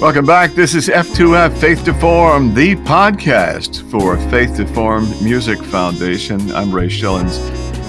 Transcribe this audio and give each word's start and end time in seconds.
Welcome 0.00 0.26
back. 0.26 0.50
This 0.50 0.74
is 0.74 0.88
F2F 0.88 1.56
Faith 1.56 1.84
to 1.84 1.94
Form, 1.94 2.52
the 2.52 2.74
podcast 2.74 3.88
for 3.90 4.18
Faith 4.28 4.56
to 4.56 4.66
Form 4.66 5.08
Music 5.22 5.58
Foundation. 5.58 6.52
I'm 6.52 6.74
Ray 6.74 6.88
Schillens. 6.88 7.38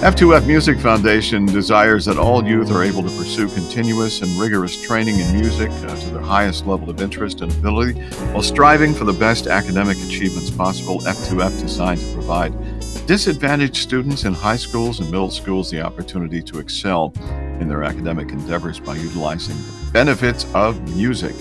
F2F 0.00 0.46
Music 0.46 0.78
Foundation 0.78 1.46
desires 1.46 2.04
that 2.04 2.16
all 2.16 2.46
youth 2.46 2.70
are 2.70 2.84
able 2.84 3.02
to 3.02 3.08
pursue 3.08 3.48
continuous 3.48 4.22
and 4.22 4.30
rigorous 4.40 4.80
training 4.80 5.18
in 5.18 5.32
music 5.32 5.68
uh, 5.70 5.96
to 5.96 6.10
their 6.10 6.22
highest 6.22 6.64
level 6.64 6.88
of 6.88 7.00
interest 7.02 7.40
and 7.40 7.52
ability 7.52 8.00
while 8.32 8.42
striving 8.42 8.94
for 8.94 9.04
the 9.04 9.12
best 9.12 9.48
academic 9.48 9.98
achievements 9.98 10.48
possible. 10.48 11.00
F2F 11.00 11.60
designed 11.60 12.00
to 12.00 12.12
provide 12.14 12.54
disadvantaged 13.06 13.76
students 13.76 14.24
in 14.24 14.32
high 14.32 14.56
schools 14.56 15.00
and 15.00 15.10
middle 15.10 15.30
schools 15.30 15.70
the 15.70 15.82
opportunity 15.82 16.40
to 16.40 16.60
excel 16.60 17.12
in 17.60 17.68
their 17.68 17.82
academic 17.82 18.30
endeavors 18.30 18.78
by 18.78 18.94
utilizing 18.94 19.56
the 19.56 19.90
benefits 19.92 20.46
of 20.54 20.80
music. 20.96 21.34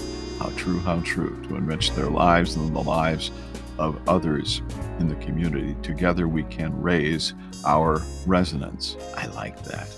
How 0.45 0.51
true, 0.57 0.79
how 0.81 0.99
true, 0.99 1.41
to 1.47 1.55
enrich 1.55 1.89
their 1.93 2.05
lives 2.05 2.55
and 2.55 2.75
the 2.75 2.79
lives 2.79 3.31
of 3.79 3.97
others 4.07 4.61
in 4.99 5.07
the 5.07 5.15
community. 5.15 5.75
Together 5.81 6.27
we 6.27 6.43
can 6.43 6.79
raise 6.79 7.33
our 7.65 8.03
resonance. 8.27 8.95
I 9.17 9.25
like 9.25 9.63
that. 9.63 9.89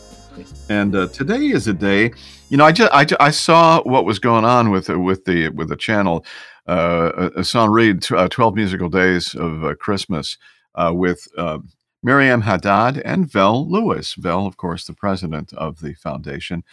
And 0.70 0.96
uh, 0.96 1.10
today 1.10 1.48
is 1.48 1.68
a 1.68 1.74
day, 1.74 2.14
you 2.48 2.56
know, 2.56 2.64
I 2.64 2.72
just 2.72 2.94
I, 2.94 3.06
I 3.20 3.30
saw 3.30 3.82
what 3.82 4.06
was 4.06 4.20
going 4.20 4.46
on 4.46 4.72
with 4.72 4.90
uh, 4.90 4.98
with 4.98 5.26
the 5.26 5.50
with 5.50 5.68
the 5.68 5.76
channel, 5.76 6.26
uh, 6.66 7.30
Sonríe, 7.40 8.18
uh, 8.18 8.30
Twelve 8.30 8.56
Musical 8.56 8.88
Days 8.88 9.36
of 9.36 9.66
uh, 9.66 9.76
Christmas, 9.76 10.38
uh, 10.76 10.94
with 10.94 11.28
uh, 11.38 11.58
Miriam 12.02 12.40
Haddad 12.40 13.00
and 13.00 13.30
Vel 13.30 13.70
Lewis. 13.70 14.14
Vel, 14.14 14.48
of 14.48 14.56
course, 14.56 14.86
the 14.86 14.94
president 14.94 15.52
of 15.52 15.82
the 15.82 15.94
foundation. 15.96 16.64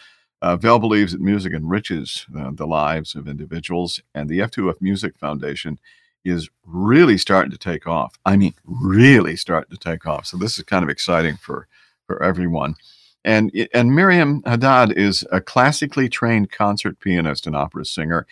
Uh, 0.45 0.55
Vel 0.55 0.77
believes 0.77 1.11
that 1.11 1.21
music 1.21 1.53
enriches 1.53 2.27
uh, 2.37 2.51
the 2.53 2.67
lives 2.67 3.15
of 3.15 3.27
individuals, 3.27 3.99
and 4.13 4.29
the 4.29 4.37
F2F 4.37 4.79
Music 4.79 5.17
Foundation 5.17 5.79
is 6.23 6.51
really 6.63 7.17
starting 7.17 7.49
to 7.49 7.57
take 7.57 7.87
off. 7.87 8.19
I 8.27 8.37
mean, 8.37 8.53
really 8.63 9.37
starting 9.37 9.75
to 9.75 9.83
take 9.83 10.05
off. 10.05 10.27
So 10.27 10.37
this 10.37 10.59
is 10.59 10.63
kind 10.63 10.83
of 10.83 10.89
exciting 10.89 11.37
for 11.37 11.67
for 12.05 12.21
everyone. 12.21 12.75
And 13.23 13.51
and 13.73 13.95
Miriam 13.95 14.43
Haddad 14.45 14.95
is 14.95 15.25
a 15.31 15.41
classically 15.41 16.09
trained 16.09 16.51
concert 16.51 16.99
pianist 16.99 17.47
and 17.47 17.55
opera 17.55 17.83
singer. 17.83 18.27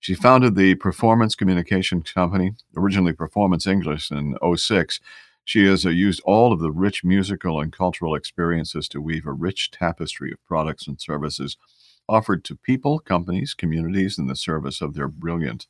She 0.00 0.14
founded 0.14 0.54
the 0.54 0.74
Performance 0.76 1.34
Communication 1.34 2.00
Company, 2.00 2.52
originally 2.78 3.12
Performance 3.12 3.66
English, 3.66 4.10
in 4.10 4.38
06. 4.56 5.00
She 5.48 5.64
has 5.64 5.86
uh, 5.86 5.88
used 5.88 6.20
all 6.26 6.52
of 6.52 6.60
the 6.60 6.70
rich 6.70 7.02
musical 7.02 7.58
and 7.58 7.72
cultural 7.72 8.14
experiences 8.14 8.86
to 8.88 9.00
weave 9.00 9.24
a 9.24 9.32
rich 9.32 9.70
tapestry 9.70 10.30
of 10.30 10.44
products 10.44 10.86
and 10.86 11.00
services 11.00 11.56
offered 12.06 12.44
to 12.44 12.54
people, 12.54 12.98
companies, 12.98 13.54
communities 13.54 14.18
in 14.18 14.26
the 14.26 14.36
service 14.36 14.82
of 14.82 14.92
their 14.92 15.08
brilliant 15.08 15.66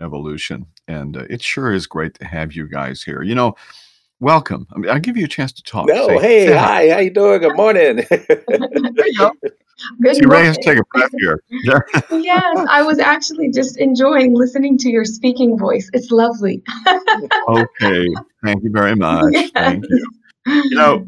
evolution. 0.00 0.66
And 0.88 1.16
uh, 1.16 1.26
it 1.30 1.40
sure 1.40 1.72
is 1.72 1.86
great 1.86 2.14
to 2.14 2.24
have 2.24 2.52
you 2.52 2.66
guys 2.66 3.04
here. 3.04 3.22
You 3.22 3.36
know, 3.36 3.54
welcome. 4.18 4.66
I 4.74 4.78
mean, 4.80 4.90
I'll 4.90 4.98
give 4.98 5.16
you 5.16 5.26
a 5.26 5.28
chance 5.28 5.52
to 5.52 5.62
talk. 5.62 5.86
No, 5.86 6.08
say, 6.08 6.18
hey, 6.18 6.46
say 6.48 6.56
hi. 6.56 6.88
hi. 6.88 6.90
How 6.90 6.98
you 6.98 7.10
doing? 7.10 7.42
Good 7.42 7.56
morning. 7.56 7.96
there 8.08 9.06
you 9.06 9.18
go. 9.18 9.30
Good 10.00 10.24
Ray 10.30 10.44
has 10.44 10.56
to 10.58 10.62
take 10.62 10.78
a 10.78 10.84
breath 10.92 11.10
here. 11.18 11.42
yes, 12.10 12.66
I 12.68 12.82
was 12.82 12.98
actually 12.98 13.50
just 13.50 13.78
enjoying 13.78 14.34
listening 14.34 14.78
to 14.78 14.90
your 14.90 15.04
speaking 15.04 15.58
voice. 15.58 15.90
It's 15.92 16.10
lovely. 16.10 16.62
okay, 17.48 18.06
thank 18.44 18.62
you 18.62 18.70
very 18.70 18.94
much. 18.94 19.24
Yes. 19.32 19.50
Thank 19.54 19.84
you. 19.88 20.12
You 20.46 20.70
know, 20.70 21.06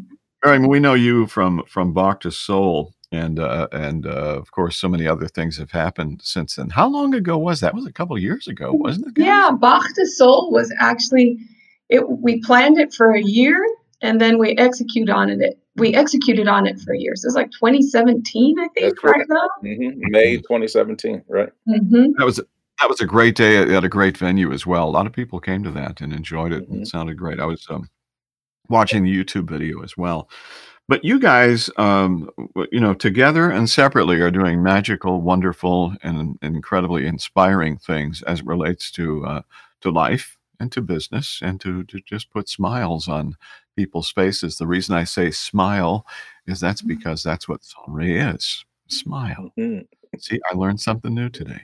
we 0.69 0.81
know 0.81 0.95
you 0.95 1.27
from 1.27 1.63
from 1.67 1.93
Bach 1.93 2.21
to 2.21 2.31
Soul, 2.31 2.95
and 3.13 3.39
uh, 3.39 3.69
and 3.73 4.07
uh, 4.07 4.37
of 4.39 4.51
course, 4.51 4.77
so 4.77 4.89
many 4.89 5.07
other 5.07 5.29
things 5.29 5.57
have 5.59 5.71
happened 5.71 6.21
since 6.23 6.57
then. 6.57 6.71
How 6.71 6.89
long 6.89 7.15
ago 7.15 7.39
was 7.39 7.61
that? 7.61 7.75
Was 7.75 7.87
a 7.87 7.93
couple 7.93 8.17
of 8.17 8.23
years 8.23 8.49
ago, 8.49 8.73
wasn't 8.73 9.09
it? 9.09 9.15
Guys? 9.15 9.27
Yeah, 9.27 9.51
Bach 9.59 9.87
to 9.95 10.07
Soul 10.07 10.51
was 10.51 10.73
actually 10.81 11.39
it. 11.89 12.09
We 12.09 12.41
planned 12.41 12.79
it 12.79 12.93
for 12.93 13.13
a 13.13 13.23
year, 13.23 13.59
and 14.05 14.21
then 14.21 14.39
we 14.39 14.57
execute 14.57 15.11
on 15.11 15.31
it 15.31 15.59
we 15.77 15.95
executed 15.95 16.49
on 16.49 16.67
it 16.67 16.81
for 16.81 16.95
years. 16.95 17.25
It 17.25 17.29
was 17.29 17.35
like 17.35 17.51
2017, 17.51 18.59
I 18.59 18.69
think, 18.69 18.95
That's 18.95 19.05
right 19.05 19.27
now. 19.29 19.49
Mm-hmm. 19.63 20.01
May 20.11 20.37
2017, 20.37 21.25
right? 21.29 21.51
Mm-hmm. 21.69 22.13
That 22.19 22.25
was 22.25 22.41
that 22.81 22.89
was 22.89 23.01
a 23.01 23.07
great 23.07 23.37
day 23.37 23.75
at 23.75 23.85
a 23.85 23.89
great 23.89 24.17
venue 24.17 24.53
as 24.53 24.67
well. 24.67 24.89
A 24.89 24.91
lot 24.91 25.07
of 25.07 25.13
people 25.13 25.39
came 25.41 25.63
to 25.63 25.71
that 25.73 26.01
and 26.01 26.13
enjoyed 26.13 26.53
it. 26.53 26.65
Mm-hmm. 26.65 26.83
It 26.83 26.89
sounded 26.89 27.17
great. 27.17 27.41
I 27.41 27.47
was 27.47 27.67
um, 27.71 27.89
watching 28.69 29.05
the 29.05 29.25
YouTube 29.25 29.49
video 29.49 29.83
as 29.83 29.97
well. 29.97 30.29
But 30.87 31.05
you 31.05 31.19
guys, 31.19 31.71
um, 31.77 32.29
you 32.71 32.81
know, 32.81 32.93
together 32.93 33.49
and 33.51 33.71
separately 33.71 34.21
are 34.21 34.31
doing 34.31 34.63
magical, 34.63 35.23
wonderful, 35.23 35.95
and 36.03 36.37
incredibly 36.43 37.07
inspiring 37.07 37.79
things 37.79 38.23
as 38.23 38.41
it 38.41 38.47
relates 38.47 38.91
to 38.93 39.25
uh, 39.25 39.43
to 39.81 39.91
life 39.91 40.37
and 40.61 40.71
to 40.73 40.81
business 40.81 41.41
and 41.43 41.61
to, 41.61 41.85
to 41.85 42.01
just 42.01 42.31
put 42.31 42.49
smiles 42.49 43.09
on 43.09 43.37
people's 43.77 44.11
faces. 44.11 44.57
The 44.57 44.67
reason 44.67 44.95
I 44.95 45.05
say 45.05 45.31
smile 45.31 46.07
is 46.47 46.61
that's 46.61 46.83
mm-hmm. 46.83 46.89
because 46.89 47.23
that's 47.23 47.49
what 47.49 47.63
sonríe 47.63 48.35
is. 48.35 48.65
Smile. 48.89 49.51
Mm-hmm. 49.59 49.83
See, 50.19 50.41
I 50.51 50.57
learned 50.57 50.81
something 50.81 51.15
new 51.15 51.29
today. 51.29 51.61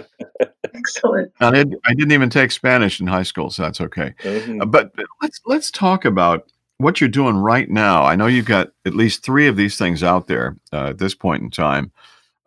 Excellent. 0.74 1.32
I, 1.40 1.50
did, 1.50 1.74
I 1.86 1.94
didn't 1.94 2.12
even 2.12 2.30
take 2.30 2.50
Spanish 2.50 3.00
in 3.00 3.06
high 3.06 3.22
school, 3.22 3.50
so 3.50 3.62
that's 3.62 3.80
okay. 3.80 4.14
Mm-hmm. 4.22 4.62
Uh, 4.62 4.66
but 4.66 4.92
let's 5.22 5.40
let's 5.46 5.70
talk 5.70 6.04
about 6.04 6.50
what 6.78 7.00
you're 7.00 7.08
doing 7.08 7.36
right 7.36 7.70
now. 7.70 8.04
I 8.04 8.16
know 8.16 8.26
you've 8.26 8.46
got 8.46 8.72
at 8.84 8.94
least 8.94 9.22
three 9.22 9.46
of 9.46 9.56
these 9.56 9.78
things 9.78 10.02
out 10.02 10.26
there 10.26 10.56
uh, 10.72 10.88
at 10.88 10.98
this 10.98 11.14
point 11.14 11.42
in 11.42 11.50
time. 11.50 11.92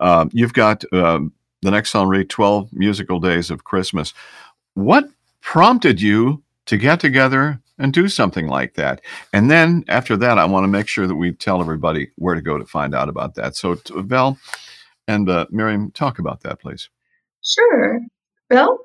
Um, 0.00 0.30
you've 0.32 0.52
got 0.52 0.84
um, 0.92 1.32
the 1.62 1.70
next 1.70 1.92
Sonríe 1.92 2.28
12 2.28 2.72
musical 2.72 3.18
days 3.18 3.50
of 3.50 3.64
Christmas. 3.64 4.12
What 4.74 5.08
prompted 5.40 6.00
you 6.00 6.42
to 6.66 6.76
get 6.76 7.00
together 7.00 7.60
and 7.78 7.92
do 7.92 8.08
something 8.08 8.48
like 8.48 8.74
that. 8.74 9.00
And 9.32 9.50
then 9.50 9.84
after 9.88 10.16
that, 10.16 10.38
I 10.38 10.44
want 10.44 10.64
to 10.64 10.68
make 10.68 10.88
sure 10.88 11.06
that 11.06 11.14
we 11.16 11.32
tell 11.32 11.60
everybody 11.60 12.10
where 12.16 12.34
to 12.34 12.42
go 12.42 12.58
to 12.58 12.66
find 12.66 12.94
out 12.94 13.08
about 13.08 13.34
that. 13.36 13.56
So, 13.56 13.76
Val 13.90 14.38
and 15.06 15.28
uh, 15.28 15.46
Miriam, 15.50 15.90
talk 15.92 16.18
about 16.18 16.42
that, 16.42 16.60
please. 16.60 16.88
Sure. 17.42 18.00
Bill? 18.48 18.78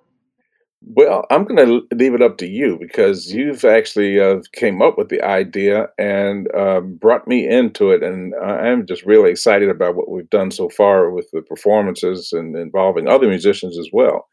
Well, 0.86 1.26
I'm 1.32 1.46
going 1.46 1.66
to 1.66 1.96
leave 1.96 2.14
it 2.14 2.22
up 2.22 2.38
to 2.40 2.48
you 2.48 2.78
because 2.78 3.34
you've 3.34 3.64
actually 3.64 4.20
uh, 4.20 4.42
came 4.52 4.82
up 4.82 4.98
with 4.98 5.08
the 5.08 5.22
idea 5.22 5.88
and 5.98 6.54
uh, 6.54 6.82
brought 6.82 7.26
me 7.26 7.48
into 7.48 7.92
it, 7.92 8.04
and 8.04 8.36
I'm 8.36 8.86
just 8.86 9.06
really 9.06 9.32
excited 9.32 9.70
about 9.70 9.96
what 9.96 10.10
we've 10.10 10.30
done 10.30 10.52
so 10.52 10.68
far 10.68 11.10
with 11.10 11.30
the 11.32 11.42
performances 11.42 12.34
and 12.34 12.56
involving 12.58 13.08
other 13.08 13.30
musicians 13.30 13.80
as 13.80 13.88
well. 13.94 14.28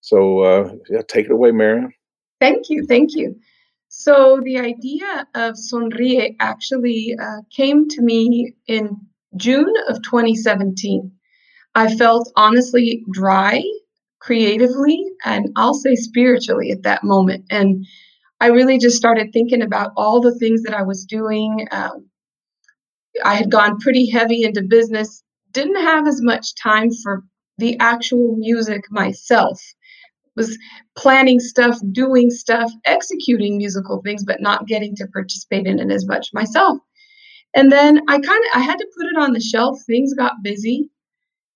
So, 0.00 0.40
uh, 0.40 0.74
yeah, 0.90 1.02
take 1.06 1.26
it 1.26 1.32
away, 1.32 1.52
Miriam. 1.52 1.94
Thank 2.40 2.68
you, 2.70 2.84
thank 2.86 3.14
you. 3.14 3.36
So 3.96 4.40
the 4.42 4.58
idea 4.58 5.26
of 5.34 5.54
Sonríe 5.54 6.34
actually 6.40 7.16
uh, 7.18 7.42
came 7.50 7.88
to 7.90 8.02
me 8.02 8.54
in 8.66 9.06
June 9.36 9.72
of 9.88 10.02
2017. 10.02 11.12
I 11.76 11.94
felt 11.94 12.30
honestly 12.36 13.04
dry 13.12 13.62
creatively 14.18 15.00
and 15.24 15.50
I'll 15.56 15.74
say 15.74 15.94
spiritually 15.94 16.72
at 16.72 16.82
that 16.82 17.04
moment. 17.04 17.46
And 17.50 17.86
I 18.40 18.48
really 18.48 18.78
just 18.78 18.96
started 18.96 19.32
thinking 19.32 19.62
about 19.62 19.92
all 19.96 20.20
the 20.20 20.36
things 20.38 20.64
that 20.64 20.74
I 20.74 20.82
was 20.82 21.04
doing. 21.04 21.66
Um, 21.70 22.10
I 23.24 23.36
had 23.36 23.50
gone 23.50 23.78
pretty 23.78 24.10
heavy 24.10 24.42
into 24.42 24.62
business, 24.62 25.22
didn't 25.52 25.80
have 25.80 26.08
as 26.08 26.20
much 26.20 26.56
time 26.60 26.90
for 27.02 27.22
the 27.58 27.78
actual 27.78 28.34
music 28.36 28.82
myself 28.90 29.62
was 30.36 30.58
planning 30.96 31.40
stuff, 31.40 31.78
doing 31.92 32.30
stuff, 32.30 32.70
executing 32.84 33.56
musical 33.56 34.00
things, 34.02 34.24
but 34.24 34.40
not 34.40 34.66
getting 34.66 34.94
to 34.96 35.06
participate 35.08 35.66
in 35.66 35.78
it 35.78 35.90
as 35.90 36.06
much 36.06 36.30
myself. 36.32 36.78
And 37.54 37.70
then 37.70 38.00
I 38.08 38.18
kind 38.18 38.44
of 38.44 38.50
I 38.54 38.60
had 38.60 38.78
to 38.78 38.86
put 38.96 39.06
it 39.06 39.18
on 39.18 39.32
the 39.32 39.40
shelf. 39.40 39.78
Things 39.86 40.14
got 40.14 40.42
busy. 40.42 40.90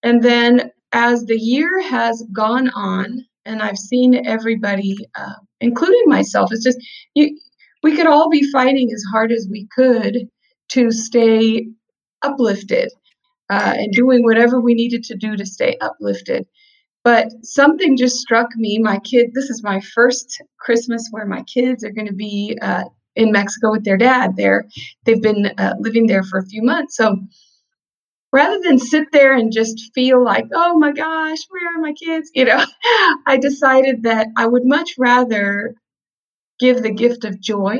And 0.02 0.22
then 0.22 0.70
as 0.92 1.24
the 1.24 1.38
year 1.38 1.82
has 1.82 2.24
gone 2.32 2.70
on, 2.70 3.24
and 3.44 3.62
I've 3.62 3.78
seen 3.78 4.26
everybody, 4.26 4.96
uh, 5.16 5.34
including 5.60 6.04
myself, 6.06 6.52
it's 6.52 6.64
just 6.64 6.78
you, 7.14 7.36
we 7.82 7.96
could 7.96 8.06
all 8.06 8.28
be 8.28 8.50
fighting 8.50 8.90
as 8.92 9.02
hard 9.10 9.32
as 9.32 9.48
we 9.50 9.66
could 9.74 10.28
to 10.70 10.90
stay 10.90 11.66
uplifted 12.22 12.90
uh, 13.50 13.74
and 13.76 13.92
doing 13.92 14.22
whatever 14.22 14.60
we 14.60 14.74
needed 14.74 15.02
to 15.04 15.16
do 15.16 15.36
to 15.36 15.46
stay 15.46 15.76
uplifted. 15.80 16.46
But 17.04 17.28
something 17.42 17.96
just 17.96 18.16
struck 18.16 18.48
me. 18.56 18.78
My 18.78 18.98
kid, 18.98 19.30
this 19.34 19.50
is 19.50 19.62
my 19.62 19.80
first 19.80 20.42
Christmas 20.58 21.08
where 21.10 21.26
my 21.26 21.42
kids 21.44 21.84
are 21.84 21.90
going 21.92 22.08
to 22.08 22.14
be 22.14 22.58
uh, 22.60 22.84
in 23.16 23.32
Mexico 23.32 23.70
with 23.70 23.84
their 23.84 23.96
dad. 23.96 24.36
There, 24.36 24.66
they've 25.04 25.22
been 25.22 25.46
uh, 25.58 25.74
living 25.78 26.06
there 26.06 26.22
for 26.22 26.38
a 26.38 26.46
few 26.46 26.62
months. 26.62 26.96
So 26.96 27.16
rather 28.32 28.58
than 28.62 28.78
sit 28.78 29.04
there 29.12 29.34
and 29.34 29.52
just 29.52 29.90
feel 29.94 30.22
like, 30.22 30.46
oh 30.54 30.78
my 30.78 30.92
gosh, 30.92 31.38
where 31.48 31.74
are 31.74 31.80
my 31.80 31.92
kids? 31.92 32.30
You 32.34 32.46
know, 32.46 32.64
I 33.26 33.38
decided 33.40 34.02
that 34.02 34.28
I 34.36 34.46
would 34.46 34.64
much 34.64 34.94
rather 34.98 35.74
give 36.58 36.82
the 36.82 36.92
gift 36.92 37.24
of 37.24 37.40
joy 37.40 37.78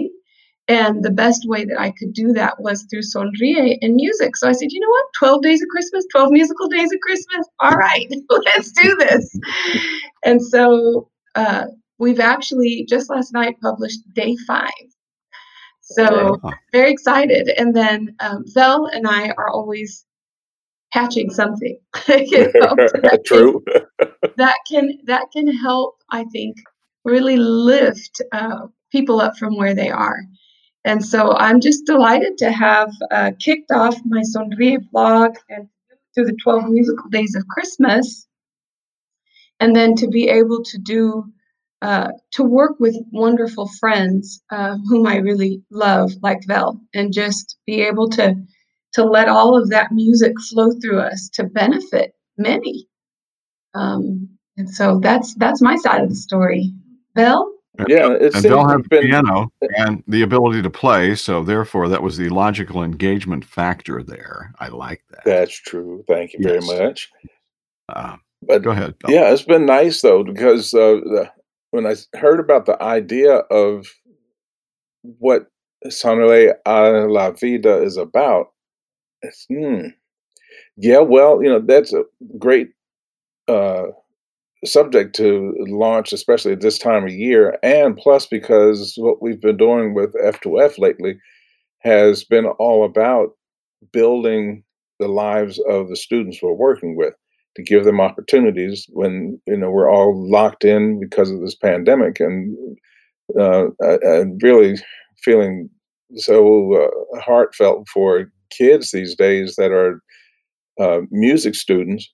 And 0.69 1.03
the 1.03 1.11
best 1.11 1.49
way 1.49 1.65
that 1.65 1.81
I 1.81 1.93
could 1.93 2.13
do 2.13 2.33
that 2.35 2.61
was 2.61 2.83
through 2.85 3.01
Sonríe 3.01 3.79
and 3.81 3.95
music. 3.95 4.37
So 4.37 4.49
I 4.49 4.53
said, 4.53 4.71
you 4.71 4.81
know 4.81 4.91
what? 4.91 5.07
12 5.19 5.43
days 5.43 5.63
of 5.63 5.69
Christmas, 5.69 6.05
12 6.13 6.31
musical 6.31 6.69
days 6.69 6.93
of 6.93 7.01
Christmas. 7.01 7.49
All 7.61 7.71
right, 7.71 8.07
let's 8.45 8.73
do 8.73 8.95
this. 8.97 9.35
And 10.25 10.43
so 10.43 11.09
uh, 11.35 11.65
we've 11.99 12.21
actually 12.21 12.85
just 12.87 13.09
last 13.09 13.33
night 13.33 13.57
published 13.63 14.01
day 14.13 14.37
five. 14.47 14.69
So 15.81 16.39
very 16.73 16.93
excited. 16.93 17.49
And 17.57 17.75
then 17.75 18.15
um, 18.21 18.45
Vel 18.49 18.87
and 18.87 19.07
I 19.07 19.31
are 19.39 19.49
always 19.49 20.05
hatching 20.91 21.31
something. 21.31 21.79
you 22.09 22.53
know, 22.55 22.75
that 22.77 23.23
True. 23.25 23.65
Can, 23.67 24.31
that 24.37 24.57
can 24.71 24.99
that 25.05 25.27
can 25.33 25.49
help. 25.49 25.97
I 26.11 26.25
think 26.25 26.57
really 27.05 27.37
lift 27.37 28.21
uh, 28.33 28.67
people 28.93 29.21
up 29.21 29.37
from 29.37 29.57
where 29.57 29.75
they 29.75 29.91
are. 29.91 30.21
And 30.89 31.05
so 31.05 31.33
I'm 31.37 31.61
just 31.61 31.85
delighted 31.85 32.39
to 32.39 32.51
have 32.51 32.91
uh, 33.11 33.33
kicked 33.39 33.71
off 33.71 33.95
my 34.07 34.23
Sonríe 34.23 34.79
blog 34.91 35.37
and 35.51 35.69
through 36.15 36.25
the 36.25 36.39
12 36.43 36.65
musical 36.71 37.11
days 37.11 37.35
of 37.35 37.47
Christmas, 37.47 38.27
and 39.61 39.77
then 39.77 39.97
to 39.97 40.09
be 40.09 40.31
able 40.31 40.65
to 40.65 40.79
do 40.79 41.31
uh, 41.83 42.09
to 42.33 42.43
work 42.43 42.81
with 42.81 42.97
wonderful 43.13 43.69
friends 43.79 44.41
uh, 44.51 44.79
whom 44.89 45.07
I 45.07 45.17
really 45.17 45.63
love, 45.71 46.11
like 46.23 46.41
Vel, 46.47 46.81
and 46.95 47.13
just 47.13 47.59
be 47.67 47.83
able 47.83 48.09
to 48.13 48.35
to 48.95 49.05
let 49.05 49.29
all 49.29 49.61
of 49.61 49.69
that 49.69 49.93
music 49.93 50.33
flow 50.49 50.71
through 50.81 51.01
us 51.01 51.29
to 51.35 51.45
benefit 51.45 52.15
many. 52.39 52.89
Um, 53.75 54.31
and 54.57 54.71
so 54.71 55.01
that's 55.01 55.35
that's 55.35 55.61
my 55.61 55.77
side 55.77 56.03
of 56.03 56.09
the 56.09 56.15
story. 56.15 56.73
Vel. 57.15 57.58
Yeah, 57.87 58.17
it's 58.21 58.35
and 58.35 58.45
they'll 58.45 58.67
have 58.67 58.89
been, 58.89 59.03
piano 59.03 59.53
and 59.77 60.03
the 60.09 60.23
ability 60.23 60.63
to 60.63 60.71
play, 60.71 61.15
so 61.15 61.45
therefore 61.45 61.89
that 61.89 62.03
was 62.03 62.17
the 62.17 62.29
logical 62.29 62.83
engagement 62.83 63.45
factor 63.45 64.03
there. 64.03 64.53
I 64.59 64.69
like 64.69 65.03
that. 65.11 65.25
That's 65.25 65.55
true. 65.55 66.05
Thank 66.09 66.33
you 66.33 66.41
yes. 66.43 66.67
very 66.67 66.87
much. 66.89 67.09
Uh, 67.89 68.17
but 68.43 68.63
go 68.63 68.71
ahead. 68.71 68.99
Bill. 68.99 69.15
Yeah, 69.15 69.33
it's 69.33 69.43
been 69.43 69.67
nice 69.67 70.03
though 70.03 70.25
because 70.25 70.75
uh, 70.75 70.99
the, 71.05 71.31
when 71.71 71.87
I 71.87 71.95
heard 72.17 72.41
about 72.41 72.67
the 72.67 72.83
idea 72.83 73.35
of 73.51 73.87
what 75.03 75.47
Sonríe 75.87 76.55
a 76.67 77.07
la 77.09 77.31
Vida 77.31 77.81
is 77.83 77.97
about, 77.97 78.49
it's, 79.23 79.47
hmm, 79.49 79.89
yeah, 80.77 80.99
well, 80.99 81.43
you 81.43 81.49
know, 81.49 81.61
that's 81.61 81.93
a 81.93 82.05
great 82.39 82.71
uh, 83.47 83.87
subject 84.65 85.15
to 85.17 85.55
launch, 85.69 86.13
especially 86.13 86.53
at 86.53 86.61
this 86.61 86.79
time 86.79 87.05
of 87.05 87.11
year. 87.11 87.59
And 87.63 87.97
plus, 87.97 88.27
because 88.27 88.95
what 88.97 89.23
we've 89.23 89.41
been 89.41 89.57
doing 89.57 89.95
with 89.95 90.15
F2F 90.15 90.79
lately 90.79 91.19
has 91.81 92.25
been 92.25 92.47
all 92.47 92.85
about 92.85 93.31
building 93.93 94.65
the 94.99 95.09
lives 95.09 95.61
of 95.69 95.89
the 95.89 95.97
students 95.97 96.41
we're 96.43 96.53
working 96.53 96.97
with 96.97 97.15
to 97.57 97.63
give 97.63 97.85
them 97.85 98.01
opportunities 98.01 98.87
when 98.91 99.41
you 99.47 99.57
know 99.57 99.71
we're 99.71 99.91
all 99.91 100.13
locked 100.31 100.65
in 100.65 101.01
because 101.01 101.31
of 101.31 101.41
this 101.41 101.55
pandemic 101.55 102.21
and 102.21 102.57
uh, 103.39 103.67
really 104.43 104.77
feeling 105.23 105.69
so 106.17 106.75
uh, 106.75 107.21
heartfelt 107.21 107.87
for 107.93 108.31
kids 108.51 108.91
these 108.91 109.15
days 109.15 109.55
that 109.57 109.71
are 109.71 110.01
uh, 110.81 111.01
music 111.11 111.55
students 111.55 112.09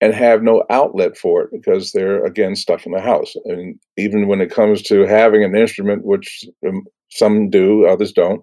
and 0.00 0.14
have 0.14 0.42
no 0.42 0.64
outlet 0.70 1.16
for 1.16 1.42
it 1.42 1.50
because 1.52 1.92
they're 1.92 2.24
again 2.24 2.54
stuck 2.54 2.86
in 2.86 2.92
the 2.92 3.00
house. 3.00 3.34
And 3.46 3.78
even 3.96 4.28
when 4.28 4.40
it 4.40 4.50
comes 4.50 4.82
to 4.82 5.06
having 5.06 5.42
an 5.44 5.56
instrument 5.56 6.04
which 6.04 6.44
um, 6.66 6.84
some 7.10 7.50
do 7.50 7.86
others 7.86 8.12
don't 8.12 8.42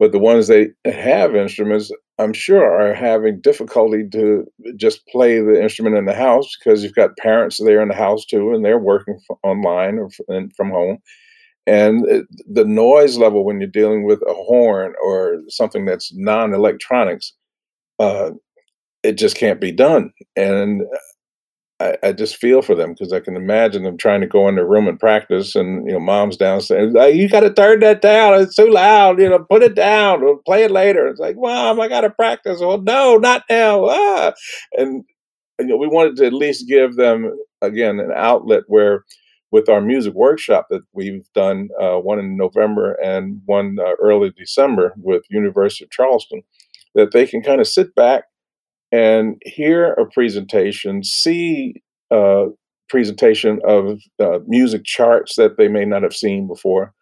but 0.00 0.12
the 0.12 0.18
ones 0.18 0.48
that 0.48 0.72
have 0.84 1.36
instruments 1.36 1.92
i'm 2.18 2.32
sure 2.32 2.64
are 2.64 2.92
having 2.92 3.40
difficulty 3.40 4.02
to 4.10 4.44
just 4.76 5.06
play 5.06 5.40
the 5.40 5.62
instrument 5.62 5.96
in 5.96 6.06
the 6.06 6.14
house 6.14 6.48
because 6.56 6.82
you've 6.82 6.94
got 6.94 7.16
parents 7.18 7.58
there 7.62 7.80
in 7.80 7.88
the 7.88 7.94
house 7.94 8.24
too 8.24 8.52
and 8.52 8.64
they're 8.64 8.78
working 8.78 9.18
online 9.44 9.98
or 9.98 10.08
from 10.56 10.70
home. 10.70 10.98
And 11.66 12.26
the 12.50 12.64
noise 12.64 13.16
level 13.16 13.44
when 13.44 13.60
you're 13.60 13.70
dealing 13.70 14.04
with 14.04 14.20
a 14.22 14.32
horn 14.32 14.94
or 15.02 15.40
something 15.48 15.84
that's 15.84 16.12
non-electronics 16.14 17.32
uh, 18.00 18.30
it 19.02 19.12
just 19.18 19.36
can't 19.36 19.60
be 19.60 19.72
done 19.72 20.12
and 20.36 20.82
I, 21.80 21.96
I 22.02 22.12
just 22.12 22.36
feel 22.36 22.60
for 22.60 22.74
them 22.74 22.92
because 22.92 23.12
I 23.12 23.20
can 23.20 23.36
imagine 23.36 23.84
them 23.84 23.96
trying 23.96 24.20
to 24.20 24.26
go 24.26 24.46
in 24.48 24.54
their 24.54 24.66
room 24.66 24.86
and 24.86 25.00
practice, 25.00 25.56
and 25.56 25.86
you 25.86 25.92
know, 25.92 26.00
mom's 26.00 26.36
downstairs. 26.36 26.92
Like, 26.92 27.14
you 27.14 27.28
got 27.28 27.40
to 27.40 27.52
turn 27.52 27.80
that 27.80 28.02
down. 28.02 28.40
It's 28.40 28.54
too 28.54 28.70
loud. 28.70 29.18
You 29.18 29.30
know, 29.30 29.38
put 29.38 29.62
it 29.62 29.74
down. 29.74 30.22
We'll 30.22 30.36
play 30.36 30.64
it 30.64 30.70
later. 30.70 31.08
It's 31.08 31.18
like, 31.18 31.36
mom, 31.38 31.80
I 31.80 31.88
got 31.88 32.02
to 32.02 32.10
practice. 32.10 32.60
Well, 32.60 32.82
no, 32.82 33.16
not 33.16 33.44
now. 33.48 33.86
Ah. 33.86 34.32
And, 34.76 35.04
and 35.58 35.68
you 35.68 35.74
know, 35.74 35.76
we 35.78 35.88
wanted 35.88 36.16
to 36.16 36.26
at 36.26 36.34
least 36.34 36.68
give 36.68 36.96
them 36.96 37.34
again 37.62 37.98
an 37.98 38.12
outlet 38.14 38.64
where, 38.66 39.04
with 39.50 39.68
our 39.68 39.80
music 39.80 40.12
workshop 40.14 40.66
that 40.70 40.82
we've 40.92 41.26
done, 41.34 41.70
uh, 41.80 41.96
one 41.96 42.18
in 42.18 42.36
November 42.36 42.92
and 43.02 43.40
one 43.46 43.78
uh, 43.80 43.94
early 44.00 44.30
December 44.36 44.92
with 44.98 45.22
University 45.30 45.84
of 45.84 45.90
Charleston, 45.90 46.42
that 46.94 47.12
they 47.12 47.26
can 47.26 47.42
kind 47.42 47.60
of 47.60 47.66
sit 47.66 47.94
back 47.94 48.24
and 48.92 49.40
hear 49.44 49.92
a 49.92 50.06
presentation, 50.06 51.04
see 51.04 51.74
a 52.10 52.46
presentation 52.88 53.60
of 53.64 54.00
uh, 54.20 54.40
music 54.46 54.84
charts 54.84 55.36
that 55.36 55.56
they 55.56 55.68
may 55.68 55.84
not 55.84 56.02
have 56.02 56.14
seen 56.14 56.46
before, 56.46 56.92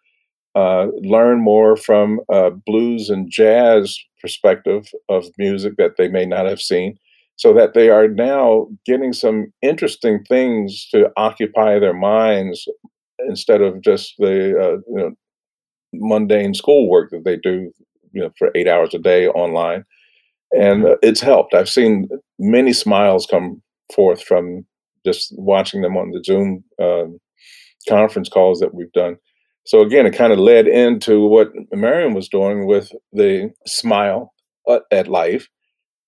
uh, 0.55 0.87
learn 1.01 1.41
more 1.41 1.75
from 1.75 2.19
a 2.29 2.51
blues 2.51 3.09
and 3.09 3.29
jazz 3.31 3.97
perspective 4.21 4.87
of 5.07 5.25
music 5.37 5.73
that 5.77 5.97
they 5.97 6.07
may 6.07 6.25
not 6.25 6.45
have 6.45 6.61
seen, 6.61 6.97
so 7.37 7.53
that 7.53 7.73
they 7.73 7.89
are 7.89 8.07
now 8.07 8.67
getting 8.85 9.13
some 9.13 9.51
interesting 9.61 10.23
things 10.27 10.87
to 10.91 11.09
occupy 11.17 11.79
their 11.79 11.93
minds 11.93 12.67
instead 13.27 13.61
of 13.61 13.81
just 13.81 14.15
the 14.17 14.59
uh, 14.59 14.77
you 14.87 14.95
know, 14.95 15.11
mundane 15.93 16.53
schoolwork 16.53 17.09
that 17.11 17.23
they 17.25 17.37
do 17.37 17.71
you 18.11 18.21
know, 18.21 18.31
for 18.37 18.51
eight 18.55 18.67
hours 18.67 18.93
a 18.93 18.99
day 18.99 19.27
online 19.27 19.83
and 20.51 20.85
uh, 20.85 20.95
it's 21.01 21.21
helped. 21.21 21.53
I've 21.53 21.69
seen 21.69 22.09
many 22.37 22.73
smiles 22.73 23.27
come 23.29 23.61
forth 23.93 24.23
from 24.23 24.65
just 25.05 25.33
watching 25.37 25.81
them 25.81 25.97
on 25.97 26.11
the 26.11 26.23
Zoom 26.23 26.63
um, 26.81 27.19
conference 27.87 28.29
calls 28.29 28.59
that 28.59 28.73
we've 28.73 28.91
done. 28.91 29.17
So 29.65 29.81
again, 29.81 30.05
it 30.05 30.15
kind 30.15 30.33
of 30.33 30.39
led 30.39 30.67
into 30.67 31.27
what 31.27 31.51
Miriam 31.71 32.13
was 32.13 32.27
doing 32.27 32.65
with 32.65 32.91
the 33.13 33.51
smile 33.67 34.33
uh, 34.67 34.79
at 34.91 35.07
life, 35.07 35.47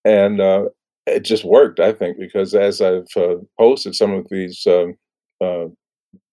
and 0.04 0.42
uh, 0.42 0.66
it 1.06 1.22
just 1.22 1.44
worked. 1.44 1.80
I 1.80 1.92
think 1.92 2.18
because 2.18 2.56
as 2.56 2.82
I've 2.82 3.06
uh, 3.16 3.36
posted 3.60 3.96
some 3.96 4.14
of 4.14 4.26
these 4.32 4.66
um, 4.66 4.96
uh, 5.40 5.66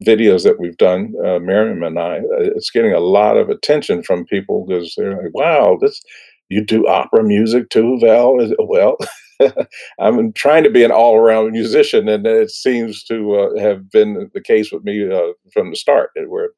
videos 0.05 0.43
that 0.45 0.59
we've 0.59 0.77
done, 0.79 1.13
uh, 1.25 1.39
Miriam 1.39 1.83
and 1.83 1.99
I, 1.99 2.21
it's 2.39 2.71
getting 2.71 2.95
a 2.95 3.01
lot 3.01 3.37
of 3.37 3.51
attention 3.51 4.03
from 4.03 4.25
people 4.25 4.65
because 4.67 4.95
they're 4.97 5.23
like, 5.23 5.35
"Wow, 5.35 5.77
this 5.81 6.01
you 6.49 6.65
do 6.65 6.87
opera 6.87 7.23
music 7.23 7.71
too, 7.71 7.99
Val? 8.01 8.39
Well, 8.59 8.97
I'm 9.99 10.33
trying 10.33 10.65
to 10.65 10.71
be 10.71 10.85
an 10.85 10.91
all 10.91 11.17
around 11.17 11.53
musician, 11.53 12.09
and 12.09 12.27
it 12.27 12.51
seems 12.51 13.05
to 13.05 13.35
uh, 13.35 13.61
have 13.61 13.91
been 13.91 14.31
the 14.35 14.41
case 14.41 14.73
with 14.73 14.85
me 14.85 15.11
uh, 15.11 15.33
from 15.53 15.71
the 15.71 15.77
start, 15.77 16.11
where 16.27 16.51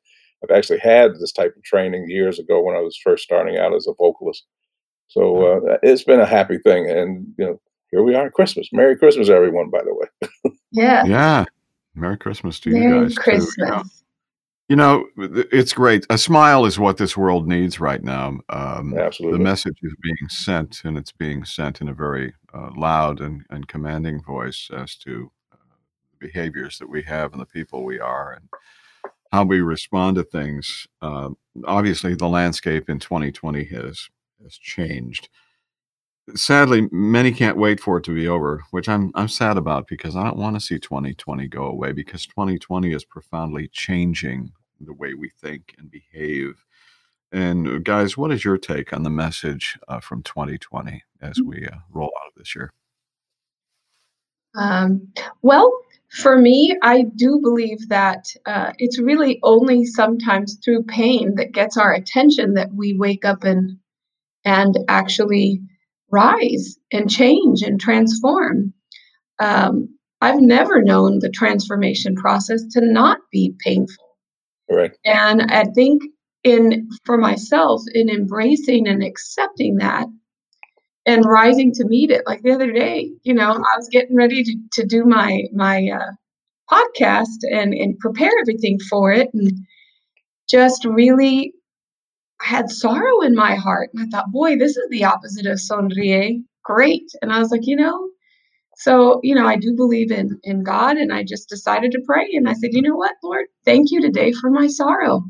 I've 0.43 0.57
actually 0.57 0.79
had 0.79 1.15
this 1.15 1.33
type 1.33 1.55
of 1.57 1.63
training 1.63 2.09
years 2.09 2.39
ago 2.39 2.63
when 2.63 2.77
I 2.77 2.81
was 2.81 2.99
first 3.03 3.25
starting 3.25 3.59
out 3.59 3.75
as 3.75 3.87
a 3.87 3.95
vocalist. 3.95 4.45
So 5.09 5.59
uh, 5.59 5.79
it's 5.83 6.05
been 6.05 6.21
a 6.21 6.27
happy 6.27 6.59
thing, 6.59 6.89
and 6.89 7.27
you 7.37 7.45
know, 7.45 7.61
here 7.91 8.03
we 8.03 8.15
are, 8.15 8.31
Christmas. 8.31 8.69
Merry 8.73 8.97
Christmas, 8.97 9.29
everyone! 9.29 9.71
By 9.71 9.83
the 9.83 9.95
way. 9.95 10.53
yeah. 10.73 11.05
Yeah. 11.05 11.45
Merry 11.95 12.17
Christmas 12.17 12.61
to 12.61 12.71
Merry 12.71 12.85
you 12.85 12.91
guys. 12.91 13.01
Merry 13.01 13.15
Christmas. 13.15 13.55
Too, 13.57 13.63
you 13.63 13.71
know? 13.71 13.83
You 14.71 14.77
know, 14.77 15.09
it's 15.17 15.73
great. 15.73 16.07
A 16.11 16.17
smile 16.17 16.65
is 16.65 16.79
what 16.79 16.97
this 16.97 17.17
world 17.17 17.49
needs 17.49 17.81
right 17.81 18.05
now. 18.05 18.39
Um, 18.51 18.97
Absolutely. 18.97 19.37
The 19.37 19.43
message 19.43 19.79
is 19.83 19.93
being 20.01 20.29
sent, 20.29 20.83
and 20.85 20.97
it's 20.97 21.11
being 21.11 21.45
sent 21.45 21.81
in 21.81 21.89
a 21.89 21.93
very 21.93 22.35
uh, 22.55 22.71
loud 22.77 23.21
and, 23.21 23.43
and 23.51 23.67
commanding 23.67 24.23
voice 24.23 24.71
as 24.73 24.95
to 24.99 25.33
uh, 25.53 25.57
behaviors 26.21 26.79
that 26.79 26.89
we 26.89 27.03
have 27.03 27.33
and 27.33 27.43
the 27.43 27.47
people 27.47 27.83
we 27.83 27.99
are 27.99 28.35
and 28.35 28.49
how 29.33 29.43
we 29.43 29.61
respond 29.61 30.19
to 30.19 30.23
things. 30.23 30.87
Uh, 31.03 31.31
obviously, 31.65 32.15
the 32.15 32.29
landscape 32.29 32.89
in 32.89 33.01
2020 33.01 33.65
has 33.65 34.09
has 34.41 34.57
changed. 34.57 35.31
Sadly, 36.37 36.89
many 36.93 37.33
can't 37.33 37.57
wait 37.57 37.81
for 37.81 37.97
it 37.97 38.05
to 38.05 38.15
be 38.15 38.29
over, 38.29 38.63
which 38.71 38.89
I'm 38.89 39.11
I'm 39.17 39.27
sad 39.27 39.57
about 39.57 39.89
because 39.89 40.15
I 40.15 40.23
don't 40.23 40.39
want 40.39 40.55
to 40.55 40.61
see 40.61 40.79
2020 40.79 41.49
go 41.49 41.65
away 41.65 41.91
because 41.91 42.25
2020 42.25 42.93
is 42.93 43.05
profoundly 43.05 43.67
changing 43.67 44.53
the 44.81 44.93
way 44.93 45.15
we 45.15 45.31
think 45.41 45.75
and 45.79 45.91
behave. 45.91 46.65
And 47.33 47.69
uh, 47.69 47.79
guys, 47.79 48.17
what 48.17 48.33
is 48.33 48.45
your 48.45 48.59
take 48.59 48.93
on 48.93 49.03
the 49.03 49.11
message 49.11 49.79
uh, 49.89 50.01
from 50.01 50.23
2020 50.23 51.03
as 51.21 51.39
mm. 51.39 51.47
we 51.47 51.67
uh, 51.67 51.77
roll 51.93 52.13
out 52.21 52.29
of 52.29 52.35
this 52.37 52.55
year? 52.55 52.73
Um, 54.57 55.13
well, 55.43 55.73
For 56.11 56.37
me, 56.37 56.77
I 56.83 57.05
do 57.15 57.39
believe 57.41 57.89
that 57.89 58.35
uh, 58.45 58.73
it's 58.79 58.99
really 58.99 59.39
only 59.45 59.85
sometimes 59.85 60.59
through 60.65 60.83
pain 60.83 61.37
that 61.37 61.53
gets 61.53 61.77
our 61.77 61.93
attention 61.95 62.55
that 62.55 62.75
we 62.75 62.95
wake 62.95 63.25
up 63.25 63.45
and 63.45 63.79
and 64.45 64.77
actually 64.89 65.61
rise 66.11 66.77
and 66.91 67.09
change 67.09 67.63
and 67.63 67.81
transform. 67.81 68.73
Um, 69.39 69.97
I've 70.21 70.41
never 70.41 70.83
known 70.83 71.21
the 71.21 71.31
transformation 71.31 72.17
process 72.17 72.65
to 72.73 72.81
not 72.81 73.19
be 73.31 73.55
painful. 73.61 74.10
And 75.05 75.43
I 75.43 75.65
think 75.65 76.03
in 76.45 76.89
for 77.05 77.19
myself 77.19 77.83
in 77.93 78.09
embracing 78.09 78.89
and 78.89 79.03
accepting 79.03 79.77
that 79.77 80.07
and 81.07 81.25
rising 81.25 81.73
to 81.73 81.85
meet 81.85 82.11
it. 82.11 82.23
Like 82.27 82.43
the 82.43 82.53
other 82.53 82.73
day, 82.73 83.11
you 83.23 83.35
know, 83.35 83.51
I 83.53 83.77
was 83.77 83.89
getting 83.91 84.17
ready 84.17 84.45
to, 84.45 84.57
to 84.73 84.87
do 84.87 85.05
my 85.05 85.45
my 85.53 85.89
uh, 85.89 86.13
podcast 86.71 87.39
and 87.51 87.75
and 87.75 87.99
prepare 87.99 88.33
everything 88.41 88.79
for 88.89 89.13
it, 89.13 89.29
and 89.35 89.53
just 90.49 90.85
really 90.85 91.53
had 92.41 92.71
sorrow 92.71 93.21
in 93.21 93.35
my 93.35 93.55
heart. 93.55 93.91
And 93.93 94.03
I 94.03 94.09
thought, 94.09 94.33
boy, 94.33 94.57
this 94.57 94.77
is 94.77 94.89
the 94.91 95.05
opposite 95.05 95.47
of 95.47 95.59
sonríe. 95.59 96.43
Great. 96.65 97.11
And 97.21 97.33
I 97.33 97.39
was 97.39 97.51
like, 97.51 97.67
you 97.67 97.77
know, 97.77 98.09
so 98.81 99.21
you 99.23 99.35
know, 99.35 99.47
I 99.47 99.57
do 99.57 99.75
believe 99.75 100.11
in 100.11 100.41
in 100.43 100.63
God, 100.63 100.97
and 100.97 101.13
I 101.13 101.23
just 101.23 101.51
decided 101.51 101.93
to 101.93 102.01
pray. 102.07 102.31
And 102.33 102.49
I 102.49 102.55
said, 102.55 102.71
you 102.73 102.81
know 102.81 102.97
what, 102.97 103.13
Lord, 103.23 103.45
thank 103.67 103.91
you 103.91 104.01
today 104.01 104.33
for 104.33 104.51
my 104.51 104.69
sorrow. 104.69 105.23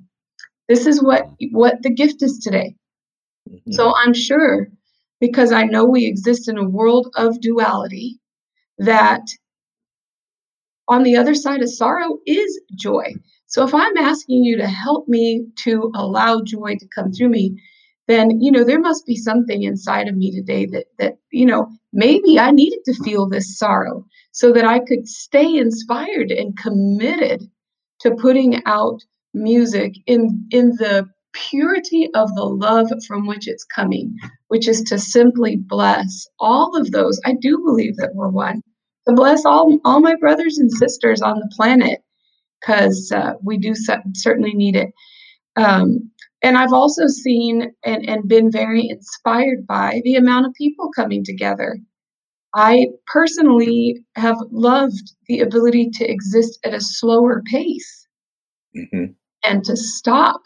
This 0.68 0.86
is 0.86 1.02
what 1.02 1.28
what 1.50 1.82
the 1.82 1.90
gift 1.90 2.22
is 2.22 2.38
today. 2.38 2.76
Mm-hmm. 3.50 3.72
So 3.72 3.92
I'm 3.96 4.14
sure 4.14 4.68
because 5.18 5.50
I 5.50 5.64
know 5.64 5.84
we 5.84 6.06
exist 6.06 6.48
in 6.48 6.58
a 6.58 6.68
world 6.68 7.08
of 7.16 7.40
duality, 7.40 8.20
that 8.78 9.26
on 10.86 11.02
the 11.02 11.16
other 11.16 11.34
side 11.34 11.60
of 11.60 11.70
sorrow 11.70 12.18
is 12.26 12.60
joy. 12.76 13.12
So 13.46 13.64
if 13.64 13.74
I'm 13.74 13.96
asking 13.96 14.44
you 14.44 14.58
to 14.58 14.68
help 14.68 15.08
me 15.08 15.46
to 15.64 15.90
allow 15.96 16.40
joy 16.42 16.76
to 16.78 16.86
come 16.94 17.10
through 17.12 17.30
me, 17.30 17.60
then 18.10 18.40
you 18.40 18.50
know 18.50 18.64
there 18.64 18.80
must 18.80 19.06
be 19.06 19.16
something 19.16 19.62
inside 19.62 20.08
of 20.08 20.16
me 20.16 20.34
today 20.34 20.66
that 20.66 20.86
that 20.98 21.18
you 21.30 21.46
know 21.46 21.68
maybe 21.92 22.38
I 22.38 22.50
needed 22.50 22.80
to 22.86 23.04
feel 23.04 23.28
this 23.28 23.58
sorrow 23.58 24.04
so 24.32 24.52
that 24.52 24.64
I 24.64 24.80
could 24.80 25.06
stay 25.06 25.56
inspired 25.56 26.30
and 26.30 26.56
committed 26.56 27.42
to 28.00 28.12
putting 28.12 28.62
out 28.66 29.00
music 29.34 29.94
in 30.06 30.46
in 30.50 30.70
the 30.70 31.08
purity 31.32 32.08
of 32.14 32.34
the 32.34 32.44
love 32.44 32.90
from 33.06 33.26
which 33.26 33.46
it's 33.46 33.64
coming, 33.64 34.16
which 34.48 34.68
is 34.68 34.82
to 34.82 34.98
simply 34.98 35.56
bless 35.56 36.26
all 36.38 36.76
of 36.76 36.90
those. 36.90 37.20
I 37.24 37.34
do 37.40 37.58
believe 37.58 37.96
that 37.96 38.14
we're 38.14 38.28
one. 38.28 38.62
To 39.08 39.14
bless 39.14 39.44
all, 39.44 39.78
all 39.84 40.00
my 40.00 40.14
brothers 40.16 40.58
and 40.58 40.70
sisters 40.70 41.22
on 41.22 41.38
the 41.38 41.50
planet, 41.56 42.00
because 42.60 43.10
uh, 43.12 43.34
we 43.42 43.58
do 43.58 43.74
certainly 44.14 44.52
need 44.54 44.76
it. 44.76 44.90
Um, 45.56 46.10
and 46.42 46.56
I've 46.56 46.72
also 46.72 47.06
seen 47.06 47.72
and, 47.84 48.08
and 48.08 48.28
been 48.28 48.50
very 48.50 48.88
inspired 48.88 49.66
by 49.66 50.00
the 50.04 50.16
amount 50.16 50.46
of 50.46 50.54
people 50.54 50.90
coming 50.94 51.24
together. 51.24 51.78
I 52.54 52.88
personally 53.06 54.04
have 54.16 54.36
loved 54.50 55.12
the 55.28 55.40
ability 55.40 55.90
to 55.94 56.10
exist 56.10 56.58
at 56.64 56.74
a 56.74 56.80
slower 56.80 57.42
pace 57.46 58.08
mm-hmm. 58.76 59.12
and 59.44 59.64
to 59.64 59.76
stop 59.76 60.42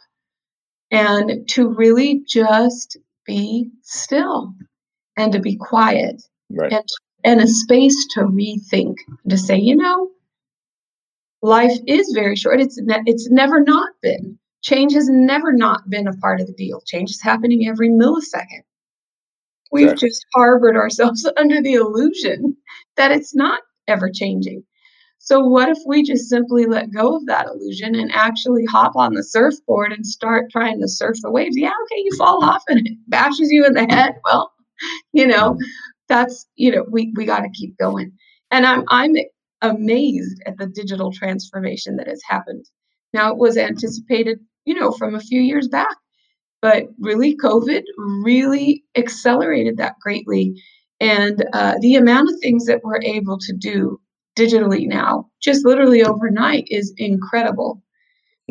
and 0.91 1.49
to 1.49 1.69
really 1.69 2.23
just 2.29 2.99
be 3.27 3.71
still 3.83 4.55
and 5.17 5.33
to 5.33 5.41
be 5.41 5.57
quiet 5.57 6.23
right. 6.51 6.73
and, 6.73 6.85
and 7.25 7.41
a 7.41 7.47
space 7.47 8.07
to 8.11 8.21
rethink 8.21 8.97
to 9.29 9.39
say 9.39 9.57
you 9.57 9.75
know 9.75 10.11
life 11.41 11.73
is 11.87 12.13
very 12.15 12.37
short 12.37 12.61
it's 12.61 12.79
ne- 12.83 13.03
it's 13.07 13.31
never 13.31 13.61
not 13.61 13.89
been 14.03 14.39
change 14.65 14.93
has 14.93 15.09
never 15.09 15.53
not 15.53 15.89
been 15.89 16.09
a 16.09 16.17
part 16.17 16.41
of 16.41 16.47
the 16.47 16.53
deal 16.55 16.81
change 16.87 17.11
is 17.11 17.23
happening 17.23 17.69
every 17.69 17.89
millisecond 17.89 18.65
we've 19.71 19.85
exactly. 19.85 20.09
just 20.09 20.27
harbored 20.35 20.77
ourselves 20.77 21.29
under 21.37 21.63
the 21.63 21.75
illusion 21.75 22.57
that 22.97 23.13
it's 23.13 23.35
not 23.35 23.61
ever 23.87 24.11
changing 24.13 24.65
so, 25.25 25.43
what 25.43 25.71
if 25.71 25.79
we 25.87 26.03
just 26.03 26.29
simply 26.29 26.67
let 26.67 26.93
go 26.93 27.17
of 27.17 27.25
that 27.29 27.47
illusion 27.47 27.95
and 27.95 28.13
actually 28.13 28.67
hop 28.67 28.95
on 28.95 29.15
the 29.15 29.25
surfboard 29.25 29.91
and 29.91 30.07
start 30.07 30.51
trying 30.51 30.83
to 30.83 30.87
surf 30.87 31.17
the 31.23 31.31
waves? 31.31 31.57
Yeah, 31.57 31.71
okay, 31.71 32.03
you 32.05 32.15
fall 32.19 32.45
off 32.45 32.63
and 32.69 32.87
it 32.87 32.99
bashes 33.09 33.51
you 33.51 33.65
in 33.65 33.73
the 33.73 33.87
head. 33.89 34.17
Well, 34.23 34.53
you 35.15 35.27
know, 35.27 35.57
that's 36.09 36.47
you 36.57 36.71
know, 36.71 36.85
we 36.91 37.11
we 37.17 37.25
got 37.25 37.41
to 37.41 37.49
keep 37.55 37.79
going. 37.79 38.13
And 38.51 38.67
I'm 38.67 38.85
I'm 38.89 39.17
amazed 39.63 40.43
at 40.45 40.59
the 40.59 40.67
digital 40.67 41.11
transformation 41.11 41.97
that 41.97 42.07
has 42.07 42.21
happened. 42.29 42.67
Now, 43.15 43.31
it 43.31 43.39
was 43.39 43.57
anticipated, 43.57 44.41
you 44.65 44.75
know, 44.75 44.91
from 44.93 45.15
a 45.15 45.21
few 45.21 45.41
years 45.41 45.69
back, 45.69 45.97
but 46.63 46.85
really, 46.99 47.37
COVID 47.37 47.83
really 47.99 48.85
accelerated 48.97 49.77
that 49.77 49.97
greatly. 50.01 50.55
And 51.01 51.45
uh, 51.53 51.75
the 51.81 51.97
amount 51.97 52.31
of 52.31 52.41
things 52.41 52.65
that 52.67 52.81
we're 52.83 53.03
able 53.03 53.39
to 53.39 53.53
do 53.53 54.01
digitally 54.39 54.87
now, 54.87 55.29
just 55.43 55.67
literally 55.67 56.03
overnight, 56.03 56.67
is 56.71 56.95
incredible. 56.97 57.83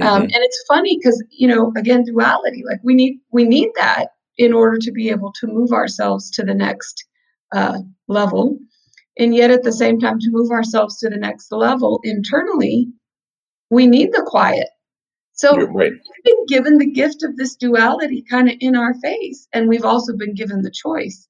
Um, 0.01 0.07
mm-hmm. 0.07 0.15
Um, 0.15 0.21
and 0.23 0.31
it's 0.35 0.63
funny 0.67 0.97
because 0.97 1.23
you 1.31 1.47
know, 1.47 1.71
again, 1.77 2.03
duality. 2.03 2.63
Like 2.67 2.79
we 2.83 2.93
need 2.93 3.19
we 3.31 3.45
need 3.45 3.69
that 3.77 4.09
in 4.37 4.53
order 4.53 4.77
to 4.77 4.91
be 4.91 5.09
able 5.09 5.31
to 5.39 5.47
move 5.47 5.71
ourselves 5.71 6.29
to 6.31 6.43
the 6.43 6.53
next 6.53 7.03
uh, 7.55 7.79
level, 8.07 8.57
and 9.17 9.35
yet 9.35 9.51
at 9.51 9.63
the 9.63 9.73
same 9.73 9.99
time 9.99 10.19
to 10.19 10.29
move 10.31 10.51
ourselves 10.51 10.97
to 10.99 11.09
the 11.09 11.17
next 11.17 11.51
level 11.51 11.99
internally, 12.03 12.87
we 13.69 13.87
need 13.87 14.11
the 14.13 14.23
quiet. 14.25 14.67
So 15.33 15.57
right. 15.57 15.91
we've 15.91 16.23
been 16.23 16.45
given 16.47 16.77
the 16.77 16.89
gift 16.89 17.23
of 17.23 17.37
this 17.37 17.55
duality 17.55 18.23
kind 18.29 18.49
of 18.49 18.55
in 18.59 18.75
our 18.75 18.93
face, 18.95 19.47
and 19.51 19.67
we've 19.67 19.85
also 19.85 20.15
been 20.15 20.35
given 20.35 20.61
the 20.61 20.71
choice. 20.71 21.27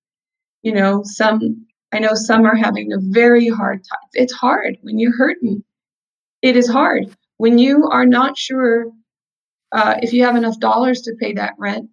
You 0.62 0.74
know, 0.74 1.04
some 1.04 1.66
I 1.94 2.00
know 2.00 2.14
some 2.14 2.46
are 2.46 2.56
having 2.56 2.92
a 2.92 2.98
very 3.00 3.48
hard 3.48 3.78
time. 3.90 4.10
It's 4.14 4.34
hard 4.34 4.78
when 4.82 5.00
you're 5.00 5.16
hurting. 5.16 5.64
It 6.42 6.58
is 6.58 6.68
hard 6.68 7.16
when 7.38 7.58
you 7.58 7.88
are 7.92 8.06
not 8.06 8.38
sure 8.38 8.88
uh, 9.72 9.96
if 10.02 10.12
you 10.12 10.24
have 10.24 10.36
enough 10.36 10.60
dollars 10.60 11.02
to 11.02 11.16
pay 11.20 11.34
that 11.34 11.54
rent. 11.58 11.90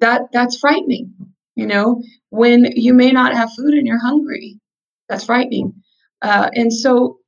That 0.00 0.22
that's 0.32 0.58
frightening. 0.58 1.12
You 1.56 1.66
know, 1.66 2.02
when 2.30 2.66
you 2.76 2.94
may 2.94 3.10
not 3.10 3.34
have 3.34 3.52
food 3.54 3.74
and 3.74 3.86
you're 3.86 4.00
hungry, 4.00 4.60
that's 5.08 5.24
frightening. 5.24 5.74
Uh, 6.22 6.50
and 6.54 6.72
so 6.72 7.18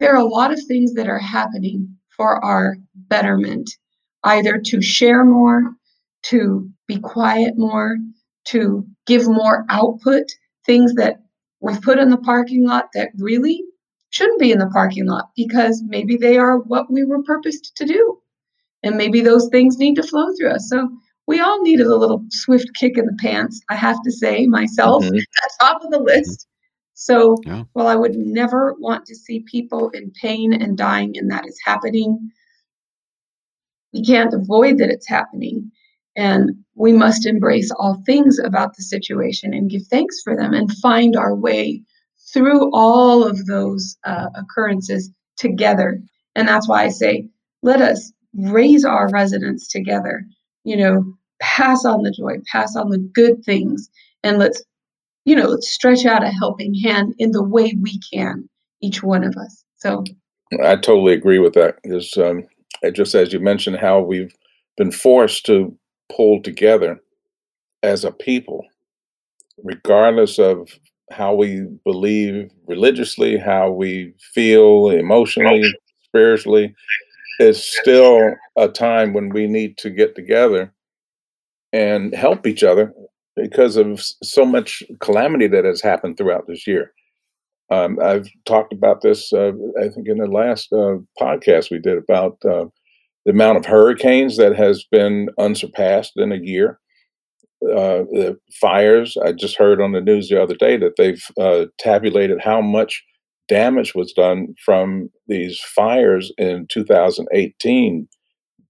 there 0.00 0.14
are 0.14 0.20
a 0.20 0.24
lot 0.24 0.52
of 0.52 0.60
things 0.64 0.94
that 0.94 1.08
are 1.08 1.18
happening 1.18 1.98
for 2.22 2.44
our 2.44 2.76
betterment, 2.94 3.68
either 4.22 4.62
to 4.64 4.80
share 4.80 5.24
more, 5.24 5.74
to 6.22 6.70
be 6.86 7.00
quiet 7.00 7.54
more, 7.58 7.96
to 8.44 8.86
give 9.08 9.26
more 9.26 9.64
output 9.68 10.22
things 10.64 10.94
that 10.94 11.16
we've 11.58 11.82
put 11.82 11.98
in 11.98 12.10
the 12.10 12.16
parking 12.18 12.64
lot 12.64 12.90
that 12.94 13.08
really 13.18 13.64
shouldn't 14.10 14.38
be 14.38 14.52
in 14.52 14.60
the 14.60 14.68
parking 14.68 15.04
lot 15.04 15.30
because 15.34 15.82
maybe 15.84 16.16
they 16.16 16.38
are 16.38 16.58
what 16.58 16.92
we 16.92 17.02
were 17.02 17.24
purposed 17.24 17.72
to 17.74 17.84
do. 17.84 18.18
And 18.84 18.96
maybe 18.96 19.20
those 19.20 19.48
things 19.50 19.78
need 19.78 19.96
to 19.96 20.04
flow 20.04 20.28
through 20.38 20.50
us. 20.50 20.68
So 20.70 20.88
we 21.26 21.40
all 21.40 21.60
needed 21.62 21.88
a 21.88 21.96
little 21.96 22.24
swift 22.30 22.68
kick 22.78 22.98
in 22.98 23.06
the 23.06 23.18
pants, 23.20 23.60
I 23.68 23.74
have 23.74 24.00
to 24.04 24.12
say, 24.12 24.46
myself 24.46 25.02
mm-hmm. 25.02 25.16
at 25.16 25.50
top 25.60 25.82
of 25.82 25.90
the 25.90 25.98
list. 25.98 26.46
So 27.04 27.36
yeah. 27.44 27.64
while 27.72 27.88
I 27.88 27.96
would 27.96 28.16
never 28.16 28.74
want 28.78 29.06
to 29.06 29.16
see 29.16 29.44
people 29.50 29.90
in 29.90 30.12
pain 30.12 30.52
and 30.52 30.78
dying, 30.78 31.18
and 31.18 31.28
that 31.32 31.46
is 31.46 31.58
happening, 31.64 32.30
we 33.92 34.04
can't 34.04 34.32
avoid 34.32 34.78
that 34.78 34.90
it's 34.90 35.08
happening. 35.08 35.72
And 36.14 36.50
we 36.74 36.92
must 36.92 37.26
embrace 37.26 37.72
all 37.72 38.02
things 38.06 38.38
about 38.38 38.76
the 38.76 38.84
situation 38.84 39.52
and 39.52 39.70
give 39.70 39.82
thanks 39.86 40.20
for 40.22 40.36
them 40.36 40.54
and 40.54 40.70
find 40.76 41.16
our 41.16 41.34
way 41.34 41.82
through 42.32 42.70
all 42.72 43.24
of 43.26 43.46
those 43.46 43.96
uh, 44.04 44.28
occurrences 44.36 45.10
together. 45.36 46.00
And 46.36 46.46
that's 46.46 46.68
why 46.68 46.84
I 46.84 46.90
say, 46.90 47.28
let 47.62 47.80
us 47.80 48.12
raise 48.34 48.84
our 48.84 49.08
residents 49.10 49.68
together, 49.68 50.24
you 50.64 50.76
know, 50.76 51.14
pass 51.40 51.84
on 51.84 52.02
the 52.02 52.12
joy, 52.12 52.36
pass 52.50 52.76
on 52.76 52.90
the 52.90 52.98
good 52.98 53.44
things, 53.44 53.90
and 54.22 54.38
let's, 54.38 54.62
you 55.24 55.36
know, 55.36 55.56
stretch 55.60 56.04
out 56.04 56.24
a 56.24 56.30
helping 56.30 56.74
hand 56.74 57.14
in 57.18 57.32
the 57.32 57.42
way 57.42 57.76
we 57.80 57.98
can, 58.12 58.48
each 58.80 59.02
one 59.02 59.24
of 59.24 59.36
us. 59.36 59.64
So 59.76 60.04
I 60.64 60.76
totally 60.76 61.12
agree 61.12 61.38
with 61.38 61.54
that. 61.54 61.76
Because 61.82 62.16
um, 62.16 62.44
just 62.92 63.14
as 63.14 63.32
you 63.32 63.40
mentioned, 63.40 63.76
how 63.76 64.00
we've 64.00 64.34
been 64.76 64.92
forced 64.92 65.46
to 65.46 65.76
pull 66.14 66.42
together 66.42 67.00
as 67.82 68.04
a 68.04 68.12
people, 68.12 68.64
regardless 69.62 70.38
of 70.38 70.68
how 71.10 71.34
we 71.34 71.66
believe 71.84 72.50
religiously, 72.66 73.36
how 73.36 73.70
we 73.70 74.14
feel 74.34 74.90
emotionally, 74.90 75.62
spiritually, 76.04 76.74
is 77.38 77.62
still 77.62 78.34
a 78.56 78.68
time 78.68 79.12
when 79.12 79.28
we 79.28 79.46
need 79.46 79.76
to 79.78 79.90
get 79.90 80.14
together 80.14 80.72
and 81.72 82.14
help 82.14 82.46
each 82.46 82.62
other 82.62 82.92
because 83.36 83.76
of 83.76 84.02
so 84.22 84.44
much 84.44 84.82
calamity 85.00 85.46
that 85.48 85.64
has 85.64 85.80
happened 85.80 86.16
throughout 86.16 86.46
this 86.46 86.66
year. 86.66 86.92
Um, 87.70 87.98
I've 88.02 88.28
talked 88.44 88.72
about 88.72 89.00
this, 89.00 89.32
uh, 89.32 89.52
I 89.80 89.88
think, 89.88 90.06
in 90.08 90.18
the 90.18 90.26
last 90.26 90.72
uh, 90.72 90.96
podcast 91.20 91.70
we 91.70 91.78
did 91.78 91.96
about 91.96 92.36
uh, 92.44 92.66
the 93.24 93.30
amount 93.30 93.58
of 93.58 93.64
hurricanes 93.64 94.36
that 94.36 94.54
has 94.56 94.84
been 94.90 95.30
unsurpassed 95.38 96.12
in 96.16 96.32
a 96.32 96.36
year. 96.36 96.78
Uh, 97.62 98.04
the 98.10 98.36
fires, 98.60 99.16
I 99.24 99.32
just 99.32 99.56
heard 99.56 99.80
on 99.80 99.92
the 99.92 100.00
news 100.00 100.28
the 100.28 100.42
other 100.42 100.56
day 100.56 100.76
that 100.76 100.96
they've 100.98 101.24
uh, 101.40 101.66
tabulated 101.78 102.40
how 102.42 102.60
much 102.60 103.02
damage 103.48 103.94
was 103.94 104.12
done 104.12 104.54
from 104.64 105.08
these 105.28 105.60
fires 105.60 106.32
in 106.38 106.66
2018 106.70 108.08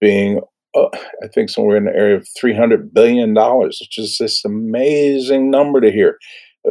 being 0.01 0.41
uh, 0.75 0.89
I 1.23 1.29
think 1.29 1.51
somewhere 1.51 1.77
in 1.77 1.85
the 1.85 1.95
area 1.95 2.17
of 2.17 2.29
three 2.39 2.55
hundred 2.55 2.93
billion 2.95 3.35
dollars. 3.35 3.79
which 3.81 3.99
is 3.99 4.19
this 4.19 4.45
amazing 4.45 5.51
number 5.51 5.81
to 5.81 5.91
hear. 5.91 6.19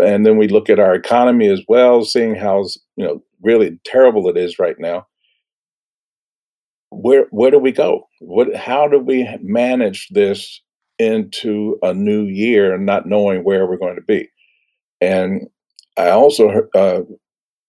And 0.02 0.26
then 0.26 0.38
we 0.38 0.48
look 0.48 0.70
at 0.70 0.80
our 0.80 0.96
economy 0.96 1.50
as 1.50 1.62
well, 1.68 2.06
seeing 2.06 2.36
how 2.36 2.64
you 2.96 3.06
know 3.06 3.24
really 3.42 3.80
terrible 3.86 4.30
it 4.30 4.38
is 4.38 4.60
right 4.60 4.80
now. 4.80 5.06
Where 6.90 7.28
where 7.32 7.52
do 7.52 7.60
we 7.60 7.72
go? 7.72 8.08
What 8.20 8.56
how 8.56 8.88
do 8.88 9.00
we 9.00 9.28
manage 9.42 10.08
this 10.12 10.62
into 11.00 11.78
a 11.82 11.94
new 11.94 12.26
year, 12.26 12.78
not 12.78 13.08
knowing 13.08 13.44
where 13.44 13.66
we're 13.66 13.78
going 13.78 13.96
to 13.96 14.02
be? 14.02 14.30
And 15.02 15.48
I 15.98 16.10
also 16.10 16.68
uh, 16.76 17.02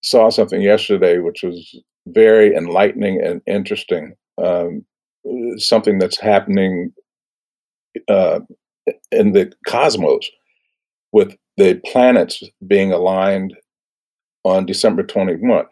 saw 0.02 0.30
something 0.30 0.62
yesterday 0.62 1.18
which 1.18 1.42
was 1.42 1.80
very 2.08 2.54
enlightening 2.54 3.20
and 3.22 3.40
interesting. 3.46 4.14
Um, 4.42 4.84
something 5.56 5.98
that's 5.98 6.18
happening 6.18 6.92
uh, 8.08 8.40
in 9.10 9.32
the 9.32 9.52
cosmos 9.66 10.30
with 11.12 11.36
the 11.56 11.80
planets 11.86 12.42
being 12.66 12.92
aligned 12.92 13.54
on 14.44 14.66
December 14.66 15.02
21, 15.02 15.66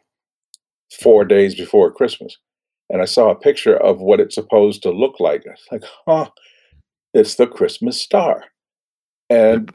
four 1.01 1.25
days 1.25 1.55
before 1.55 1.91
Christmas. 1.91 2.37
And 2.91 3.01
I 3.01 3.05
saw 3.05 3.31
a 3.31 3.39
picture 3.39 3.77
of 3.77 4.01
what 4.01 4.21
it's 4.21 4.35
supposed 4.35 4.83
to 4.83 4.91
look 4.91 5.21
like. 5.21 5.43
It's 5.47 5.67
like, 5.71 5.85
huh, 6.07 6.31
it's 7.15 7.37
the 7.37 7.47
Christmas 7.47 8.01
star. 8.01 8.45
And 9.29 9.73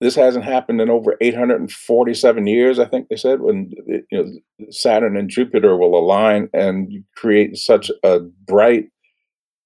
this 0.00 0.14
hasn't 0.14 0.44
happened 0.44 0.80
in 0.80 0.88
over 0.88 1.16
847 1.20 2.46
years, 2.46 2.78
I 2.78 2.86
think 2.86 3.08
they 3.08 3.16
said, 3.16 3.40
when 3.40 3.70
you 3.86 4.02
know 4.10 4.26
Saturn 4.70 5.16
and 5.16 5.28
Jupiter 5.28 5.76
will 5.76 5.98
align 5.98 6.48
and 6.54 7.04
create 7.16 7.56
such 7.56 7.90
a 8.02 8.20
bright 8.46 8.88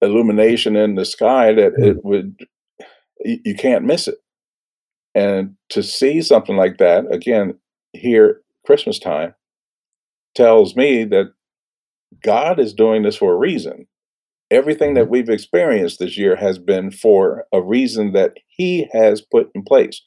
illumination 0.01 0.77
in 0.77 0.95
the 0.95 1.05
sky 1.05 1.53
that 1.53 1.73
hmm. 1.77 1.85
it 1.85 2.05
would 2.05 2.37
you 3.25 3.55
can't 3.55 3.85
miss 3.85 4.09
it 4.09 4.19
and 5.15 5.55
to 5.69 5.83
see 5.83 6.21
something 6.21 6.57
like 6.57 6.79
that 6.79 7.05
again 7.13 7.59
here 7.93 8.43
christmas 8.67 8.99
time 8.99 9.35
tells 10.35 10.77
me 10.77 11.05
that 11.05 11.33
god 12.23 12.59
is 12.59 12.75
doing 12.75 13.03
this 13.03 13.17
for 13.17 13.33
a 13.33 13.39
reason 13.39 13.87
everything 14.51 14.95
that 14.95 15.05
mm-hmm. 15.05 15.13
we've 15.13 15.31
experienced 15.31 15.99
this 15.99 16.19
year 16.19 16.37
has 16.37 16.59
been 16.59 16.91
for 16.91 17.45
a 17.53 17.63
reason 17.63 18.13
that 18.13 18.35
he 18.49 18.89
has 18.93 19.21
put 19.21 19.51
in 19.55 19.63
place 19.63 20.03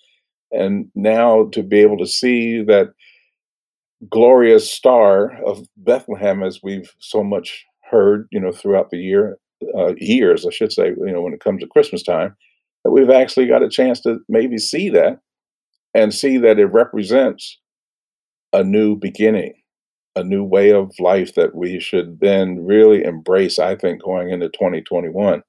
and 0.51 0.89
now 0.95 1.47
to 1.51 1.63
be 1.63 1.79
able 1.79 1.97
to 1.97 2.07
see 2.07 2.63
that 2.63 2.93
glorious 4.09 4.71
star 4.71 5.41
of 5.43 5.65
bethlehem 5.75 6.43
as 6.43 6.61
we've 6.61 6.93
so 6.99 7.23
much 7.23 7.65
heard 7.89 8.27
you 8.31 8.39
know 8.39 8.51
throughout 8.51 8.89
the 8.91 8.97
year 8.97 9.37
uh, 9.77 9.93
years, 9.97 10.45
I 10.45 10.51
should 10.51 10.71
say, 10.71 10.87
you 10.89 11.11
know, 11.11 11.21
when 11.21 11.33
it 11.33 11.43
comes 11.43 11.61
to 11.61 11.67
Christmas 11.67 12.03
time, 12.03 12.35
that 12.83 12.91
we've 12.91 13.09
actually 13.09 13.47
got 13.47 13.63
a 13.63 13.69
chance 13.69 14.01
to 14.01 14.19
maybe 14.29 14.57
see 14.57 14.89
that 14.89 15.19
and 15.93 16.13
see 16.13 16.37
that 16.37 16.59
it 16.59 16.67
represents 16.67 17.59
a 18.53 18.63
new 18.63 18.95
beginning, 18.95 19.53
a 20.15 20.23
new 20.23 20.43
way 20.43 20.71
of 20.71 20.91
life 20.99 21.35
that 21.35 21.55
we 21.55 21.79
should 21.79 22.19
then 22.19 22.65
really 22.65 23.03
embrace, 23.03 23.59
I 23.59 23.75
think, 23.75 24.03
going 24.03 24.29
into 24.29 24.49
2021 24.49 25.41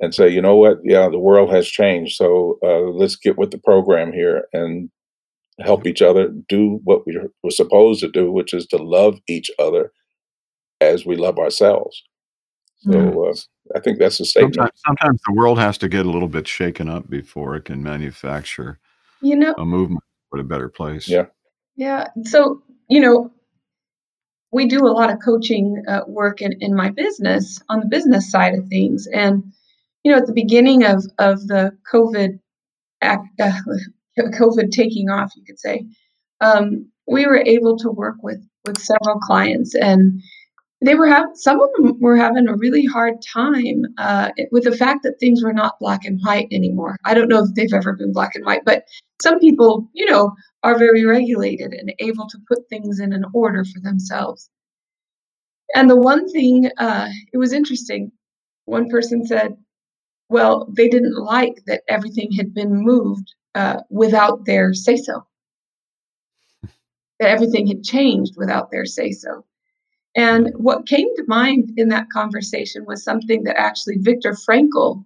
and 0.00 0.14
say, 0.14 0.28
you 0.28 0.40
know 0.40 0.56
what, 0.56 0.78
yeah, 0.84 1.08
the 1.08 1.18
world 1.18 1.50
has 1.50 1.66
changed. 1.66 2.16
So 2.16 2.58
uh, 2.62 2.90
let's 2.90 3.16
get 3.16 3.38
with 3.38 3.50
the 3.50 3.58
program 3.58 4.12
here 4.12 4.44
and 4.52 4.90
help 5.60 5.86
each 5.86 6.02
other 6.02 6.28
do 6.48 6.80
what 6.84 7.06
we 7.06 7.18
were 7.42 7.50
supposed 7.50 8.00
to 8.00 8.08
do, 8.08 8.30
which 8.30 8.54
is 8.54 8.66
to 8.66 8.76
love 8.76 9.18
each 9.28 9.50
other 9.58 9.92
as 10.80 11.04
we 11.04 11.16
love 11.16 11.38
ourselves. 11.38 12.02
So 12.80 13.28
uh, 13.28 13.34
I 13.74 13.80
think 13.80 13.98
that's 13.98 14.20
a 14.20 14.24
statement. 14.24 14.54
Sometimes, 14.54 14.80
sometimes, 14.86 15.20
the 15.26 15.34
world 15.34 15.58
has 15.58 15.78
to 15.78 15.88
get 15.88 16.06
a 16.06 16.10
little 16.10 16.28
bit 16.28 16.46
shaken 16.46 16.88
up 16.88 17.10
before 17.10 17.56
it 17.56 17.64
can 17.64 17.82
manufacture, 17.82 18.78
you 19.20 19.34
know, 19.34 19.54
a 19.58 19.64
movement 19.64 20.02
for 20.30 20.38
a 20.38 20.44
better 20.44 20.68
place. 20.68 21.08
Yeah. 21.08 21.26
Yeah. 21.76 22.08
So 22.24 22.62
you 22.88 23.00
know, 23.00 23.30
we 24.52 24.66
do 24.66 24.86
a 24.86 24.88
lot 24.88 25.10
of 25.10 25.18
coaching 25.24 25.82
uh, 25.88 26.00
work 26.06 26.40
in, 26.40 26.52
in 26.60 26.74
my 26.74 26.90
business 26.90 27.60
on 27.68 27.80
the 27.80 27.86
business 27.86 28.30
side 28.30 28.54
of 28.54 28.68
things, 28.68 29.06
and 29.12 29.42
you 30.04 30.12
know, 30.12 30.18
at 30.18 30.26
the 30.26 30.32
beginning 30.32 30.84
of 30.84 31.04
of 31.18 31.46
the 31.48 31.76
COVID 31.92 32.38
act, 33.02 33.26
uh, 33.40 33.52
COVID 34.18 34.70
taking 34.70 35.10
off, 35.10 35.32
you 35.36 35.44
could 35.44 35.58
say, 35.58 35.86
um, 36.40 36.88
we 37.06 37.26
were 37.26 37.42
able 37.44 37.76
to 37.78 37.90
work 37.90 38.16
with 38.22 38.40
with 38.64 38.78
several 38.78 39.18
clients 39.20 39.74
and 39.74 40.20
they 40.80 40.94
were 40.94 41.08
having 41.08 41.34
some 41.34 41.60
of 41.60 41.68
them 41.76 41.98
were 42.00 42.16
having 42.16 42.46
a 42.46 42.56
really 42.56 42.84
hard 42.84 43.14
time 43.22 43.82
uh, 43.98 44.30
with 44.52 44.64
the 44.64 44.76
fact 44.76 45.02
that 45.02 45.18
things 45.18 45.42
were 45.42 45.52
not 45.52 45.78
black 45.80 46.04
and 46.04 46.20
white 46.22 46.46
anymore. 46.52 46.96
I 47.04 47.14
don't 47.14 47.28
know 47.28 47.42
if 47.42 47.54
they've 47.54 47.72
ever 47.72 47.94
been 47.94 48.12
black 48.12 48.34
and 48.36 48.44
white, 48.44 48.64
but 48.64 48.84
some 49.20 49.40
people, 49.40 49.88
you 49.92 50.06
know, 50.06 50.34
are 50.62 50.78
very 50.78 51.04
regulated 51.04 51.72
and 51.72 51.92
able 51.98 52.28
to 52.28 52.38
put 52.46 52.68
things 52.68 53.00
in 53.00 53.12
an 53.12 53.24
order 53.34 53.64
for 53.64 53.80
themselves. 53.80 54.50
And 55.74 55.90
the 55.90 55.96
one 55.96 56.28
thing, 56.30 56.70
uh, 56.78 57.08
it 57.32 57.38
was 57.38 57.52
interesting. 57.52 58.12
One 58.66 58.88
person 58.88 59.26
said, 59.26 59.56
well, 60.28 60.68
they 60.76 60.88
didn't 60.88 61.16
like 61.16 61.54
that 61.66 61.82
everything 61.88 62.30
had 62.32 62.54
been 62.54 62.84
moved 62.84 63.34
uh, 63.54 63.80
without 63.90 64.44
their 64.44 64.74
say 64.74 64.96
so, 64.96 65.26
that 66.62 67.30
everything 67.30 67.66
had 67.66 67.82
changed 67.82 68.34
without 68.36 68.70
their 68.70 68.84
say 68.86 69.10
so. 69.10 69.44
And 70.18 70.50
what 70.56 70.88
came 70.88 71.14
to 71.14 71.24
mind 71.28 71.70
in 71.76 71.90
that 71.90 72.10
conversation 72.10 72.84
was 72.84 73.04
something 73.04 73.44
that 73.44 73.56
actually 73.56 73.98
Viktor 74.00 74.32
Frankl 74.32 75.04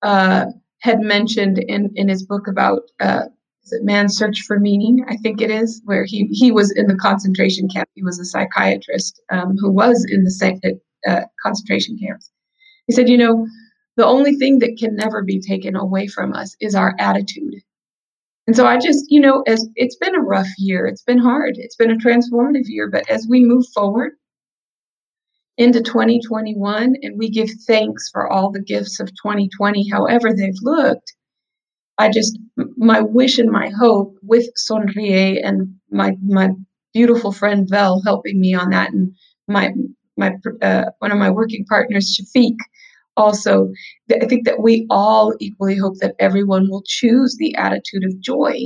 uh, 0.00 0.46
had 0.78 1.00
mentioned 1.00 1.58
in, 1.58 1.90
in 1.96 2.08
his 2.08 2.24
book 2.24 2.48
about 2.48 2.80
uh, 2.98 3.24
is 3.62 3.72
it 3.72 3.84
Man's 3.84 4.16
Search 4.16 4.40
for 4.40 4.58
Meaning? 4.58 5.04
I 5.06 5.18
think 5.18 5.42
it 5.42 5.50
is, 5.50 5.82
where 5.84 6.06
he, 6.06 6.28
he 6.32 6.50
was 6.50 6.72
in 6.72 6.86
the 6.86 6.96
concentration 6.96 7.68
camp. 7.68 7.90
He 7.94 8.02
was 8.02 8.18
a 8.18 8.24
psychiatrist 8.24 9.20
um, 9.30 9.54
who 9.60 9.70
was 9.70 10.04
in 10.08 10.24
the 10.24 10.80
uh, 11.06 11.20
concentration 11.42 11.98
camps. 11.98 12.30
He 12.86 12.94
said, 12.94 13.10
You 13.10 13.18
know, 13.18 13.46
the 13.98 14.06
only 14.06 14.36
thing 14.36 14.60
that 14.60 14.78
can 14.80 14.96
never 14.96 15.22
be 15.22 15.40
taken 15.40 15.76
away 15.76 16.06
from 16.06 16.32
us 16.32 16.56
is 16.58 16.74
our 16.74 16.96
attitude. 16.98 17.56
And 18.46 18.56
so 18.56 18.66
I 18.66 18.78
just, 18.78 19.04
you 19.10 19.20
know, 19.20 19.42
as 19.46 19.68
it's 19.76 19.96
been 19.96 20.16
a 20.16 20.20
rough 20.20 20.48
year, 20.56 20.86
it's 20.86 21.02
been 21.02 21.18
hard, 21.18 21.56
it's 21.58 21.76
been 21.76 21.90
a 21.90 21.96
transformative 21.96 22.64
year, 22.64 22.88
but 22.90 23.08
as 23.10 23.28
we 23.28 23.44
move 23.44 23.66
forward 23.74 24.12
into 25.58 25.82
2021 25.82 26.96
and 27.02 27.18
we 27.18 27.28
give 27.28 27.50
thanks 27.66 28.08
for 28.10 28.30
all 28.30 28.50
the 28.50 28.62
gifts 28.62 29.00
of 29.00 29.08
2020, 29.08 29.88
however 29.88 30.32
they've 30.32 30.54
looked, 30.62 31.14
I 31.98 32.10
just, 32.10 32.38
my 32.76 33.00
wish 33.00 33.38
and 33.38 33.50
my 33.50 33.68
hope 33.68 34.16
with 34.22 34.46
Sonríe 34.56 35.40
and 35.44 35.74
my, 35.90 36.16
my 36.22 36.50
beautiful 36.94 37.32
friend 37.32 37.68
Vel 37.68 38.02
helping 38.02 38.40
me 38.40 38.54
on 38.54 38.70
that, 38.70 38.92
and 38.92 39.12
my, 39.46 39.72
my, 40.16 40.34
uh, 40.62 40.86
one 40.98 41.12
of 41.12 41.18
my 41.18 41.30
working 41.30 41.64
partners, 41.66 42.18
Shafiq, 42.18 42.56
also, 43.16 43.70
I 44.10 44.24
think 44.26 44.46
that 44.46 44.62
we 44.62 44.86
all 44.88 45.34
equally 45.38 45.76
hope 45.76 45.98
that 45.98 46.14
everyone 46.18 46.70
will 46.70 46.82
choose 46.86 47.36
the 47.38 47.54
attitude 47.56 48.04
of 48.04 48.20
joy 48.20 48.58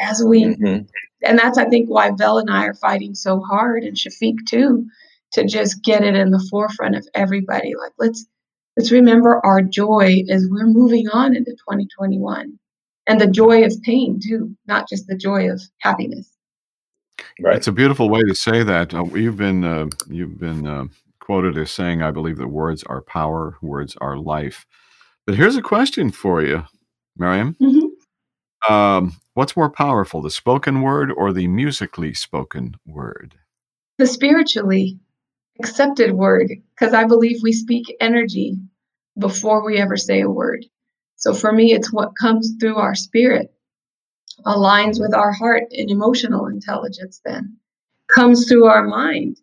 as 0.00 0.22
we, 0.24 0.44
mm-hmm. 0.44 0.84
and 1.24 1.38
that's, 1.38 1.58
I 1.58 1.64
think, 1.64 1.88
why 1.88 2.12
Vel 2.16 2.38
and 2.38 2.50
I 2.50 2.66
are 2.66 2.74
fighting 2.74 3.14
so 3.14 3.40
hard, 3.40 3.82
and 3.82 3.96
Shafiq 3.96 4.36
too, 4.48 4.86
to 5.34 5.44
just 5.44 5.82
get 5.82 6.02
it 6.02 6.14
in 6.14 6.30
the 6.30 6.46
forefront 6.50 6.96
of 6.96 7.06
everybody. 7.14 7.74
Like, 7.74 7.92
let's, 7.98 8.26
let's 8.76 8.92
remember 8.92 9.44
our 9.44 9.62
joy 9.62 10.24
as 10.28 10.46
we're 10.50 10.66
moving 10.66 11.08
on 11.08 11.34
into 11.34 11.52
2021 11.52 12.58
and 13.06 13.20
the 13.20 13.26
joy 13.26 13.64
of 13.64 13.74
pain 13.82 14.20
too, 14.22 14.54
not 14.66 14.88
just 14.88 15.06
the 15.06 15.16
joy 15.16 15.50
of 15.50 15.60
happiness. 15.80 16.28
Right. 17.40 17.56
It's 17.56 17.68
a 17.68 17.72
beautiful 17.72 18.08
way 18.08 18.22
to 18.22 18.34
say 18.34 18.62
that. 18.62 18.94
Uh, 18.94 19.04
you've 19.04 19.36
been, 19.36 19.64
uh, 19.64 19.88
you've 20.08 20.38
been, 20.38 20.66
uh, 20.66 20.84
quoted 21.20 21.56
as 21.56 21.70
saying, 21.70 22.02
I 22.02 22.10
believe 22.10 22.36
that 22.38 22.48
words 22.48 22.82
are 22.84 23.00
power, 23.00 23.56
words 23.62 23.96
are 24.00 24.18
life. 24.18 24.66
But 25.24 25.36
here's 25.36 25.56
a 25.56 25.62
question 25.62 26.10
for 26.10 26.42
you, 26.42 26.64
Miriam. 27.16 27.56
Mm-hmm. 27.60 28.72
Um, 28.72 29.16
what's 29.34 29.56
more 29.56 29.70
powerful, 29.70 30.20
the 30.20 30.30
spoken 30.30 30.82
word 30.82 31.12
or 31.12 31.32
the 31.32 31.46
musically 31.46 32.12
spoken 32.12 32.74
word? 32.86 33.36
The 33.98 34.06
spiritually 34.06 34.98
accepted 35.60 36.12
word, 36.12 36.50
because 36.74 36.94
I 36.94 37.04
believe 37.04 37.38
we 37.42 37.52
speak 37.52 37.96
energy 38.00 38.56
before 39.18 39.64
we 39.64 39.78
ever 39.78 39.96
say 39.96 40.22
a 40.22 40.30
word. 40.30 40.66
So 41.16 41.34
for 41.34 41.52
me, 41.52 41.72
it's 41.72 41.92
what 41.92 42.16
comes 42.20 42.54
through 42.60 42.76
our 42.76 42.94
spirit. 42.94 43.48
aligns 44.46 45.00
with 45.00 45.14
our 45.14 45.32
heart 45.32 45.64
and 45.72 45.90
emotional 45.90 46.46
intelligence 46.46 47.20
then 47.24 47.56
comes 48.08 48.48
through 48.48 48.66
our 48.66 48.84
mind 48.86 49.38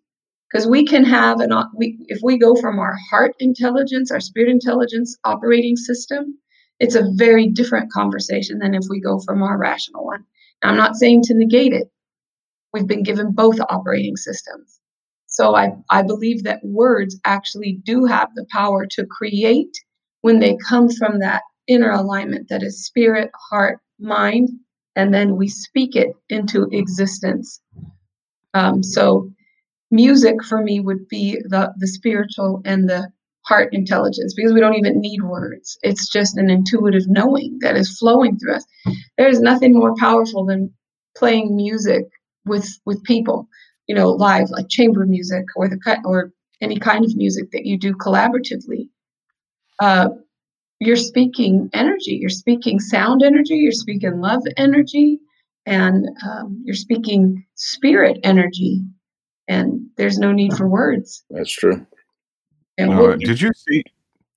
because 0.52 0.68
we 0.68 0.86
can 0.86 1.06
have 1.06 1.40
an 1.42 1.52
we 1.78 1.98
if 2.10 2.20
we 2.24 2.38
go 2.40 2.56
from 2.56 2.80
our 2.80 2.98
heart 3.10 3.34
intelligence 3.40 4.12
our 4.12 4.20
spirit 4.22 4.50
intelligence 4.50 5.18
operating 5.26 5.78
system 5.78 6.38
it's 6.80 6.96
a 6.96 7.10
very 7.16 7.48
different 7.48 7.92
conversation 7.92 8.60
than 8.60 8.76
if 8.76 8.84
we 8.90 9.02
go 9.02 9.20
from 9.22 9.44
our 9.44 9.58
rational 9.58 10.06
one 10.06 10.26
now, 10.64 10.70
i'm 10.70 10.78
not 10.78 10.98
saying 10.98 11.22
to 11.24 11.36
negate 11.36 11.74
it 11.74 11.90
we've 12.74 12.88
been 12.88 13.04
given 13.04 13.34
both 13.34 13.60
operating 13.70 14.18
systems 14.18 14.79
so 15.40 15.56
I, 15.56 15.70
I 15.90 16.02
believe 16.02 16.44
that 16.44 16.60
words 16.66 17.18
actually 17.24 17.80
do 17.86 18.04
have 18.04 18.28
the 18.36 18.46
power 18.52 18.86
to 18.88 19.06
create 19.06 19.72
when 20.20 20.40
they 20.40 20.58
come 20.68 20.90
from 20.90 21.20
that 21.20 21.44
inner 21.66 21.92
alignment 21.92 22.50
that 22.50 22.62
is 22.62 22.86
spirit 22.86 23.32
heart 23.50 23.80
mind 24.02 24.50
and 24.98 25.14
then 25.14 25.38
we 25.38 25.48
speak 25.48 25.96
it 25.96 26.10
into 26.28 26.68
existence. 26.74 27.62
Um, 28.54 28.84
so, 28.84 29.32
music 29.92 30.44
for 30.44 30.62
me 30.62 30.82
would 30.82 31.08
be 31.08 31.38
the 31.48 31.72
the 31.78 31.88
spiritual 31.88 32.62
and 32.66 32.90
the 32.90 33.08
heart 33.46 33.70
intelligence 33.74 34.34
because 34.36 34.52
we 34.52 34.60
don't 34.60 34.76
even 34.76 35.00
need 35.00 35.22
words. 35.24 35.78
It's 35.84 36.10
just 36.10 36.38
an 36.38 36.50
intuitive 36.50 37.08
knowing 37.08 37.60
that 37.62 37.78
is 37.78 37.98
flowing 37.98 38.38
through 38.38 38.56
us. 38.56 38.66
There's 39.18 39.40
nothing 39.40 39.74
more 39.74 39.96
powerful 39.96 40.46
than 40.46 40.74
playing 41.16 41.56
music 41.56 42.04
with 42.46 42.68
with 42.86 43.02
people, 43.06 43.48
you 43.90 43.96
know, 43.96 44.12
live 44.12 44.52
like 44.52 44.70
chamber 44.70 45.04
music 45.08 45.46
or 45.56 45.68
the 45.68 45.80
cut, 45.80 45.98
or 46.06 46.32
any 46.62 46.78
kind 46.78 47.04
of 47.04 47.16
music 47.16 47.50
that 47.52 47.66
you 47.66 47.76
do 47.76 47.96
collaboratively. 47.96 48.88
Uh, 49.80 50.10
you're 50.80 50.96
speaking 50.96 51.72
energy, 51.74 52.12
you're 52.12 52.30
speaking 52.30 52.80
sound 52.80 53.24
energy, 53.24 53.56
you're 53.56 53.72
speaking 53.72 54.22
love 54.22 54.44
energy, 54.58 55.20
and 55.66 56.08
um, 56.24 56.62
you're 56.64 56.76
speaking 56.76 57.44
spirit 57.56 58.20
energy. 58.24 58.84
And 59.48 59.88
there's 59.98 60.20
no 60.20 60.32
need 60.32 60.54
for 60.54 60.68
words. 60.70 61.24
That's 61.32 61.52
true. 61.52 61.84
And 62.78 62.96
we'll, 62.96 63.18
did 63.18 63.42
you 63.42 63.50
see? 63.56 63.84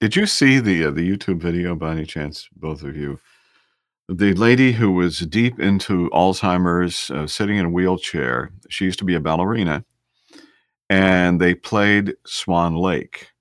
Did 0.00 0.16
you 0.16 0.24
see 0.24 0.60
the 0.60 0.86
uh, 0.86 0.90
the 0.90 1.08
YouTube 1.08 1.40
video 1.42 1.76
by 1.76 1.92
any 1.92 2.06
chance, 2.06 2.48
both 2.56 2.82
of 2.82 2.96
you? 2.96 3.20
The 4.08 4.34
lady 4.34 4.72
who 4.72 4.92
was 4.92 5.20
deep 5.20 5.58
into 5.60 6.10
Alzheimer's, 6.10 7.10
uh, 7.10 7.26
sitting 7.26 7.56
in 7.56 7.66
a 7.66 7.70
wheelchair. 7.70 8.52
She 8.68 8.84
used 8.84 8.98
to 8.98 9.04
be 9.04 9.14
a 9.14 9.20
ballerina, 9.20 9.84
and 10.90 11.40
they 11.40 11.54
played 11.54 12.14
Swan 12.26 12.76
Lake 12.76 13.32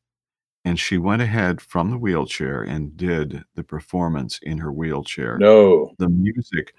and 0.64 0.80
she 0.80 0.98
went 0.98 1.22
ahead 1.22 1.60
from 1.62 1.92
the 1.92 1.98
wheelchair 1.98 2.62
and 2.62 2.96
did 2.96 3.44
the 3.56 3.64
performance 3.64 4.40
in 4.44 4.60
her 4.60 4.72
wheelchair. 4.72 5.38
No. 5.38 5.96
The 5.98 6.10
music 6.10 6.74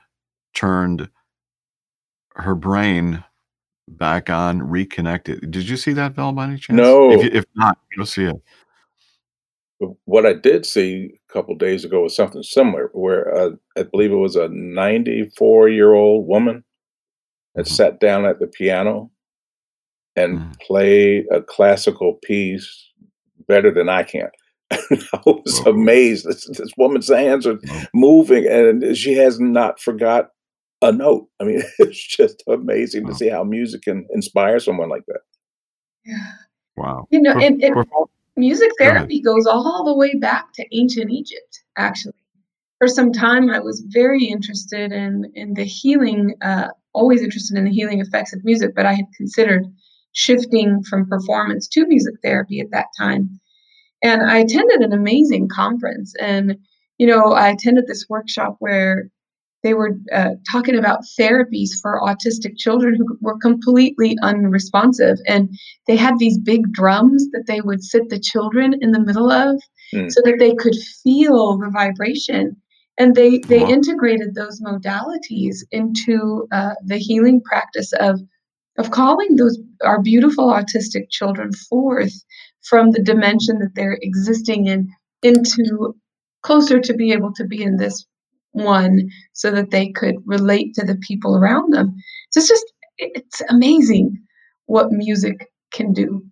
turned 0.55 1.09
her 2.37 2.55
brain 2.55 3.25
back 3.89 4.31
on, 4.31 4.63
reconnected. 4.63 5.51
Did 5.51 5.69
you 5.69 5.77
see 5.77 5.93
that, 5.95 6.13
Val, 6.13 6.33
by 6.33 6.45
any 6.45 6.59
chance? 6.59 6.77
No. 6.77 7.13
If, 7.13 7.25
you, 7.25 7.31
if 7.33 7.45
not, 7.57 7.79
you'll 7.97 8.07
see 8.07 8.25
it. 8.25 8.37
What 10.05 10.27
I 10.27 10.35
did 10.35 10.65
see 10.65 11.19
couple 11.33 11.55
days 11.55 11.85
ago 11.85 12.03
was 12.03 12.17
something 12.17 12.43
similar, 12.43 12.91
where 12.93 13.35
uh, 13.35 13.51
I 13.77 13.85
believe 13.85 14.13
it 14.13 14.17
was 14.17 14.37
a 14.37 14.49
94 14.49 15.69
year 15.69 15.93
old 15.95 16.27
woman 16.27 16.65
that 17.55 17.67
mm-hmm. 17.67 17.75
sat 17.75 18.01
down 18.01 18.25
at 18.25 18.39
the 18.39 18.47
piano 18.47 19.11
and 20.17 20.39
mm-hmm. 20.39 20.51
played 20.61 21.25
a 21.33 21.41
classical 21.43 22.19
piece 22.25 22.91
better 23.49 23.71
than 23.71 23.89
I 23.89 24.03
can. 24.03 24.29
I 24.73 25.21
was 25.27 25.63
oh. 25.67 25.71
amazed. 25.71 26.27
This, 26.27 26.47
this, 26.47 26.73
woman's 26.77 27.09
hands 27.09 27.47
are 27.47 27.59
oh. 27.69 27.85
moving, 27.95 28.47
and 28.47 28.97
she 28.97 29.15
has 29.15 29.41
not 29.41 29.81
forgot 29.81 30.31
a 30.81 30.93
note. 30.93 31.29
I 31.41 31.45
mean, 31.45 31.63
it's 31.79 32.07
just 32.07 32.43
amazing 32.49 33.05
wow. 33.05 33.11
to 33.11 33.17
see 33.17 33.29
how 33.29 33.45
music 33.45 33.83
can 33.83 34.07
inspire 34.13 34.59
someone 34.61 34.89
like 34.89 35.05
that. 35.09 35.21
Yeah. 36.05 36.33
Wow. 36.77 37.07
You 37.11 37.21
know, 37.21 37.33
and, 37.33 37.63
and 37.63 37.87
music 38.37 38.71
therapy 38.79 39.21
Go 39.21 39.35
goes 39.35 39.47
all 39.47 39.85
the 39.85 39.95
way 39.95 40.15
back 40.15 40.53
to 40.55 40.77
ancient 40.77 41.11
Egypt. 41.11 41.61
Actually, 41.77 42.15
for 42.79 42.89
some 42.89 43.13
time, 43.13 43.51
I 43.51 43.61
was 43.61 43.85
very 43.89 44.25
interested 44.25 44.93
in 44.93 45.31
in 45.35 45.55
the 45.55 45.65
healing. 45.65 46.35
Uh, 46.43 46.69
always 46.95 47.23
interested 47.23 47.57
in 47.57 47.65
the 47.65 47.71
healing 47.71 48.01
effects 48.01 48.35
of 48.35 48.45
music, 48.45 48.75
but 48.75 48.87
I 48.87 48.93
had 48.93 49.07
considered 49.17 49.65
shifting 50.13 50.83
from 50.83 51.09
performance 51.09 51.67
to 51.69 51.87
music 51.87 52.15
therapy 52.23 52.61
at 52.61 52.71
that 52.71 52.87
time. 52.99 53.41
And 54.03 54.23
I 54.23 54.39
attended 54.39 54.81
an 54.81 54.93
amazing 54.93 55.49
conference. 55.49 56.15
And, 56.21 56.57
you 56.99 57.07
know, 57.07 57.33
I 57.33 57.49
attended 57.49 57.87
this 57.87 58.07
workshop 58.09 58.57
where 58.59 59.09
they 59.63 59.75
were 59.75 59.97
uh, 60.13 60.31
talking 60.51 60.77
about 60.77 61.05
therapies 61.19 61.71
for 61.81 62.01
autistic 62.01 62.57
children 62.57 62.97
who 62.97 63.17
were 63.21 63.39
completely 63.39 64.17
unresponsive. 64.23 65.19
And 65.27 65.51
they 65.87 65.97
had 65.97 66.19
these 66.19 66.39
big 66.39 66.73
drums 66.73 67.29
that 67.31 67.45
they 67.47 67.61
would 67.61 67.83
sit 67.83 68.09
the 68.09 68.19
children 68.19 68.75
in 68.81 68.91
the 68.91 69.01
middle 69.01 69.31
of 69.31 69.61
mm. 69.95 70.11
so 70.11 70.21
that 70.25 70.37
they 70.39 70.55
could 70.55 70.75
feel 71.03 71.59
the 71.59 71.71
vibration. 71.71 72.57
And 72.99 73.15
they, 73.15 73.39
they 73.39 73.61
wow. 73.61 73.71
integrated 73.71 74.35
those 74.35 74.61
modalities 74.61 75.59
into 75.71 76.47
uh, 76.53 76.75
the 76.85 76.99
healing 76.99 77.41
practice 77.41 77.93
of 77.99 78.21
of 78.79 78.91
calling 78.91 79.37
those 79.37 79.59
our 79.85 80.01
beautiful 80.01 80.49
autistic 80.49 81.11
children 81.11 81.53
forth 81.53 82.13
from 82.63 82.91
the 82.91 83.03
dimension 83.03 83.59
that 83.59 83.75
they're 83.75 83.99
existing 84.01 84.67
in 84.67 84.91
into 85.23 85.95
closer 86.43 86.81
to 86.81 86.95
be 86.95 87.13
able 87.13 87.33
to 87.35 87.45
be 87.45 87.63
in 87.63 87.77
this 87.77 88.07
one 88.53 89.11
so 89.33 89.51
that 89.51 89.71
they 89.71 89.91
could 89.91 90.17
relate 90.25 90.75
to 90.75 90.85
the 90.85 90.97
people 90.97 91.37
around 91.37 91.73
them. 91.73 91.95
So 92.31 92.39
it's 92.39 92.49
just 92.49 92.73
it's 92.99 93.43
amazing 93.49 94.19
what 94.67 94.93
music 94.93 95.51
can 95.73 95.93
do. 95.93 96.25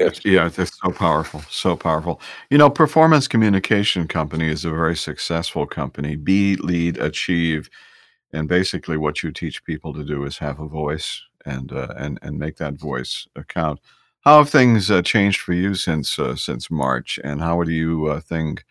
Yes. 0.00 0.22
Yeah, 0.24 0.50
it's 0.54 0.78
so 0.82 0.90
powerful, 0.90 1.40
so 1.48 1.74
powerful. 1.74 2.20
You 2.50 2.58
know, 2.58 2.68
Performance 2.68 3.26
Communication 3.26 4.06
Company 4.06 4.48
is 4.48 4.64
a 4.66 4.70
very 4.70 4.96
successful 4.96 5.66
company. 5.66 6.16
Be, 6.16 6.56
lead, 6.56 6.98
achieve 6.98 7.70
and 8.32 8.48
basically 8.48 8.96
what 8.96 9.22
you 9.22 9.32
teach 9.32 9.64
people 9.64 9.94
to 9.94 10.04
do 10.04 10.24
is 10.24 10.38
have 10.38 10.60
a 10.60 10.68
voice 10.68 11.22
and 11.44 11.72
uh, 11.72 11.94
and 11.96 12.18
and 12.22 12.38
make 12.38 12.56
that 12.56 12.74
voice 12.74 13.26
count. 13.48 13.80
How 14.20 14.38
have 14.38 14.50
things 14.50 14.90
uh, 14.90 15.02
changed 15.02 15.40
for 15.40 15.52
you 15.52 15.74
since 15.74 16.18
uh, 16.18 16.36
since 16.36 16.70
March, 16.70 17.18
and 17.22 17.40
how 17.40 17.62
do 17.62 17.72
you 17.72 18.06
uh, 18.06 18.20
think 18.20 18.64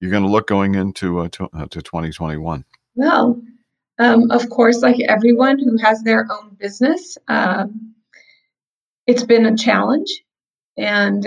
you're 0.00 0.10
going 0.10 0.22
to 0.22 0.28
look 0.28 0.46
going 0.46 0.74
into 0.74 1.20
uh, 1.20 1.28
to, 1.30 1.48
uh, 1.52 1.66
to 1.66 1.82
2021? 1.82 2.64
Well, 2.94 3.40
um, 3.98 4.30
of 4.30 4.50
course, 4.50 4.82
like 4.82 5.00
everyone 5.00 5.58
who 5.58 5.76
has 5.78 6.02
their 6.02 6.26
own 6.30 6.56
business, 6.58 7.16
um, 7.28 7.94
it's 9.06 9.24
been 9.24 9.46
a 9.46 9.56
challenge, 9.56 10.08
and 10.76 11.26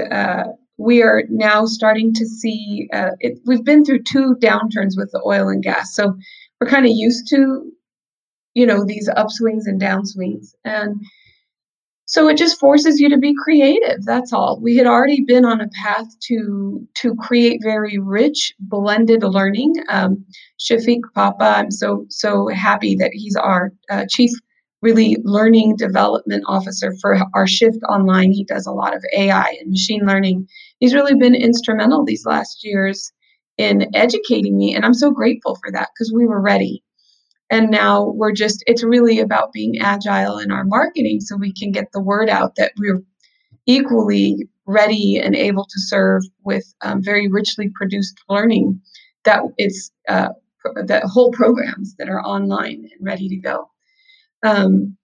we 0.78 1.02
are 1.02 1.24
now 1.30 1.66
starting 1.66 2.14
to 2.14 2.26
see. 2.26 2.90
It, 2.92 3.40
we've 3.46 3.64
been 3.64 3.86
through 3.86 4.04
two 4.04 4.36
downturns 4.36 4.98
with 4.98 5.12
the 5.12 5.22
oil 5.26 5.50
and 5.50 5.64
gas, 5.64 5.96
so 5.96 6.18
we're 6.60 6.68
kind 6.68 6.86
of 6.86 6.92
used 6.92 7.28
to 7.30 7.72
you 8.58 8.66
know 8.66 8.84
these 8.84 9.08
upswings 9.10 9.68
and 9.68 9.80
downswings 9.80 10.56
and 10.66 11.00
so 12.08 12.28
it 12.30 12.38
just 12.38 12.60
forces 12.60 13.00
you 13.00 13.10
to 13.10 13.18
be 13.18 13.36
creative 13.36 14.04
that's 14.06 14.34
all. 14.34 14.60
We 14.62 14.78
had 14.78 14.88
already 14.88 15.24
been 15.24 15.46
on 15.46 15.62
a 15.62 15.68
path 15.70 16.08
to 16.28 16.88
to 16.96 17.16
create 17.16 17.60
very 17.62 18.00
rich 18.00 18.54
blended 18.60 19.24
learning. 19.24 19.76
Um, 19.90 20.26
shafiq 20.60 21.02
papa 21.14 21.54
i'm 21.58 21.72
so 21.72 22.06
so 22.10 22.48
happy 22.48 22.96
that 22.96 23.12
he's 23.14 23.36
our 23.36 23.72
uh, 23.92 24.06
chief 24.10 24.32
really 24.82 25.18
learning 25.24 25.76
development 25.76 26.44
officer 26.48 26.94
for 27.02 27.18
our 27.34 27.48
shift 27.48 27.80
online. 27.90 28.32
He 28.32 28.44
does 28.44 28.68
a 28.68 28.72
lot 28.72 28.96
of 28.96 29.04
ai 29.16 29.58
and 29.60 29.72
machine 29.72 30.06
learning. 30.06 30.48
He's 30.80 30.94
really 30.94 31.16
been 31.16 31.36
instrumental 31.36 32.06
these 32.06 32.26
last 32.26 32.64
years 32.64 33.12
in 33.58 33.90
educating 33.96 34.56
me 34.58 34.76
and 34.76 34.86
i'm 34.86 34.94
so 34.94 35.12
grateful 35.12 35.56
for 35.56 35.72
that 35.72 35.90
because 35.94 36.14
we 36.14 36.26
were 36.26 36.42
ready 36.42 36.84
and 37.50 37.70
now 37.70 38.10
we're 38.10 38.34
just 38.34 38.64
it's 38.68 38.84
really 38.84 39.20
about 39.20 39.54
being 39.54 39.80
agile 39.80 40.38
in 40.38 40.52
our 40.52 40.64
marketing 40.66 41.22
so 41.22 41.36
we 41.36 41.54
can 41.54 41.72
get 41.72 41.92
the 41.92 42.02
word 42.02 42.30
out 42.30 42.56
that 42.56 42.72
we're 42.78 43.02
equally 43.66 44.48
ready 44.66 45.18
and 45.18 45.36
able 45.36 45.64
to 45.66 45.80
serve 45.80 46.24
with 46.44 46.74
um, 46.82 47.02
very 47.02 47.28
richly 47.28 47.70
produced 47.76 48.20
learning 48.30 48.80
that 49.24 49.42
it's 49.58 49.92
uh, 50.08 50.30
that 50.86 51.04
whole 51.04 51.32
programs 51.32 51.96
that 51.96 52.10
are 52.10 52.22
online 52.22 52.90
and 52.92 53.06
ready 53.06 53.30
to 53.30 53.38
go. 53.38 53.70
Um, 54.44 54.98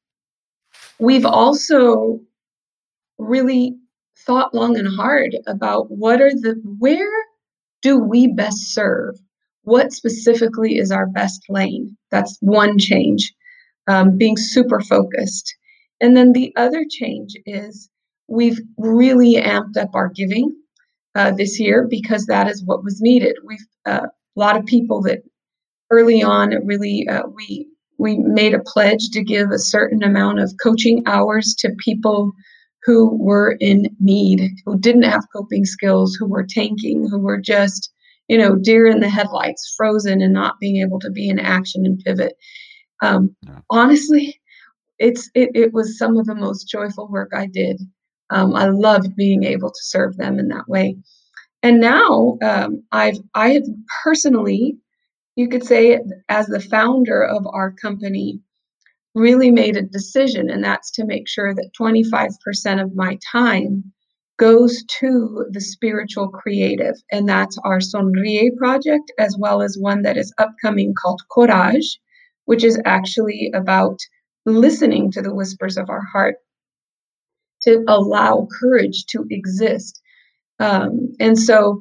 we've 0.99 1.25
also 1.25 2.19
really 3.17 3.75
thought 4.17 4.53
long 4.53 4.77
and 4.77 4.87
hard 4.87 5.37
about 5.47 5.91
what 5.91 6.21
are 6.21 6.31
the 6.31 6.61
where 6.79 7.11
do 7.81 7.97
we 7.97 8.27
best 8.27 8.73
serve 8.73 9.15
what 9.63 9.93
specifically 9.93 10.77
is 10.77 10.91
our 10.91 11.07
best 11.07 11.43
lane? 11.49 11.97
That's 12.11 12.37
one 12.41 12.77
change, 12.77 13.33
um, 13.87 14.17
being 14.17 14.37
super 14.37 14.79
focused. 14.79 15.53
And 16.01 16.15
then 16.15 16.33
the 16.33 16.53
other 16.55 16.85
change 16.89 17.33
is 17.45 17.89
we've 18.27 18.59
really 18.77 19.35
amped 19.35 19.77
up 19.77 19.89
our 19.93 20.09
giving 20.09 20.51
uh, 21.15 21.31
this 21.31 21.59
year 21.59 21.87
because 21.89 22.25
that 22.25 22.47
is 22.47 22.63
what 22.65 22.83
was 22.83 23.01
needed. 23.01 23.35
We've 23.45 23.65
uh, 23.85 24.07
a 24.35 24.39
lot 24.39 24.57
of 24.57 24.65
people 24.65 25.01
that 25.03 25.19
early 25.91 26.23
on, 26.23 26.49
really 26.65 27.07
uh, 27.07 27.23
we 27.33 27.67
we 27.99 28.17
made 28.17 28.53
a 28.53 28.63
pledge 28.63 29.09
to 29.11 29.23
give 29.23 29.51
a 29.51 29.59
certain 29.59 30.03
amount 30.03 30.39
of 30.39 30.53
coaching 30.61 31.03
hours 31.05 31.53
to 31.59 31.69
people 31.77 32.31
who 32.83 33.15
were 33.17 33.55
in 33.59 33.95
need, 33.99 34.51
who 34.65 34.77
didn't 34.77 35.03
have 35.03 35.23
coping 35.33 35.63
skills, 35.63 36.15
who 36.15 36.27
were 36.27 36.45
tanking, 36.45 37.07
who 37.09 37.19
were 37.19 37.39
just, 37.39 37.93
you 38.33 38.39
know, 38.39 38.55
deer 38.55 38.87
in 38.87 38.99
the 38.99 39.09
headlights, 39.09 39.75
frozen 39.77 40.19
and 40.19 40.33
not 40.33 40.59
being 40.59 40.77
able 40.77 40.99
to 40.99 41.11
be 41.11 41.29
in 41.29 41.37
action 41.37 41.85
and 41.85 41.99
pivot. 41.99 42.33
Um, 43.03 43.35
yeah. 43.43 43.59
Honestly, 43.69 44.41
it's 44.97 45.29
it, 45.35 45.51
it 45.53 45.71
was 45.71 45.99
some 45.99 46.17
of 46.17 46.25
the 46.25 46.33
most 46.33 46.67
joyful 46.67 47.07
work 47.09 47.29
I 47.31 47.45
did. 47.45 47.79
Um, 48.31 48.55
I 48.55 48.69
loved 48.69 49.15
being 49.15 49.43
able 49.43 49.69
to 49.69 49.83
serve 49.83 50.17
them 50.17 50.39
in 50.39 50.47
that 50.47 50.67
way. 50.67 50.97
And 51.61 51.79
now 51.79 52.39
um, 52.41 52.81
I've 52.91 53.19
I 53.35 53.49
have 53.49 53.67
personally, 54.03 54.77
you 55.35 55.47
could 55.47 55.63
say, 55.63 55.99
as 56.27 56.47
the 56.47 56.59
founder 56.59 57.23
of 57.23 57.45
our 57.53 57.71
company, 57.71 58.39
really 59.13 59.51
made 59.51 59.77
a 59.77 59.83
decision, 59.83 60.49
and 60.49 60.63
that's 60.63 60.89
to 60.93 61.05
make 61.05 61.27
sure 61.27 61.53
that 61.53 61.69
25% 61.79 62.81
of 62.81 62.95
my 62.95 63.19
time 63.31 63.92
goes 64.37 64.83
to 64.99 65.45
the 65.51 65.61
spiritual 65.61 66.27
creative. 66.29 66.95
And 67.11 67.27
that's 67.29 67.57
our 67.63 67.79
Sonríe 67.79 68.55
project, 68.57 69.11
as 69.19 69.35
well 69.37 69.61
as 69.61 69.77
one 69.77 70.01
that 70.03 70.17
is 70.17 70.33
upcoming 70.37 70.93
called 70.99 71.21
Courage, 71.31 71.99
which 72.45 72.63
is 72.63 72.79
actually 72.85 73.51
about 73.53 73.97
listening 74.45 75.11
to 75.11 75.21
the 75.21 75.33
whispers 75.33 75.77
of 75.77 75.89
our 75.89 76.01
heart 76.01 76.35
to 77.61 77.83
allow 77.87 78.47
courage 78.59 79.05
to 79.05 79.25
exist. 79.29 80.01
Um, 80.59 81.15
and 81.19 81.37
so 81.37 81.79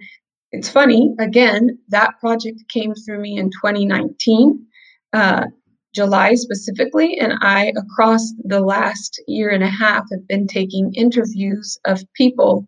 it's 0.53 0.69
funny, 0.69 1.15
again, 1.19 1.79
that 1.89 2.21
project 2.21 2.61
came 2.69 2.95
through 2.95 3.21
me 3.21 3.39
in 3.39 3.51
2019. 3.51 4.67
Uh, 5.13 5.47
July 5.95 6.35
specifically, 6.35 7.19
and 7.19 7.35
I, 7.41 7.73
across 7.77 8.33
the 8.45 8.61
last 8.61 9.21
year 9.27 9.51
and 9.51 9.63
a 9.63 9.69
half, 9.69 10.05
have 10.11 10.27
been 10.27 10.47
taking 10.47 10.93
interviews 10.95 11.79
of 11.85 12.03
people. 12.15 12.67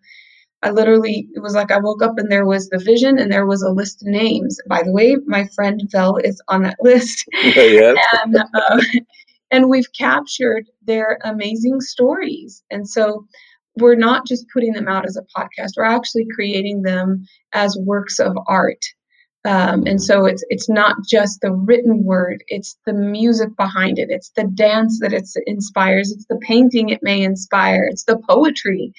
I 0.62 0.70
literally, 0.70 1.28
it 1.34 1.40
was 1.40 1.54
like 1.54 1.70
I 1.70 1.78
woke 1.78 2.02
up 2.02 2.18
and 2.18 2.30
there 2.30 2.46
was 2.46 2.68
the 2.68 2.78
vision 2.78 3.18
and 3.18 3.30
there 3.30 3.46
was 3.46 3.62
a 3.62 3.70
list 3.70 4.02
of 4.02 4.08
names. 4.08 4.58
By 4.68 4.82
the 4.82 4.92
way, 4.92 5.16
my 5.26 5.46
friend 5.54 5.82
Vel 5.90 6.16
is 6.16 6.40
on 6.48 6.62
that 6.62 6.76
list. 6.80 7.24
yes. 7.42 7.96
and, 8.24 8.36
uh, 8.36 8.80
and 9.50 9.68
we've 9.68 9.92
captured 9.96 10.64
their 10.82 11.18
amazing 11.24 11.80
stories. 11.80 12.62
And 12.70 12.88
so 12.88 13.26
we're 13.76 13.94
not 13.94 14.26
just 14.26 14.46
putting 14.52 14.72
them 14.72 14.88
out 14.88 15.06
as 15.06 15.16
a 15.16 15.38
podcast, 15.38 15.72
we're 15.76 15.84
actually 15.84 16.26
creating 16.34 16.82
them 16.82 17.26
as 17.52 17.76
works 17.80 18.18
of 18.18 18.36
art 18.46 18.84
um, 19.44 19.82
and 19.86 20.02
so 20.02 20.24
it's 20.24 20.42
it's 20.48 20.68
not 20.70 20.96
just 21.06 21.40
the 21.40 21.52
written 21.52 22.04
word; 22.04 22.42
it's 22.48 22.78
the 22.86 22.94
music 22.94 23.50
behind 23.56 23.98
it. 23.98 24.08
It's 24.10 24.30
the 24.30 24.44
dance 24.44 25.00
that 25.00 25.12
it 25.12 25.28
inspires. 25.46 26.10
It's 26.10 26.26
the 26.26 26.40
painting 26.42 26.88
it 26.88 27.02
may 27.02 27.22
inspire. 27.22 27.86
It's 27.90 28.04
the 28.04 28.18
poetry. 28.28 28.92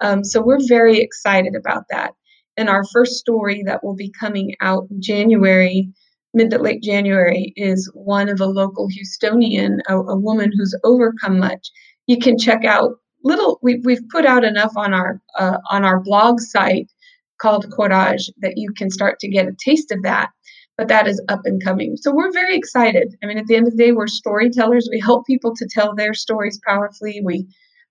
Um, 0.00 0.24
so 0.24 0.42
we're 0.42 0.66
very 0.66 0.98
excited 0.98 1.54
about 1.54 1.84
that. 1.90 2.12
And 2.56 2.68
our 2.68 2.84
first 2.92 3.14
story 3.14 3.62
that 3.66 3.84
will 3.84 3.94
be 3.94 4.12
coming 4.18 4.56
out 4.60 4.88
January, 4.98 5.88
mid 6.34 6.50
to 6.50 6.58
late 6.58 6.82
January, 6.82 7.52
is 7.56 7.88
one 7.94 8.28
of 8.28 8.40
a 8.40 8.46
local 8.46 8.88
Houstonian, 8.88 9.78
a, 9.88 9.96
a 9.96 10.18
woman 10.18 10.50
who's 10.56 10.74
overcome 10.82 11.38
much. 11.38 11.70
You 12.08 12.18
can 12.18 12.38
check 12.38 12.64
out 12.64 12.94
little. 13.22 13.60
We've 13.62 13.84
we've 13.84 14.08
put 14.10 14.26
out 14.26 14.44
enough 14.44 14.72
on 14.76 14.94
our 14.94 15.20
uh, 15.38 15.58
on 15.70 15.84
our 15.84 16.00
blog 16.00 16.40
site 16.40 16.90
called 17.38 17.70
Courage 17.70 18.30
that 18.38 18.54
you 18.56 18.72
can 18.72 18.90
start 18.90 19.18
to 19.20 19.28
get 19.28 19.46
a 19.46 19.56
taste 19.64 19.92
of 19.92 20.02
that. 20.02 20.30
But 20.76 20.88
that 20.88 21.06
is 21.08 21.22
up 21.28 21.40
and 21.44 21.62
coming. 21.62 21.96
So 21.96 22.14
we're 22.14 22.32
very 22.32 22.54
excited. 22.54 23.14
I 23.22 23.26
mean, 23.26 23.38
at 23.38 23.46
the 23.46 23.56
end 23.56 23.66
of 23.66 23.76
the 23.76 23.82
day, 23.82 23.92
we're 23.92 24.06
storytellers. 24.06 24.88
We 24.90 25.00
help 25.00 25.26
people 25.26 25.54
to 25.56 25.68
tell 25.70 25.94
their 25.94 26.12
stories 26.12 26.60
powerfully. 26.66 27.22
We 27.24 27.46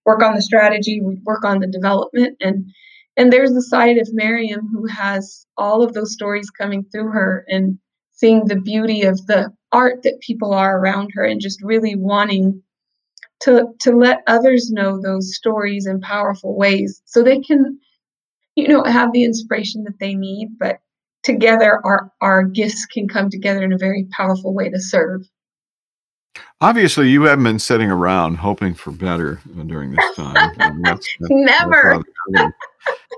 work 0.05 0.21
on 0.21 0.35
the 0.35 0.41
strategy, 0.41 1.01
we 1.01 1.19
work 1.23 1.43
on 1.43 1.59
the 1.59 1.67
development. 1.67 2.37
And 2.41 2.65
and 3.17 3.31
there's 3.31 3.53
the 3.53 3.61
side 3.61 3.97
of 3.97 4.09
Miriam 4.13 4.67
who 4.71 4.85
has 4.87 5.45
all 5.57 5.81
of 5.81 5.93
those 5.93 6.13
stories 6.13 6.49
coming 6.49 6.85
through 6.91 7.11
her 7.11 7.45
and 7.47 7.79
seeing 8.11 8.45
the 8.45 8.59
beauty 8.59 9.03
of 9.03 9.25
the 9.25 9.51
art 9.71 10.03
that 10.03 10.19
people 10.21 10.53
are 10.53 10.79
around 10.79 11.11
her 11.13 11.23
and 11.23 11.41
just 11.41 11.61
really 11.63 11.95
wanting 11.95 12.61
to 13.41 13.67
to 13.79 13.91
let 13.95 14.21
others 14.27 14.69
know 14.71 14.99
those 15.01 15.35
stories 15.35 15.85
in 15.85 15.99
powerful 16.01 16.57
ways 16.57 17.01
so 17.05 17.21
they 17.21 17.39
can 17.39 17.77
you 18.55 18.67
know 18.67 18.83
have 18.83 19.11
the 19.11 19.23
inspiration 19.23 19.83
that 19.83 19.99
they 19.99 20.15
need 20.15 20.49
but 20.59 20.79
together 21.25 21.81
our 21.83 22.11
our 22.21 22.43
gifts 22.43 22.85
can 22.85 23.07
come 23.07 23.29
together 23.29 23.63
in 23.63 23.73
a 23.73 23.77
very 23.77 24.07
powerful 24.11 24.53
way 24.53 24.69
to 24.69 24.79
serve. 24.79 25.27
Obviously 26.61 27.09
you 27.09 27.23
haven't 27.23 27.43
been 27.43 27.59
sitting 27.59 27.89
around 27.89 28.35
hoping 28.35 28.73
for 28.73 28.91
better 28.91 29.41
uh, 29.57 29.63
during 29.63 29.91
this 29.91 30.15
time. 30.15 30.33
That's, 30.57 30.77
that's, 30.83 31.07
never. 31.29 32.01
that's 32.29 32.53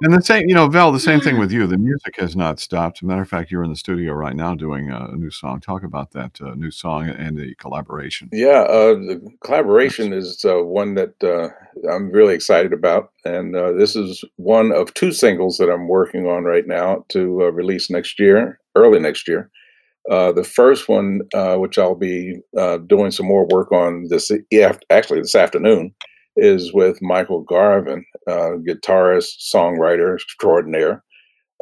and 0.01 0.13
the 0.13 0.21
same, 0.21 0.43
you 0.47 0.53
know, 0.53 0.67
Val, 0.67 0.91
the 0.91 0.99
same 0.99 1.19
thing 1.19 1.39
with 1.39 1.51
you. 1.51 1.65
The 1.65 1.77
music 1.77 2.15
has 2.17 2.35
not 2.35 2.59
stopped. 2.59 2.99
As 2.99 3.01
a 3.03 3.05
matter 3.05 3.21
of 3.21 3.29
fact, 3.29 3.51
you're 3.51 3.63
in 3.63 3.69
the 3.69 3.75
studio 3.75 4.13
right 4.13 4.35
now 4.35 4.53
doing 4.55 4.91
a, 4.91 5.15
new 5.15 5.31
song. 5.31 5.59
Talk 5.59 5.83
about 5.83 6.11
that 6.11 6.39
uh, 6.41 6.53
new 6.55 6.69
song 6.69 7.09
and 7.09 7.37
the 7.37 7.55
collaboration. 7.55 8.29
Yeah, 8.31 8.61
uh, 8.61 8.93
the 8.93 9.21
collaboration 9.43 10.11
yes. 10.11 10.25
is 10.25 10.45
uh, 10.45 10.63
one 10.63 10.95
that 10.95 11.23
uh, 11.23 11.49
I'm 11.91 12.11
really 12.11 12.35
excited 12.35 12.73
about. 12.73 13.11
And 13.25 13.55
uh, 13.55 13.71
this 13.73 13.95
is 13.95 14.23
one 14.35 14.71
of 14.71 14.93
two 14.93 15.11
singles 15.11 15.57
that 15.57 15.69
I'm 15.69 15.87
working 15.87 16.27
on 16.27 16.43
right 16.43 16.67
now 16.67 17.05
to 17.09 17.43
uh, 17.43 17.51
release 17.51 17.89
next 17.89 18.19
year, 18.19 18.59
early 18.75 18.99
next 18.99 19.27
year. 19.27 19.49
the 20.07 20.47
first 20.47 20.87
one, 20.87 21.21
which 21.33 21.77
I'll 21.77 21.95
be 21.95 22.39
doing 22.87 23.11
some 23.11 23.25
more 23.25 23.47
work 23.47 23.71
on 23.71 24.07
this, 24.09 24.29
actually 24.91 25.21
this 25.21 25.35
afternoon, 25.35 25.93
is 26.37 26.73
with 26.73 27.01
Michael 27.01 27.41
Garvin, 27.41 28.05
uh, 28.27 28.57
guitarist, 28.67 29.51
songwriter 29.53 30.15
extraordinaire. 30.15 31.03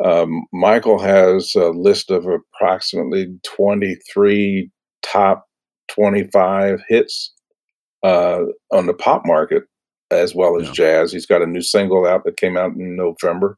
Um, 0.04 0.46
Michael 0.52 1.00
has 1.00 1.56
a 1.56 1.70
list 1.70 2.12
of 2.12 2.28
approximately 2.28 3.28
23 3.44 4.70
top 5.04 5.46
25 5.90 6.82
hits 6.88 7.34
uh, 8.04 8.42
on 8.72 8.88
the 8.88 8.94
pop 8.94 9.24
market 9.26 9.64
as 10.12 10.36
well 10.36 10.60
as 10.60 10.68
yeah. 10.68 10.74
jazz. 10.74 11.12
He's 11.12 11.26
got 11.26 11.42
a 11.42 11.48
new 11.48 11.62
single 11.62 12.06
out 12.06 12.24
that 12.26 12.38
came 12.38 12.58
out 12.58 12.74
in 12.76 12.96
November. 12.96 13.58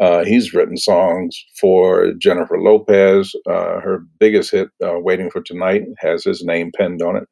Uh, 0.00 0.24
he's 0.24 0.52
written 0.52 0.76
songs 0.76 1.40
for 1.60 2.12
Jennifer 2.14 2.58
Lopez. 2.58 3.34
Uh, 3.46 3.80
her 3.80 4.04
biggest 4.18 4.50
hit, 4.50 4.68
uh, 4.84 4.98
Waiting 4.98 5.30
for 5.30 5.40
Tonight, 5.40 5.82
has 5.98 6.24
his 6.24 6.44
name 6.44 6.72
penned 6.76 7.02
on 7.02 7.16
it. 7.16 7.28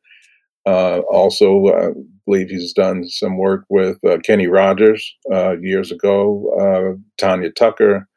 Uh, 0.64 1.00
also, 1.10 1.66
I 1.66 1.86
uh, 1.86 1.90
believe 2.24 2.48
he's 2.48 2.72
done 2.72 3.08
some 3.08 3.36
work 3.36 3.64
with 3.68 3.98
uh, 4.04 4.18
Kenny 4.18 4.46
Rogers 4.46 5.14
uh, 5.32 5.56
years 5.58 5.90
ago, 5.90 6.52
uh, 6.60 6.96
Tanya 7.18 7.50
Tucker. 7.50 8.08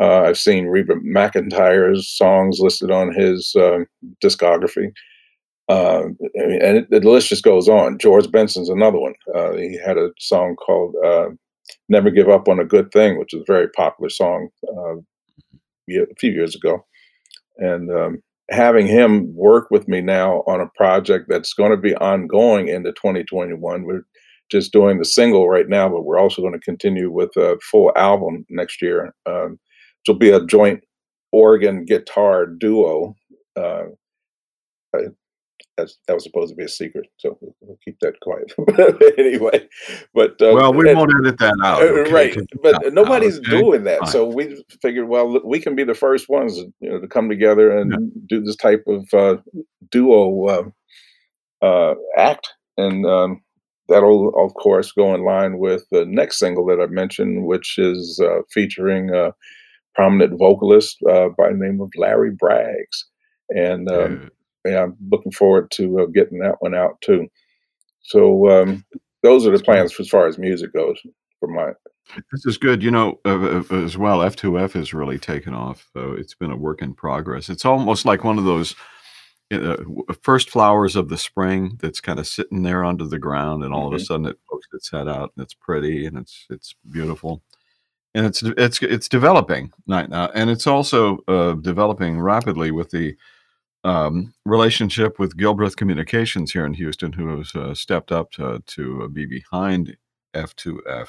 Uh, 0.00 0.22
I've 0.22 0.38
seen 0.38 0.66
Reba 0.66 0.94
McEntire's 0.94 2.08
songs 2.08 2.60
listed 2.60 2.90
on 2.90 3.12
his 3.12 3.54
discography. 4.24 4.90
and 5.68 6.16
it, 6.34 6.90
the 6.90 7.00
list 7.00 7.28
just 7.28 7.44
goes 7.44 7.68
on. 7.68 7.98
George 7.98 8.30
Benson's 8.30 8.70
another 8.70 8.98
one. 8.98 9.14
he 9.58 9.78
had 9.84 9.98
a 9.98 10.10
song 10.18 10.56
called 10.56 10.94
Never 11.90 12.10
Give 12.10 12.30
Up 12.30 12.48
on 12.48 12.58
a 12.58 12.64
Good 12.64 12.90
Thing, 12.90 13.18
which 13.18 13.34
is 13.34 13.42
a 13.42 13.52
very 13.52 13.68
popular 13.68 14.08
song 14.08 14.48
a 14.66 16.14
few 16.18 16.30
years 16.30 16.56
ago. 16.56 16.86
And 17.58 17.90
um, 17.90 18.22
having 18.52 18.86
him 18.86 19.34
work 19.34 19.68
with 19.70 19.88
me 19.88 20.00
now 20.00 20.42
on 20.46 20.60
a 20.60 20.70
project 20.76 21.26
that's 21.28 21.54
going 21.54 21.70
to 21.70 21.76
be 21.76 21.94
ongoing 21.96 22.68
into 22.68 22.92
2021. 22.92 23.84
We're 23.84 24.02
just 24.50 24.72
doing 24.72 24.98
the 24.98 25.04
single 25.04 25.48
right 25.48 25.68
now, 25.68 25.88
but 25.88 26.04
we're 26.04 26.18
also 26.18 26.42
going 26.42 26.52
to 26.52 26.60
continue 26.60 27.10
with 27.10 27.30
a 27.36 27.58
full 27.70 27.92
album 27.96 28.44
next 28.50 28.82
year. 28.82 29.14
Um, 29.26 29.58
which 30.02 30.14
will 30.14 30.18
be 30.18 30.30
a 30.30 30.44
joint 30.44 30.80
organ 31.30 31.84
guitar 31.84 32.46
duo. 32.46 33.14
Uh, 33.56 33.84
that 35.76 36.14
was 36.14 36.24
supposed 36.24 36.50
to 36.50 36.56
be 36.56 36.64
a 36.64 36.68
secret, 36.68 37.06
so 37.16 37.38
we'll 37.60 37.78
keep 37.84 37.98
that 38.00 38.20
quiet. 38.20 38.52
anyway, 39.18 39.66
but 40.14 40.32
uh, 40.42 40.52
well, 40.54 40.72
we 40.72 40.88
and, 40.88 40.98
won't 40.98 41.12
edit 41.20 41.38
that 41.38 41.54
out, 41.64 41.82
uh, 41.82 41.86
okay? 41.86 42.12
right? 42.12 42.36
But 42.62 42.92
nobody's 42.92 43.38
okay. 43.38 43.60
doing 43.60 43.84
that, 43.84 44.00
Fine. 44.00 44.08
so 44.08 44.26
we 44.26 44.62
figured, 44.82 45.08
well, 45.08 45.40
we 45.44 45.60
can 45.60 45.74
be 45.74 45.84
the 45.84 45.94
first 45.94 46.28
ones, 46.28 46.58
you 46.80 46.90
know, 46.90 47.00
to 47.00 47.08
come 47.08 47.28
together 47.28 47.76
and 47.76 47.90
yeah. 47.90 48.22
do 48.28 48.44
this 48.44 48.56
type 48.56 48.84
of 48.86 49.06
uh, 49.14 49.36
duo 49.90 50.46
uh, 50.46 51.64
uh, 51.64 51.94
act, 52.18 52.52
and 52.76 53.06
um, 53.06 53.40
that'll, 53.88 54.32
of 54.36 54.52
course, 54.54 54.92
go 54.92 55.14
in 55.14 55.24
line 55.24 55.58
with 55.58 55.84
the 55.90 56.04
next 56.04 56.38
single 56.38 56.66
that 56.66 56.80
I 56.80 56.86
mentioned, 56.86 57.46
which 57.46 57.78
is 57.78 58.20
uh, 58.22 58.42
featuring 58.50 59.10
a 59.14 59.32
prominent 59.94 60.38
vocalist 60.38 60.98
by 61.02 61.48
the 61.48 61.56
name 61.56 61.80
of 61.80 61.90
Larry 61.96 62.32
Braggs, 62.32 63.04
and. 63.48 63.90
Um, 63.90 64.30
yeah, 64.64 64.84
I'm 64.84 64.96
looking 65.10 65.32
forward 65.32 65.70
to 65.72 66.00
uh, 66.00 66.06
getting 66.06 66.38
that 66.38 66.56
one 66.60 66.74
out 66.74 67.00
too. 67.00 67.28
So 68.02 68.50
um, 68.50 68.84
those 69.22 69.46
are 69.46 69.56
the 69.56 69.62
plans 69.62 69.94
as 69.98 70.08
far 70.08 70.26
as 70.26 70.38
music 70.38 70.72
goes 70.72 70.98
for 71.40 71.48
my. 71.48 71.72
This 72.32 72.46
is 72.46 72.58
good. 72.58 72.82
You 72.82 72.90
know, 72.90 73.20
uh, 73.24 73.62
as 73.70 73.96
well, 73.96 74.18
F2F 74.18 74.72
has 74.72 74.92
really 74.92 75.18
taken 75.18 75.54
off. 75.54 75.88
So 75.92 76.12
it's 76.12 76.34
been 76.34 76.50
a 76.50 76.56
work 76.56 76.82
in 76.82 76.94
progress. 76.94 77.48
It's 77.48 77.64
almost 77.64 78.04
like 78.04 78.24
one 78.24 78.38
of 78.38 78.44
those 78.44 78.74
uh, 79.52 79.76
first 80.22 80.50
flowers 80.50 80.96
of 80.96 81.08
the 81.08 81.18
spring 81.18 81.78
that's 81.80 82.00
kind 82.00 82.18
of 82.18 82.26
sitting 82.26 82.62
there 82.62 82.84
under 82.84 83.04
the 83.04 83.18
ground, 83.18 83.64
and 83.64 83.72
all 83.72 83.86
mm-hmm. 83.86 83.94
of 83.94 84.00
a 84.00 84.02
mm-hmm. 84.02 84.06
sudden 84.06 84.26
it 84.26 84.38
pokes 84.50 84.66
its 84.72 84.90
head 84.90 85.08
out, 85.08 85.32
and 85.36 85.44
it's 85.44 85.54
pretty, 85.54 86.06
and 86.06 86.18
it's 86.18 86.46
it's 86.50 86.74
beautiful, 86.90 87.42
and 88.14 88.26
it's 88.26 88.42
it's 88.42 88.82
it's 88.82 89.08
developing 89.08 89.72
right 89.86 90.08
now, 90.08 90.30
and 90.34 90.50
it's 90.50 90.66
also 90.66 91.18
uh, 91.28 91.52
developing 91.54 92.20
rapidly 92.20 92.70
with 92.70 92.90
the 92.90 93.16
um, 93.84 94.34
relationship 94.44 95.18
with 95.18 95.36
Gilbreth 95.36 95.76
Communications 95.76 96.52
here 96.52 96.66
in 96.66 96.74
Houston, 96.74 97.12
who 97.12 97.38
has 97.38 97.54
uh, 97.54 97.74
stepped 97.74 98.12
up 98.12 98.30
to, 98.32 98.62
to 98.66 99.08
be 99.08 99.26
behind 99.26 99.96
F2F. 100.34 101.08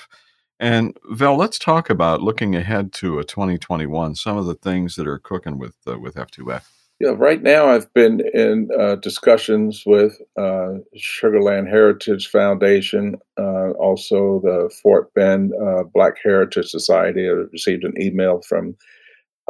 And 0.59 0.97
Val, 1.09 1.35
let's 1.35 1.59
talk 1.59 1.89
about 1.89 2.21
looking 2.21 2.55
ahead 2.55 2.93
to 2.93 3.19
a 3.19 3.23
2021. 3.23 4.15
Some 4.15 4.37
of 4.37 4.45
the 4.45 4.55
things 4.55 4.95
that 4.95 5.07
are 5.07 5.19
cooking 5.19 5.57
with 5.57 5.75
uh, 5.87 5.99
with 5.99 6.15
F2F. 6.15 6.63
Yeah, 6.99 7.15
right 7.17 7.41
now 7.41 7.67
I've 7.67 7.91
been 7.93 8.21
in 8.33 8.69
uh, 8.79 8.95
discussions 8.95 9.83
with 9.85 10.21
uh, 10.37 10.75
Sugarland 10.95 11.67
Heritage 11.67 12.29
Foundation, 12.29 13.17
uh, 13.37 13.71
also 13.71 14.39
the 14.43 14.71
Fort 14.81 15.13
Bend 15.13 15.51
uh, 15.61 15.83
Black 15.93 16.13
Heritage 16.23 16.69
Society. 16.69 17.27
I 17.27 17.31
received 17.51 17.83
an 17.83 17.99
email 17.99 18.41
from 18.47 18.77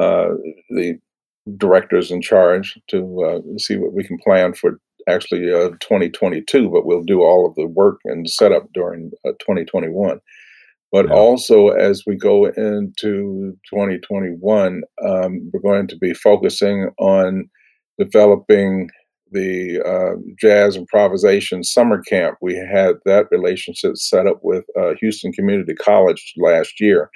uh, 0.00 0.30
the 0.70 0.98
directors 1.56 2.10
in 2.10 2.22
charge 2.22 2.78
to 2.88 3.22
uh, 3.24 3.58
see 3.58 3.76
what 3.76 3.92
we 3.92 4.04
can 4.04 4.18
plan 4.18 4.54
for 4.54 4.78
actually 5.08 5.52
uh, 5.52 5.70
2022, 5.80 6.70
but 6.70 6.86
we'll 6.86 7.02
do 7.02 7.22
all 7.22 7.46
of 7.46 7.54
the 7.56 7.66
work 7.66 8.00
and 8.04 8.28
setup 8.28 8.66
during 8.72 9.10
uh, 9.26 9.32
2021. 9.40 10.18
But 10.90 11.06
yeah. 11.08 11.14
also, 11.14 11.68
as 11.68 12.04
we 12.06 12.16
go 12.16 12.46
into 12.46 13.56
2021, 13.68 14.82
um, 15.04 15.50
we're 15.52 15.60
going 15.60 15.88
to 15.88 15.98
be 15.98 16.14
focusing 16.14 16.90
on 16.98 17.50
developing 17.98 18.88
the 19.32 19.80
uh, 19.84 20.16
jazz 20.40 20.76
improvisation 20.76 21.64
summer 21.64 22.00
camp. 22.02 22.38
We 22.40 22.54
had 22.54 22.94
that 23.04 23.26
relationship 23.30 23.96
set 23.96 24.26
up 24.26 24.38
with 24.42 24.64
uh, 24.78 24.94
Houston 25.00 25.32
Community 25.32 25.74
College 25.74 26.34
last 26.36 26.80
year. 26.80 27.10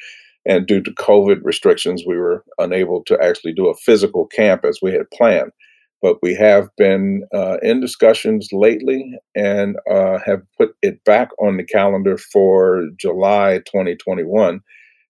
And 0.46 0.66
due 0.66 0.82
to 0.82 0.90
COVID 0.92 1.40
restrictions, 1.42 2.04
we 2.06 2.16
were 2.16 2.44
unable 2.58 3.02
to 3.04 3.18
actually 3.22 3.52
do 3.52 3.68
a 3.68 3.76
physical 3.76 4.26
camp 4.26 4.64
as 4.64 4.78
we 4.80 4.92
had 4.92 5.10
planned. 5.12 5.52
But 6.00 6.18
we 6.22 6.34
have 6.34 6.68
been 6.76 7.24
uh, 7.34 7.58
in 7.60 7.80
discussions 7.80 8.48
lately 8.52 9.18
and 9.34 9.76
uh, 9.90 10.18
have 10.24 10.42
put 10.56 10.70
it 10.80 11.02
back 11.04 11.30
on 11.40 11.56
the 11.56 11.64
calendar 11.64 12.16
for 12.16 12.84
July 12.98 13.58
2021 13.66 14.60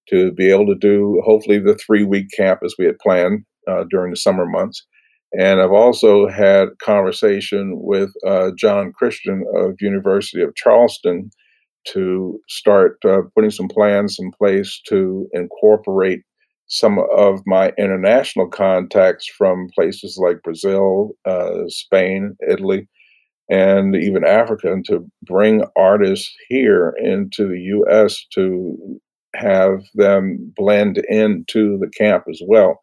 to 0.08 0.32
be 0.32 0.50
able 0.50 0.66
to 0.66 0.74
do 0.74 1.22
hopefully 1.24 1.58
the 1.58 1.76
three 1.76 2.04
week 2.04 2.28
camp 2.34 2.60
as 2.64 2.74
we 2.78 2.86
had 2.86 2.98
planned 2.98 3.44
uh, 3.68 3.84
during 3.90 4.10
the 4.10 4.16
summer 4.16 4.46
months. 4.46 4.86
And 5.38 5.60
I've 5.60 5.72
also 5.72 6.26
had 6.26 6.68
conversation 6.82 7.74
with 7.82 8.10
uh, 8.26 8.52
John 8.56 8.92
Christian 8.92 9.44
of 9.54 9.74
University 9.80 10.42
of 10.42 10.54
Charleston 10.54 11.30
to 11.86 12.40
start 12.48 12.98
uh, 13.04 13.22
putting 13.34 13.50
some 13.50 13.68
plans 13.68 14.18
in 14.18 14.30
place 14.32 14.80
to 14.88 15.28
incorporate 15.32 16.20
some 16.66 16.98
of 17.16 17.40
my 17.46 17.72
international 17.78 18.46
contacts 18.46 19.26
from 19.26 19.68
places 19.74 20.18
like 20.20 20.42
Brazil, 20.42 21.12
uh, 21.24 21.62
Spain, 21.68 22.36
Italy, 22.46 22.86
and 23.48 23.96
even 23.96 24.24
Africa, 24.24 24.70
and 24.70 24.84
to 24.84 25.10
bring 25.22 25.64
artists 25.76 26.34
here 26.48 26.94
into 27.02 27.48
the 27.48 27.58
U.S. 27.60 28.22
to 28.34 29.00
have 29.34 29.82
them 29.94 30.52
blend 30.56 30.98
into 31.08 31.78
the 31.78 31.88
camp 31.96 32.24
as 32.28 32.40
well 32.46 32.80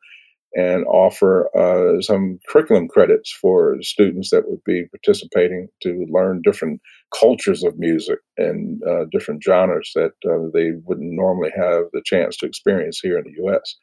and 0.55 0.85
offer 0.85 1.49
uh, 1.55 2.01
some 2.01 2.39
curriculum 2.47 2.87
credits 2.87 3.31
for 3.31 3.75
students 3.81 4.29
that 4.29 4.49
would 4.49 4.63
be 4.63 4.85
participating 4.85 5.67
to 5.83 6.05
learn 6.09 6.41
different 6.41 6.81
cultures 7.13 7.63
of 7.63 7.77
music 7.77 8.19
and 8.37 8.81
uh, 8.83 9.05
different 9.11 9.43
genres 9.43 9.91
that 9.95 10.11
uh, 10.25 10.49
they 10.53 10.71
wouldn't 10.83 11.13
normally 11.13 11.51
have 11.55 11.83
the 11.93 12.01
chance 12.05 12.37
to 12.37 12.45
experience 12.45 12.99
here 13.01 13.17
in 13.17 13.23
the 13.25 13.43
U.S. 13.43 13.75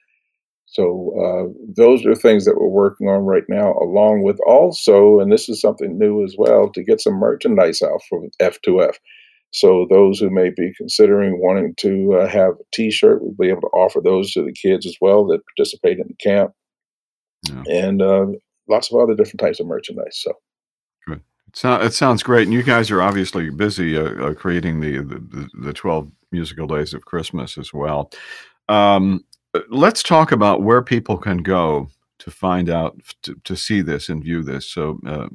So 0.66 1.12
uh, 1.20 1.52
those 1.76 2.04
are 2.06 2.14
things 2.14 2.44
that 2.46 2.56
we're 2.58 2.68
working 2.68 3.08
on 3.08 3.24
right 3.24 3.44
now, 3.48 3.74
along 3.74 4.22
with 4.22 4.38
also, 4.46 5.20
and 5.20 5.30
this 5.30 5.48
is 5.48 5.60
something 5.60 5.98
new 5.98 6.24
as 6.24 6.34
well, 6.38 6.70
to 6.70 6.82
get 6.82 7.00
some 7.00 7.14
merchandise 7.14 7.82
out 7.82 8.00
from 8.08 8.30
F2F. 8.40 8.94
So 9.50 9.86
those 9.90 10.18
who 10.18 10.30
may 10.30 10.48
be 10.48 10.72
considering 10.78 11.40
wanting 11.40 11.74
to 11.80 12.14
uh, 12.14 12.26
have 12.26 12.52
a 12.52 12.64
T-shirt, 12.72 13.20
we'll 13.20 13.34
be 13.38 13.50
able 13.50 13.60
to 13.62 13.66
offer 13.74 14.00
those 14.02 14.32
to 14.32 14.42
the 14.42 14.52
kids 14.52 14.86
as 14.86 14.96
well 15.00 15.26
that 15.26 15.44
participate 15.54 15.98
in 15.98 16.06
the 16.08 16.14
camp 16.14 16.52
yeah. 17.44 17.62
and 17.68 18.00
uh, 18.00 18.26
lots 18.66 18.90
of 18.90 18.98
other 18.98 19.14
different 19.14 19.40
types 19.40 19.60
of 19.60 19.66
merchandise. 19.66 20.18
So. 20.22 20.32
So, 21.54 21.74
it 21.74 21.92
sounds 21.92 22.22
great, 22.22 22.46
and 22.46 22.52
you 22.52 22.62
guys 22.62 22.90
are 22.90 23.02
obviously 23.02 23.50
busy 23.50 23.96
uh, 23.96 24.02
uh, 24.02 24.34
creating 24.34 24.80
the, 24.80 24.98
the, 24.98 25.48
the 25.60 25.72
twelve 25.72 26.10
musical 26.30 26.66
days 26.66 26.94
of 26.94 27.04
Christmas 27.04 27.58
as 27.58 27.74
well. 27.74 28.10
Um, 28.68 29.24
let's 29.68 30.02
talk 30.02 30.32
about 30.32 30.62
where 30.62 30.82
people 30.82 31.18
can 31.18 31.38
go 31.38 31.88
to 32.20 32.30
find 32.30 32.70
out 32.70 32.98
to, 33.22 33.34
to 33.44 33.56
see 33.56 33.82
this 33.82 34.08
and 34.08 34.22
view 34.22 34.42
this. 34.42 34.66
So, 34.66 34.98
uh, 35.06 35.28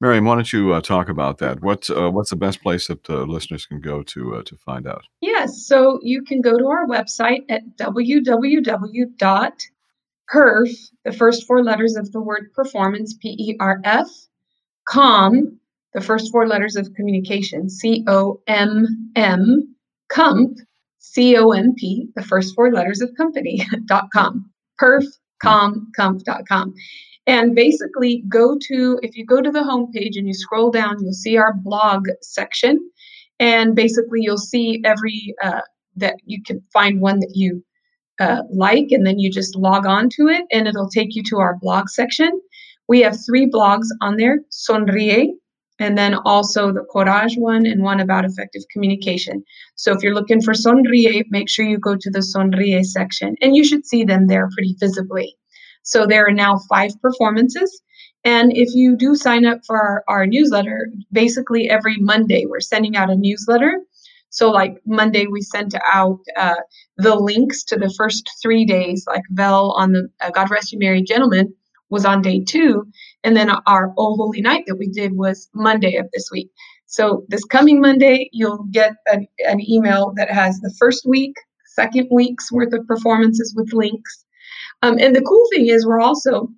Miriam, 0.00 0.24
why 0.24 0.36
don't 0.36 0.52
you 0.52 0.72
uh, 0.72 0.80
talk 0.80 1.10
about 1.10 1.38
that? 1.38 1.60
What's 1.60 1.90
uh, 1.90 2.10
what's 2.10 2.30
the 2.30 2.36
best 2.36 2.62
place 2.62 2.86
that 2.86 3.10
uh, 3.10 3.24
listeners 3.24 3.66
can 3.66 3.80
go 3.80 4.02
to 4.02 4.36
uh, 4.36 4.42
to 4.44 4.56
find 4.56 4.86
out? 4.86 5.04
Yes, 5.20 5.66
so 5.66 5.98
you 6.02 6.22
can 6.22 6.40
go 6.40 6.56
to 6.56 6.66
our 6.68 6.86
website 6.86 7.44
at 7.50 7.76
www 7.76 9.52
perf, 10.32 10.70
the 11.04 11.12
first 11.12 11.46
four 11.46 11.64
letters 11.64 11.96
of 11.96 12.12
the 12.12 12.20
word 12.20 12.52
performance, 12.54 13.14
P 13.14 13.36
E 13.38 13.56
R 13.58 13.80
F, 13.84 14.08
com, 14.88 15.58
the 15.94 16.00
first 16.00 16.30
four 16.30 16.46
letters 16.46 16.76
of 16.76 16.92
communication, 16.94 17.68
C 17.68 18.04
O 18.06 18.40
M 18.46 19.10
M, 19.16 19.74
comp, 20.08 20.58
C 20.98 21.36
O 21.36 21.50
M 21.50 21.74
P, 21.76 22.08
the 22.14 22.22
first 22.22 22.54
four 22.54 22.72
letters 22.72 23.00
of 23.00 23.10
company, 23.16 23.64
dot 23.86 24.08
com, 24.12 24.50
perf, 24.80 25.04
com, 25.42 25.90
comp.com. 25.96 26.74
And 27.26 27.54
basically, 27.54 28.24
go 28.28 28.58
to, 28.68 28.98
if 29.02 29.16
you 29.16 29.24
go 29.24 29.40
to 29.40 29.50
the 29.50 29.60
homepage 29.60 30.16
and 30.16 30.26
you 30.26 30.34
scroll 30.34 30.70
down, 30.70 30.96
you'll 31.00 31.12
see 31.12 31.36
our 31.36 31.54
blog 31.54 32.06
section. 32.22 32.90
And 33.38 33.74
basically, 33.74 34.20
you'll 34.22 34.38
see 34.38 34.82
every, 34.84 35.34
uh, 35.42 35.60
that 35.96 36.16
you 36.24 36.42
can 36.42 36.62
find 36.72 37.00
one 37.00 37.20
that 37.20 37.32
you 37.34 37.62
uh, 38.20 38.42
like, 38.52 38.88
and 38.90 39.06
then 39.06 39.18
you 39.18 39.30
just 39.30 39.56
log 39.56 39.86
on 39.86 40.08
to 40.10 40.28
it 40.28 40.44
and 40.52 40.68
it'll 40.68 40.90
take 40.90 41.14
you 41.14 41.22
to 41.24 41.38
our 41.38 41.56
blog 41.56 41.88
section. 41.88 42.40
We 42.90 43.02
have 43.02 43.16
three 43.24 43.48
blogs 43.48 43.86
on 44.00 44.16
there 44.16 44.40
Sonríe, 44.50 45.28
and 45.78 45.96
then 45.96 46.16
also 46.24 46.72
the 46.72 46.84
Courage 46.92 47.36
one 47.36 47.64
and 47.64 47.84
one 47.84 48.00
about 48.00 48.24
effective 48.24 48.62
communication. 48.72 49.44
So 49.76 49.92
if 49.92 50.02
you're 50.02 50.16
looking 50.16 50.42
for 50.42 50.54
Sonríe, 50.54 51.22
make 51.30 51.48
sure 51.48 51.64
you 51.64 51.78
go 51.78 51.94
to 51.94 52.10
the 52.10 52.18
Sonríe 52.18 52.84
section, 52.84 53.36
and 53.40 53.54
you 53.54 53.62
should 53.64 53.86
see 53.86 54.02
them 54.02 54.26
there 54.26 54.48
pretty 54.52 54.74
visibly. 54.80 55.36
So 55.84 56.04
there 56.04 56.26
are 56.26 56.32
now 56.32 56.58
five 56.68 56.90
performances. 57.00 57.80
And 58.24 58.50
if 58.56 58.74
you 58.74 58.96
do 58.96 59.14
sign 59.14 59.46
up 59.46 59.60
for 59.64 59.78
our, 59.80 60.04
our 60.08 60.26
newsletter, 60.26 60.90
basically 61.12 61.70
every 61.70 61.96
Monday 61.98 62.44
we're 62.44 62.58
sending 62.58 62.96
out 62.96 63.08
a 63.08 63.14
newsletter 63.14 63.78
so, 64.32 64.52
like 64.52 64.80
Monday, 64.86 65.26
we 65.26 65.40
sent 65.40 65.74
out 65.92 66.20
uh, 66.36 66.54
the 66.96 67.16
links 67.16 67.64
to 67.64 67.76
the 67.76 67.92
first 67.98 68.30
three 68.40 68.64
days, 68.64 69.04
like 69.08 69.24
Vel 69.30 69.72
on 69.72 69.90
the 69.90 70.08
uh, 70.20 70.30
God 70.30 70.52
Rest 70.52 70.70
You 70.70 70.78
Merry 70.78 71.02
Gentlemen 71.02 71.52
was 71.90 72.04
on 72.04 72.22
day 72.22 72.40
two. 72.40 72.86
And 73.24 73.36
then 73.36 73.50
our 73.50 73.92
Oh 73.98 74.16
Holy 74.16 74.40
Night 74.40 74.64
that 74.66 74.76
we 74.76 74.88
did 74.88 75.16
was 75.16 75.48
Monday 75.54 75.96
of 75.96 76.06
this 76.12 76.28
week. 76.32 76.50
So, 76.86 77.24
this 77.28 77.44
coming 77.44 77.80
Monday, 77.80 78.30
you'll 78.32 78.64
get 78.70 78.94
an, 79.06 79.28
an 79.46 79.60
email 79.60 80.12
that 80.16 80.30
has 80.30 80.58
the 80.58 80.74
first 80.78 81.06
week, 81.06 81.34
second 81.66 82.08
week's 82.10 82.50
worth 82.50 82.72
of 82.72 82.86
performances 82.86 83.54
with 83.56 83.72
links. 83.72 84.24
Um, 84.82 84.98
and 84.98 85.14
the 85.14 85.22
cool 85.22 85.46
thing 85.52 85.68
is, 85.68 85.86
we're 85.86 86.00
also 86.00 86.48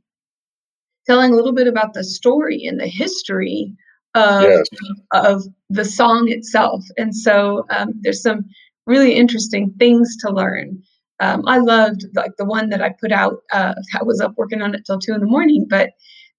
telling 1.07 1.33
a 1.33 1.37
little 1.37 1.53
bit 1.53 1.67
about 1.67 1.93
the 1.93 2.05
story 2.05 2.65
and 2.65 2.81
the 2.81 2.87
history 2.87 3.75
of, 4.15 4.43
yes. 4.43 4.67
of 5.13 5.43
the 5.69 5.85
song 5.85 6.31
itself. 6.31 6.83
And 6.97 7.15
so 7.15 7.67
um, 7.71 7.93
there's 8.01 8.23
some 8.23 8.45
really 8.87 9.15
interesting 9.15 9.75
things 9.79 10.17
to 10.19 10.31
learn. 10.31 10.83
Um, 11.23 11.45
I 11.47 11.59
loved 11.59 12.05
like 12.15 12.33
the 12.37 12.45
one 12.45 12.71
that 12.71 12.83
I 12.83 12.91
put 13.01 13.13
out. 13.13 13.43
Uh, 13.53 13.75
I 13.95 14.03
was 14.03 14.21
up 14.21 14.35
working 14.37 14.61
on 14.61 14.75
it 14.75 14.85
till 14.85 14.99
two 14.99 15.15
in 15.15 15.21
the 15.21 15.27
morning, 15.27 15.67
but 15.71 15.91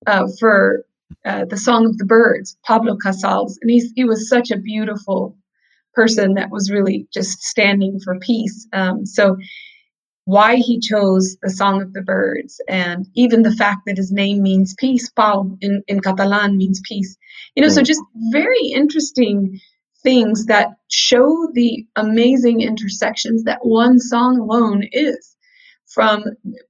uh, 0.05 0.27
for 0.41 0.85
uh, 1.23 1.45
the 1.45 1.55
Song 1.57 1.85
of 1.85 1.97
the 1.97 2.05
Birds, 2.05 2.57
Pablo 2.65 2.97
Casals, 2.97 3.57
and 3.61 3.71
he's 3.71 3.93
he 3.95 4.03
was 4.03 4.27
such 4.27 4.51
a 4.51 4.57
beautiful 4.57 5.37
person 5.93 6.33
that 6.33 6.51
was 6.51 6.69
really 6.69 7.07
just 7.13 7.41
standing 7.43 7.99
for 8.03 8.19
peace. 8.19 8.67
Um, 8.73 9.05
so 9.05 9.37
why 10.25 10.55
he 10.57 10.81
chose 10.81 11.37
the 11.41 11.49
Song 11.49 11.81
of 11.81 11.93
the 11.93 12.01
Birds, 12.01 12.59
and 12.67 13.05
even 13.15 13.43
the 13.43 13.55
fact 13.55 13.83
that 13.85 13.95
his 13.95 14.11
name 14.11 14.41
means 14.41 14.75
peace, 14.77 15.09
Pau 15.11 15.57
in, 15.61 15.81
in 15.87 16.01
Catalan 16.01 16.57
means 16.57 16.81
peace. 16.85 17.15
You 17.55 17.63
know, 17.63 17.69
mm. 17.69 17.75
so 17.75 17.83
just 17.83 18.01
very 18.31 18.67
interesting 18.73 19.61
things 20.03 20.45
that 20.45 20.69
show 20.89 21.47
the 21.53 21.85
amazing 21.95 22.61
intersections 22.61 23.43
that 23.43 23.59
one 23.63 23.99
song 23.99 24.39
alone 24.39 24.83
is 24.91 25.35
from 25.87 26.23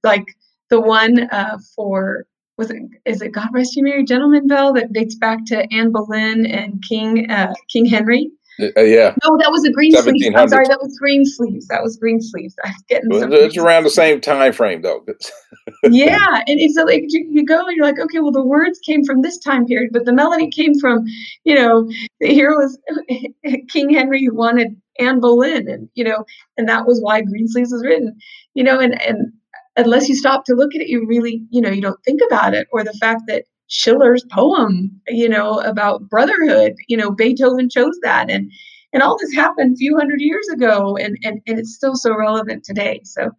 like 0.04 0.26
the 0.70 0.80
one 0.80 1.28
uh, 1.32 1.58
for 1.76 2.26
was 2.58 2.70
it 2.70 2.82
is 3.06 3.22
it 3.22 3.32
God 3.32 3.50
Rest 3.54 3.76
You 3.76 3.84
Merry 3.84 4.06
Gentlemen 4.06 4.48
Bell 4.48 4.74
that 4.74 4.94
dates 4.94 5.16
back 5.16 5.40
to 5.48 5.68
Anne 5.74 5.92
Boleyn 5.92 6.46
and 6.46 6.84
King 6.88 7.30
uh, 7.30 7.54
King 7.72 7.86
Henry. 7.86 8.32
Uh, 8.60 8.82
yeah. 8.82 9.16
No, 9.24 9.38
that 9.38 9.52
was 9.52 9.66
a 9.66 9.72
Greensleeves. 9.72 10.36
I'm 10.36 10.48
sorry, 10.48 10.66
that 10.68 10.80
was 10.82 10.98
Greensleeves. 11.00 11.68
That 11.68 11.82
was 11.82 11.98
Greensleeves. 11.98 12.56
I 12.64 12.70
was 12.70 12.84
getting. 12.88 13.10
Well, 13.10 13.34
it's 13.34 13.58
around 13.58 13.84
the 13.84 13.90
same 13.90 14.22
time 14.22 14.54
frame, 14.54 14.82
though. 14.82 15.04
yeah, 15.84 16.44
and 16.48 16.60
it's 16.60 16.78
like 16.78 17.06
you, 17.08 17.28
you, 17.32 17.46
go 17.46 17.66
and 17.66 17.76
you're 17.76 17.86
like, 17.86 18.00
okay, 18.00 18.20
well, 18.20 18.32
the 18.32 18.46
words 18.46 18.80
came 18.86 19.04
from 19.04 19.22
this 19.22 19.40
time 19.40 19.66
period, 19.66 19.90
but 19.92 20.06
the 20.06 20.14
melody 20.14 20.50
came 20.50 20.74
from, 20.80 21.04
you 21.44 21.56
know, 21.56 21.90
here 22.20 22.52
was 22.52 22.78
King 23.70 23.94
Henry 23.94 24.24
who 24.24 24.36
wanted 24.36 24.76
Anne 25.00 25.20
Boleyn, 25.20 25.68
and 25.68 25.90
you 25.96 26.04
know, 26.04 26.26
and 26.58 26.70
that 26.70 26.86
was 26.86 27.02
why 27.02 27.22
Greensleeves 27.22 27.72
was 27.72 27.84
written, 27.84 28.16
you 28.54 28.64
know, 28.64 28.80
and 28.80 29.02
and 29.02 29.34
unless 29.76 30.08
you 30.08 30.16
stop 30.16 30.46
to 30.46 30.54
look 30.54 30.76
at 30.76 30.82
it, 30.82 30.90
you 30.90 31.06
really, 31.08 31.44
you 31.50 31.62
know, 31.62 31.72
you 31.72 31.82
don't 31.82 32.04
think 32.04 32.22
about 32.28 32.54
it. 32.54 32.68
Or 32.72 32.84
the 32.84 32.94
fact 32.94 33.24
that 33.28 33.46
Schiller's 33.74 34.24
poem, 34.32 34.92
you 35.08 35.28
know, 35.28 35.60
about 35.62 36.08
brotherhood, 36.10 36.76
you 36.88 36.98
know, 36.98 37.12
Beethoven 37.12 37.70
chose 37.70 37.98
that. 38.04 38.30
And 38.30 38.52
and 38.94 39.02
all 39.02 39.18
this 39.18 39.34
happened 39.34 39.74
a 39.74 39.78
few 39.78 39.98
hundred 39.98 40.22
years 40.22 40.48
ago 40.50 40.96
and 40.98 41.18
and, 41.24 41.42
and 41.48 41.60
it's 41.60 41.74
still 41.74 41.96
so 41.96 42.16
relevant 42.16 42.64
today. 42.64 43.02
So 43.04 43.32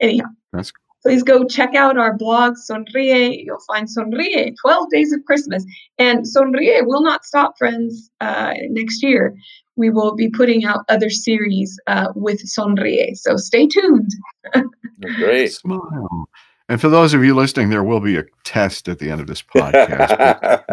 anyhow. 0.00 0.26
That's 0.52 0.72
please 1.02 1.22
go 1.22 1.44
check 1.44 1.72
out 1.76 1.96
our 1.96 2.16
blog 2.16 2.54
sonríe 2.68 3.44
you'll 3.44 3.60
find 3.68 3.86
sonríe 3.86 4.52
12 4.60 4.90
days 4.90 5.12
of 5.12 5.24
christmas 5.24 5.64
and 5.98 6.24
sonríe 6.24 6.84
will 6.84 7.02
not 7.02 7.24
stop 7.24 7.56
friends 7.56 8.10
uh, 8.20 8.54
next 8.70 9.04
year 9.04 9.32
we 9.76 9.88
will 9.88 10.16
be 10.16 10.28
putting 10.28 10.64
out 10.64 10.84
other 10.88 11.10
series 11.10 11.78
uh, 11.86 12.08
with 12.16 12.40
sonríe 12.44 13.14
so 13.14 13.36
stay 13.36 13.68
tuned 13.68 14.10
Great. 15.00 15.52
Smile. 15.52 16.28
And 16.68 16.80
for 16.80 16.88
those 16.88 17.14
of 17.14 17.24
you 17.24 17.32
listening, 17.34 17.70
there 17.70 17.84
will 17.84 18.00
be 18.00 18.16
a 18.16 18.24
test 18.42 18.88
at 18.88 18.98
the 18.98 19.08
end 19.10 19.20
of 19.20 19.28
this 19.28 19.42
podcast. 19.42 20.64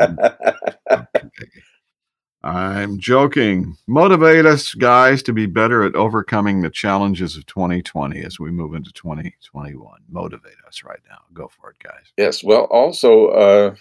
I'm 2.44 3.00
joking. 3.00 3.78
Motivate 3.88 4.46
us, 4.46 4.74
guys, 4.74 5.24
to 5.24 5.32
be 5.32 5.46
better 5.46 5.84
at 5.84 5.96
overcoming 5.96 6.62
the 6.62 6.70
challenges 6.70 7.38
of 7.38 7.46
2020 7.46 8.22
as 8.22 8.38
we 8.38 8.52
move 8.52 8.74
into 8.74 8.92
2021. 8.92 10.02
Motivate 10.10 10.58
us 10.68 10.84
right 10.84 11.00
now. 11.10 11.20
Go 11.34 11.48
for 11.48 11.70
it, 11.70 11.78
guys. 11.82 12.12
Yes. 12.18 12.44
Well, 12.44 12.66
also, 12.66 13.28
uh, 13.28 13.76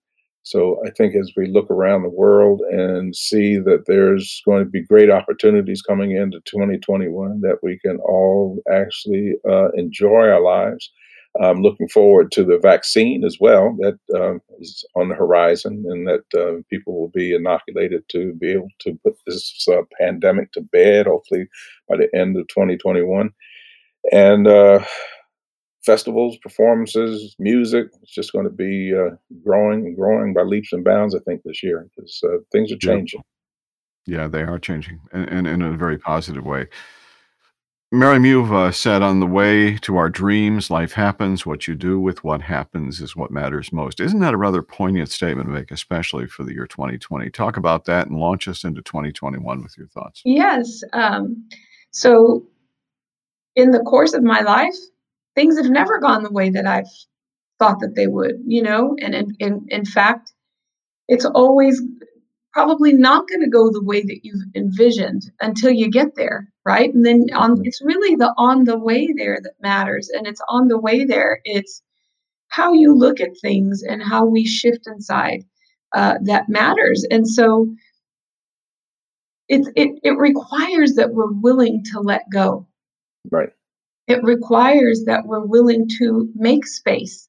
So 0.43 0.81
I 0.87 0.89
think 0.91 1.13
as 1.13 1.33
we 1.35 1.47
look 1.47 1.69
around 1.69 2.03
the 2.03 2.17
world 2.23 2.61
and 2.71 3.13
see 3.13 3.57
that 3.57 3.83
there's 3.87 4.41
going 4.45 4.63
to 4.63 4.69
be 4.69 4.85
great 4.85 5.09
opportunities 5.09 5.81
coming 5.81 6.11
into 6.11 6.39
2021 6.45 7.41
that 7.41 7.57
we 7.61 7.77
can 7.77 7.97
all 8.05 8.61
actually 8.71 9.33
uh, 9.47 9.71
enjoy 9.71 10.29
our 10.29 10.41
lives 10.41 10.89
I'm 11.39 11.61
looking 11.61 11.87
forward 11.87 12.31
to 12.33 12.43
the 12.43 12.59
vaccine 12.59 13.23
as 13.23 13.37
well 13.39 13.75
that 13.79 13.97
uh, 14.13 14.39
is 14.59 14.83
on 14.95 15.09
the 15.09 15.15
horizon, 15.15 15.85
and 15.87 16.07
that 16.07 16.25
uh, 16.35 16.61
people 16.69 16.99
will 16.99 17.09
be 17.09 17.33
inoculated 17.33 18.03
to 18.09 18.33
be 18.33 18.51
able 18.51 18.67
to 18.79 18.99
put 19.03 19.15
this 19.25 19.65
uh, 19.71 19.81
pandemic 19.99 20.51
to 20.53 20.61
bed, 20.61 21.05
hopefully 21.07 21.47
by 21.87 21.95
the 21.97 22.09
end 22.13 22.37
of 22.37 22.47
2021. 22.49 23.31
And 24.11 24.47
uh, 24.47 24.83
festivals, 25.85 26.37
performances, 26.37 27.35
music, 27.39 27.87
it's 28.01 28.11
just 28.11 28.33
going 28.33 28.45
to 28.45 28.51
be 28.51 28.93
uh, 28.93 29.15
growing 29.43 29.85
and 29.85 29.95
growing 29.95 30.33
by 30.33 30.41
leaps 30.41 30.73
and 30.73 30.83
bounds, 30.83 31.15
I 31.15 31.19
think, 31.19 31.43
this 31.43 31.63
year 31.63 31.87
because 31.95 32.21
uh, 32.25 32.37
things 32.51 32.73
are 32.73 32.77
changing. 32.77 33.21
Yeah. 34.05 34.23
yeah, 34.23 34.27
they 34.27 34.41
are 34.41 34.59
changing, 34.59 34.99
and, 35.13 35.29
and 35.29 35.47
in 35.47 35.61
a 35.61 35.77
very 35.77 35.97
positive 35.97 36.45
way. 36.45 36.67
Miriam, 37.93 38.23
you've 38.23 38.53
uh, 38.53 38.71
said 38.71 39.01
on 39.01 39.19
the 39.19 39.27
way 39.27 39.75
to 39.79 39.97
our 39.97 40.09
dreams, 40.09 40.69
life 40.69 40.93
happens. 40.93 41.45
What 41.45 41.67
you 41.67 41.75
do 41.75 41.99
with 41.99 42.23
what 42.23 42.41
happens 42.41 43.01
is 43.01 43.17
what 43.17 43.31
matters 43.31 43.73
most. 43.73 43.99
Isn't 43.99 44.21
that 44.21 44.33
a 44.33 44.37
rather 44.37 44.61
poignant 44.61 45.09
statement 45.09 45.49
to 45.49 45.53
make, 45.53 45.71
especially 45.71 46.25
for 46.25 46.45
the 46.45 46.53
year 46.53 46.65
2020? 46.65 47.29
Talk 47.31 47.57
about 47.57 47.83
that 47.85 48.07
and 48.07 48.17
launch 48.17 48.47
us 48.47 48.63
into 48.63 48.81
2021 48.81 49.61
with 49.61 49.77
your 49.77 49.87
thoughts. 49.87 50.21
Yes. 50.23 50.83
Um, 50.93 51.49
so, 51.91 52.47
in 53.57 53.71
the 53.71 53.81
course 53.81 54.13
of 54.13 54.23
my 54.23 54.39
life, 54.39 54.75
things 55.35 55.57
have 55.57 55.69
never 55.69 55.99
gone 55.99 56.23
the 56.23 56.31
way 56.31 56.49
that 56.49 56.65
I've 56.65 56.87
thought 57.59 57.81
that 57.81 57.95
they 57.95 58.07
would, 58.07 58.35
you 58.47 58.63
know, 58.63 58.95
and 59.01 59.13
in, 59.13 59.35
in, 59.39 59.65
in 59.67 59.83
fact, 59.83 60.31
it's 61.09 61.25
always 61.25 61.81
probably 62.53 62.93
not 62.93 63.27
going 63.27 63.41
to 63.41 63.49
go 63.49 63.69
the 63.71 63.83
way 63.83 64.01
that 64.01 64.19
you've 64.23 64.43
envisioned 64.55 65.23
until 65.39 65.71
you 65.71 65.89
get 65.89 66.15
there 66.15 66.51
right? 66.65 66.93
And 66.93 67.05
then 67.05 67.27
on 67.33 67.53
mm-hmm. 67.53 67.61
it's 67.65 67.81
really 67.81 68.15
the 68.15 68.33
on 68.37 68.65
the 68.65 68.77
way 68.77 69.09
there 69.15 69.39
that 69.41 69.53
matters 69.61 70.09
and 70.09 70.27
it's 70.27 70.41
on 70.47 70.67
the 70.67 70.79
way 70.79 71.05
there 71.05 71.39
it's 71.43 71.81
how 72.49 72.73
you 72.73 72.93
look 72.93 73.19
at 73.19 73.37
things 73.41 73.81
and 73.81 74.03
how 74.03 74.25
we 74.25 74.45
shift 74.45 74.85
inside 74.85 75.43
uh, 75.93 76.15
that 76.23 76.49
matters. 76.49 77.05
And 77.09 77.27
so 77.27 77.73
it, 79.47 79.67
it 79.75 79.99
it 80.03 80.17
requires 80.17 80.93
that 80.95 81.13
we're 81.13 81.31
willing 81.31 81.83
to 81.93 81.99
let 81.99 82.23
go. 82.31 82.67
Right. 83.29 83.49
It 84.07 84.23
requires 84.23 85.03
that 85.05 85.25
we're 85.25 85.45
willing 85.45 85.87
to 85.99 86.29
make 86.35 86.67
space 86.67 87.27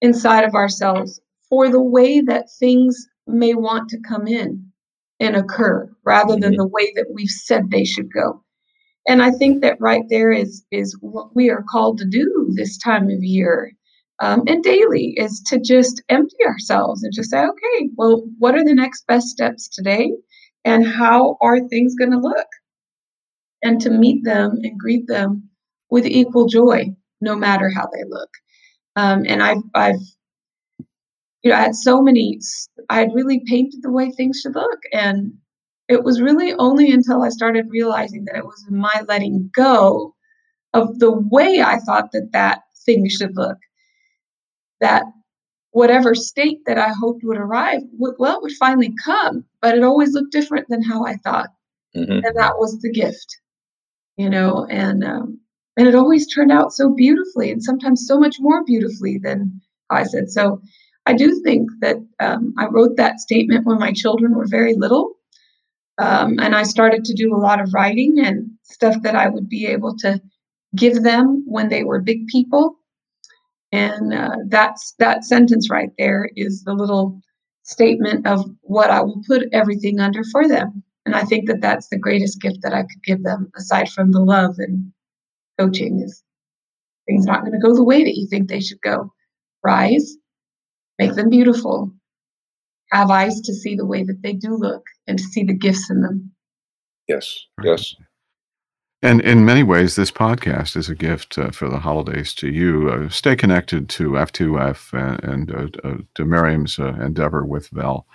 inside 0.00 0.44
of 0.44 0.54
ourselves 0.54 1.20
for 1.48 1.68
the 1.68 1.82
way 1.82 2.20
that 2.22 2.50
things 2.58 3.06
may 3.32 3.54
want 3.54 3.88
to 3.90 4.00
come 4.06 4.26
in 4.26 4.70
and 5.18 5.36
occur 5.36 5.90
rather 6.04 6.36
than 6.36 6.56
the 6.56 6.66
way 6.66 6.92
that 6.96 7.06
we've 7.12 7.28
said 7.28 7.70
they 7.70 7.84
should 7.84 8.12
go. 8.12 8.42
And 9.08 9.22
I 9.22 9.30
think 9.30 9.62
that 9.62 9.80
right 9.80 10.04
there 10.08 10.30
is 10.32 10.64
is 10.70 10.96
what 11.00 11.34
we 11.34 11.50
are 11.50 11.64
called 11.68 11.98
to 11.98 12.04
do 12.06 12.48
this 12.54 12.78
time 12.78 13.10
of 13.10 13.22
year 13.22 13.72
um, 14.20 14.42
and 14.46 14.62
daily 14.62 15.14
is 15.16 15.40
to 15.46 15.58
just 15.58 16.02
empty 16.10 16.44
ourselves 16.46 17.02
and 17.02 17.12
just 17.12 17.30
say, 17.30 17.42
okay, 17.42 17.90
well, 17.96 18.22
what 18.38 18.54
are 18.54 18.64
the 18.64 18.74
next 18.74 19.06
best 19.06 19.28
steps 19.28 19.66
today, 19.68 20.12
and 20.64 20.86
how 20.86 21.38
are 21.40 21.66
things 21.68 21.94
going 21.94 22.10
to 22.10 22.18
look, 22.18 22.46
and 23.62 23.80
to 23.80 23.90
meet 23.90 24.22
them 24.24 24.58
and 24.62 24.78
greet 24.78 25.06
them 25.06 25.48
with 25.88 26.06
equal 26.06 26.46
joy, 26.46 26.94
no 27.22 27.34
matter 27.34 27.70
how 27.74 27.86
they 27.86 28.04
look. 28.08 28.28
Um, 28.94 29.24
and 29.26 29.42
I've 29.42 29.62
I've 29.74 30.00
you 31.42 31.50
know, 31.50 31.56
I 31.56 31.60
had 31.60 31.74
so 31.74 32.02
many, 32.02 32.38
I 32.88 33.00
had 33.00 33.14
really 33.14 33.42
painted 33.46 33.82
the 33.82 33.90
way 33.90 34.10
things 34.10 34.40
should 34.40 34.54
look. 34.54 34.80
And 34.92 35.32
it 35.88 36.04
was 36.04 36.20
really 36.20 36.54
only 36.54 36.92
until 36.92 37.22
I 37.22 37.30
started 37.30 37.66
realizing 37.68 38.24
that 38.26 38.36
it 38.36 38.44
was 38.44 38.64
my 38.70 39.02
letting 39.08 39.50
go 39.54 40.14
of 40.74 40.98
the 40.98 41.12
way 41.12 41.62
I 41.62 41.78
thought 41.78 42.12
that 42.12 42.32
that 42.32 42.60
thing 42.84 43.08
should 43.08 43.36
look 43.36 43.58
that 44.80 45.04
whatever 45.72 46.14
state 46.14 46.58
that 46.66 46.78
I 46.78 46.88
hoped 46.88 47.22
would 47.22 47.36
arrive, 47.36 47.82
would, 47.92 48.16
well, 48.18 48.36
it 48.36 48.42
would 48.42 48.52
finally 48.52 48.92
come, 49.04 49.44
but 49.60 49.76
it 49.76 49.84
always 49.84 50.12
looked 50.12 50.32
different 50.32 50.68
than 50.68 50.82
how 50.82 51.04
I 51.04 51.16
thought. 51.16 51.50
Mm-hmm. 51.94 52.24
And 52.24 52.36
that 52.36 52.58
was 52.58 52.78
the 52.80 52.90
gift, 52.90 53.40
you 54.16 54.28
know, 54.28 54.66
and, 54.70 55.04
um, 55.04 55.40
and 55.76 55.86
it 55.86 55.94
always 55.94 56.26
turned 56.26 56.50
out 56.50 56.72
so 56.72 56.92
beautifully 56.92 57.50
and 57.50 57.62
sometimes 57.62 58.06
so 58.06 58.18
much 58.18 58.36
more 58.40 58.64
beautifully 58.64 59.18
than 59.18 59.60
I 59.90 60.02
said. 60.04 60.30
So 60.30 60.60
I 61.06 61.14
do 61.14 61.40
think 61.42 61.70
that 61.80 61.96
um, 62.20 62.54
I 62.58 62.66
wrote 62.66 62.96
that 62.96 63.20
statement 63.20 63.66
when 63.66 63.78
my 63.78 63.92
children 63.92 64.34
were 64.34 64.46
very 64.46 64.74
little. 64.74 65.14
Um, 65.98 66.38
and 66.38 66.54
I 66.54 66.62
started 66.62 67.04
to 67.04 67.14
do 67.14 67.34
a 67.34 67.38
lot 67.38 67.60
of 67.60 67.74
writing 67.74 68.20
and 68.20 68.50
stuff 68.62 68.96
that 69.02 69.14
I 69.14 69.28
would 69.28 69.48
be 69.48 69.66
able 69.66 69.96
to 69.98 70.20
give 70.76 71.02
them 71.02 71.42
when 71.46 71.68
they 71.68 71.84
were 71.84 72.00
big 72.00 72.26
people. 72.28 72.76
And 73.72 74.14
uh, 74.14 74.36
that's 74.48 74.94
that 74.98 75.24
sentence 75.24 75.70
right 75.70 75.90
there 75.98 76.30
is 76.36 76.64
the 76.64 76.74
little 76.74 77.20
statement 77.64 78.26
of 78.26 78.44
what 78.62 78.90
I 78.90 79.00
will 79.02 79.22
put 79.26 79.44
everything 79.52 80.00
under 80.00 80.22
for 80.24 80.48
them. 80.48 80.82
And 81.06 81.14
I 81.14 81.24
think 81.24 81.48
that 81.48 81.60
that's 81.60 81.88
the 81.88 81.98
greatest 81.98 82.40
gift 82.40 82.58
that 82.62 82.74
I 82.74 82.82
could 82.82 83.02
give 83.04 83.22
them, 83.22 83.50
aside 83.56 83.88
from 83.90 84.12
the 84.12 84.20
love 84.20 84.56
and 84.58 84.92
coaching. 85.58 86.00
Is 86.00 86.22
things 87.06 87.26
not 87.26 87.40
going 87.40 87.52
to 87.52 87.58
go 87.58 87.74
the 87.74 87.84
way 87.84 88.04
that 88.04 88.16
you 88.16 88.26
think 88.28 88.48
they 88.48 88.60
should 88.60 88.80
go? 88.80 89.12
Rise, 89.62 90.16
make 91.00 91.14
them 91.14 91.30
beautiful, 91.30 91.90
have 92.92 93.10
eyes 93.10 93.40
to 93.40 93.54
see 93.54 93.74
the 93.74 93.86
way 93.86 94.04
that 94.04 94.20
they 94.22 94.34
do 94.34 94.54
look, 94.54 94.84
and 95.06 95.18
to 95.18 95.24
see 95.24 95.42
the 95.42 95.54
gifts 95.54 95.90
in 95.90 96.02
them. 96.02 96.30
Yes, 97.08 97.46
yes. 97.62 97.94
And 99.02 99.22
in 99.22 99.46
many 99.46 99.62
ways, 99.62 99.96
this 99.96 100.10
podcast 100.10 100.76
is 100.76 100.90
a 100.90 100.94
gift 100.94 101.38
uh, 101.38 101.50
for 101.52 101.70
the 101.70 101.78
holidays 101.78 102.34
to 102.34 102.48
you. 102.48 102.90
Uh, 102.90 103.08
stay 103.08 103.34
connected 103.34 103.88
to 103.88 104.10
F2F 104.10 104.92
and, 104.92 105.24
and 105.24 105.54
uh, 105.54 105.88
uh, 105.88 105.96
to 106.16 106.24
Miriam's 106.26 106.78
uh, 106.78 106.92
endeavor 107.00 107.46
with 107.46 107.68
Vel 107.68 108.06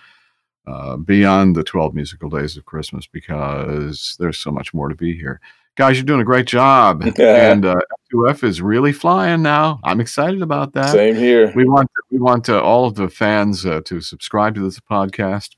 uh, 0.67 0.97
beyond 0.97 1.55
the 1.55 1.63
12 1.63 1.95
musical 1.95 2.29
days 2.29 2.55
of 2.55 2.65
Christmas 2.65 3.07
because 3.07 4.15
there's 4.19 4.37
so 4.37 4.51
much 4.51 4.75
more 4.75 4.89
to 4.89 4.95
be 4.95 5.17
here. 5.17 5.41
Guys, 5.75 5.97
you're 5.97 6.05
doing 6.05 6.21
a 6.21 6.25
great 6.25 6.45
job. 6.45 7.03
and 7.19 7.63
F2F 7.63 8.43
is 8.43 8.61
really 8.61 8.93
flying 8.93 9.41
now. 9.41 9.79
I'm 9.83 9.99
excited 9.99 10.41
about 10.41 10.73
that. 10.73 10.91
Same 10.91 11.15
here. 11.15 11.51
We 11.55 11.65
want, 11.65 11.89
we 12.11 12.17
want 12.17 12.49
all 12.49 12.85
of 12.85 12.95
the 12.95 13.09
fans 13.09 13.63
to 13.63 14.01
subscribe 14.01 14.55
to 14.55 14.61
this 14.61 14.79
podcast, 14.79 15.55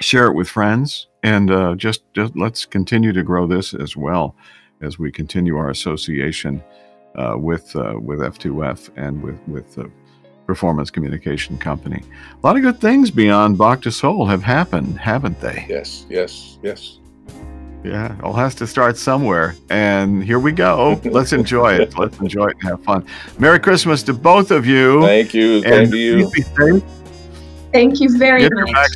share 0.00 0.26
it 0.26 0.34
with 0.34 0.48
friends 0.48 1.08
and 1.22 1.50
uh, 1.50 1.74
just, 1.74 2.02
just 2.14 2.36
let's 2.36 2.64
continue 2.64 3.12
to 3.12 3.22
grow 3.22 3.46
this 3.46 3.74
as 3.74 3.96
well 3.96 4.36
as 4.80 4.98
we 4.98 5.10
continue 5.10 5.56
our 5.56 5.70
association 5.70 6.62
uh, 7.14 7.34
with 7.36 7.74
uh, 7.76 7.94
with 8.00 8.20
F2F 8.20 8.90
and 8.96 9.22
with 9.22 9.38
with 9.46 9.74
the 9.74 9.90
Performance 10.46 10.90
Communication 10.90 11.58
Company. 11.58 12.02
A 12.42 12.46
lot 12.46 12.56
of 12.56 12.62
good 12.62 12.80
things 12.80 13.10
beyond 13.10 13.58
Bach 13.58 13.82
to 13.82 13.92
Soul 13.92 14.26
have 14.26 14.42
happened, 14.42 14.98
haven't 14.98 15.40
they? 15.40 15.66
Yes, 15.68 16.06
yes, 16.08 16.58
yes. 16.62 16.98
Yeah, 17.84 18.16
it 18.16 18.22
all 18.22 18.32
has 18.34 18.54
to 18.56 18.66
start 18.66 18.96
somewhere. 18.96 19.56
And 19.70 20.22
here 20.22 20.38
we 20.38 20.52
go. 20.52 21.00
Let's 21.04 21.32
enjoy 21.32 21.74
it. 21.74 21.98
Let's 21.98 22.18
enjoy 22.18 22.48
it 22.48 22.56
and 22.60 22.70
have 22.70 22.84
fun. 22.84 23.04
Merry 23.38 23.58
Christmas 23.58 24.02
to 24.04 24.12
both 24.12 24.50
of 24.50 24.66
you. 24.66 25.02
Thank 25.02 25.34
you. 25.34 25.62
Thank 25.62 25.92
you. 25.92 26.30
Thank 27.72 28.00
you 28.00 28.18
very 28.18 28.42
Get 28.42 28.52
much 28.52 28.92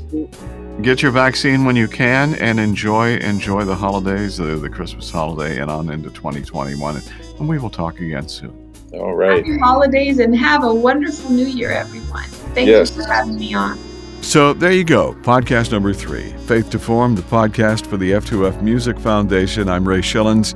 get 0.83 1.03
your 1.03 1.11
vaccine 1.11 1.65
when 1.65 1.77
you 1.77 1.89
can 1.89 2.35
and 2.35 2.61
enjoy 2.61 3.17
enjoy 3.17 3.65
the 3.65 3.75
holidays, 3.75 4.37
the, 4.37 4.57
the 4.57 4.69
Christmas 4.69 5.11
holiday, 5.11 5.61
and 5.61 5.71
on 5.71 5.91
into 5.91 6.11
2021. 6.11 7.01
And 7.39 7.49
we 7.49 7.59
will 7.59 7.71
talk 7.71 8.01
again 8.01 8.29
soon. 8.29 8.73
All 8.93 9.15
right. 9.15 9.39
Happy 9.39 9.59
holidays 9.59 10.19
and 10.19 10.37
have 10.37 10.65
a 10.65 10.75
wonderful 10.75 11.31
new 11.31 11.47
year, 11.47 11.71
everyone. 11.71 12.25
Thank 12.55 12.69
yes. 12.69 12.95
you 12.95 13.03
for 13.03 13.09
having 13.11 13.37
me 13.37 13.55
on. 13.55 13.79
So 14.23 14.53
there 14.53 14.73
you 14.73 14.85
go, 14.85 15.15
podcast 15.23 15.71
number 15.73 15.93
three 15.93 16.33
Faith 16.47 16.71
to 16.71 16.79
Form, 16.79 17.15
the 17.15 17.23
podcast 17.23 17.87
for 17.87 17.97
the 17.97 18.11
F2F 18.13 18.61
Music 18.61 18.99
Foundation. 18.99 19.69
I'm 19.69 19.87
Ray 19.87 20.01
Schillens. 20.01 20.55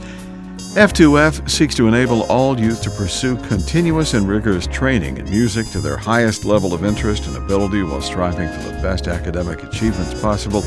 F2F 0.75 1.49
seeks 1.49 1.75
to 1.77 1.89
enable 1.89 2.23
all 2.25 2.59
youth 2.59 2.83
to 2.83 2.91
pursue 2.91 3.37
continuous 3.49 4.15
and 4.15 4.29
rigorous 4.29 4.67
training 4.67 5.19
in 5.19 5.31
music 5.31 5.67
to 5.71 5.81
their 5.81 5.97
highest 5.97 6.45
level 6.45 6.75
of 6.75 6.85
interest 6.85 7.27
and 7.27 7.37
ability 7.37 7.83
while 7.83 8.01
striving 8.01 8.49
for 8.49 8.69
the 8.69 8.81
best 8.83 9.09
academic 9.09 9.63
achievements 9.63 10.21
possible. 10.21 10.63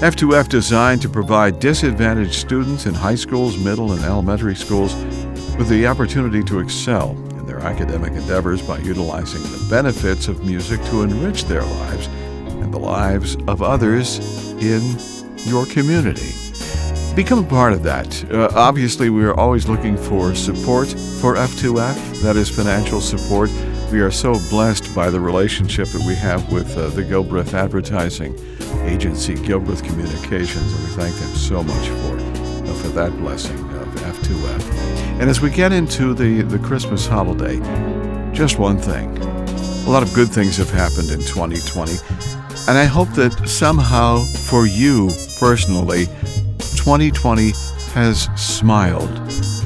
F2F 0.00 0.48
designed 0.48 1.02
to 1.02 1.08
provide 1.08 1.60
disadvantaged 1.60 2.34
students 2.34 2.86
in 2.86 2.94
high 2.94 3.14
schools, 3.14 3.56
middle, 3.58 3.92
and 3.92 4.02
elementary 4.02 4.56
schools 4.56 4.94
with 5.56 5.68
the 5.68 5.86
opportunity 5.86 6.42
to 6.42 6.60
excel 6.60 7.10
in 7.38 7.46
their 7.46 7.60
academic 7.60 8.12
endeavors 8.12 8.60
by 8.60 8.78
utilizing 8.78 9.42
the 9.42 9.66
benefits 9.70 10.28
of 10.28 10.44
music 10.44 10.82
to 10.86 11.02
enrich 11.02 11.44
their 11.44 11.62
lives 11.62 12.08
lives 12.84 13.36
of 13.48 13.62
others 13.62 14.18
in 14.62 14.96
your 15.46 15.66
community 15.66 16.32
become 17.14 17.38
a 17.38 17.48
part 17.48 17.72
of 17.72 17.82
that. 17.84 18.24
Uh, 18.32 18.48
obviously, 18.54 19.08
we 19.08 19.24
are 19.24 19.34
always 19.34 19.68
looking 19.68 19.96
for 19.96 20.34
support 20.34 20.88
for 20.88 21.36
F2F, 21.36 22.22
that 22.22 22.36
is 22.36 22.50
financial 22.50 23.00
support. 23.00 23.50
We 23.92 24.00
are 24.00 24.10
so 24.10 24.34
blessed 24.50 24.94
by 24.94 25.10
the 25.10 25.20
relationship 25.20 25.88
that 25.88 26.04
we 26.06 26.16
have 26.16 26.50
with 26.52 26.76
uh, 26.76 26.88
the 26.88 27.02
Gilbreth 27.02 27.54
Advertising 27.54 28.34
Agency, 28.84 29.36
Gilbreth 29.36 29.84
Communications, 29.84 30.72
and 30.72 30.82
we 30.82 30.90
thank 30.94 31.14
them 31.14 31.34
so 31.34 31.62
much 31.62 31.88
for, 31.88 32.16
uh, 32.16 32.74
for 32.74 32.88
that 32.88 33.12
blessing 33.18 33.58
of 33.58 33.88
F2F. 33.94 35.20
And 35.20 35.30
as 35.30 35.40
we 35.40 35.50
get 35.50 35.72
into 35.72 36.14
the, 36.14 36.42
the 36.42 36.58
Christmas 36.58 37.06
holiday, 37.06 37.60
just 38.32 38.58
one 38.58 38.78
thing. 38.78 39.16
A 39.86 39.90
lot 39.90 40.02
of 40.02 40.12
good 40.14 40.28
things 40.28 40.56
have 40.56 40.70
happened 40.70 41.10
in 41.10 41.20
2020, 41.20 42.43
and 42.68 42.78
I 42.78 42.84
hope 42.84 43.08
that 43.10 43.48
somehow 43.48 44.24
for 44.24 44.66
you 44.66 45.10
personally, 45.38 46.06
2020 46.58 47.52
has 47.92 48.28
smiled 48.36 49.18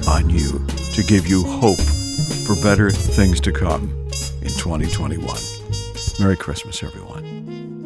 on 0.08 0.30
you 0.30 0.64
to 0.94 1.02
give 1.02 1.26
you 1.26 1.42
hope 1.44 1.80
for 2.46 2.54
better 2.56 2.90
things 2.90 3.40
to 3.40 3.52
come 3.52 3.84
in 4.42 4.50
2021. 4.56 5.36
Merry 6.20 6.36
Christmas, 6.36 6.82
everyone. 6.82 7.77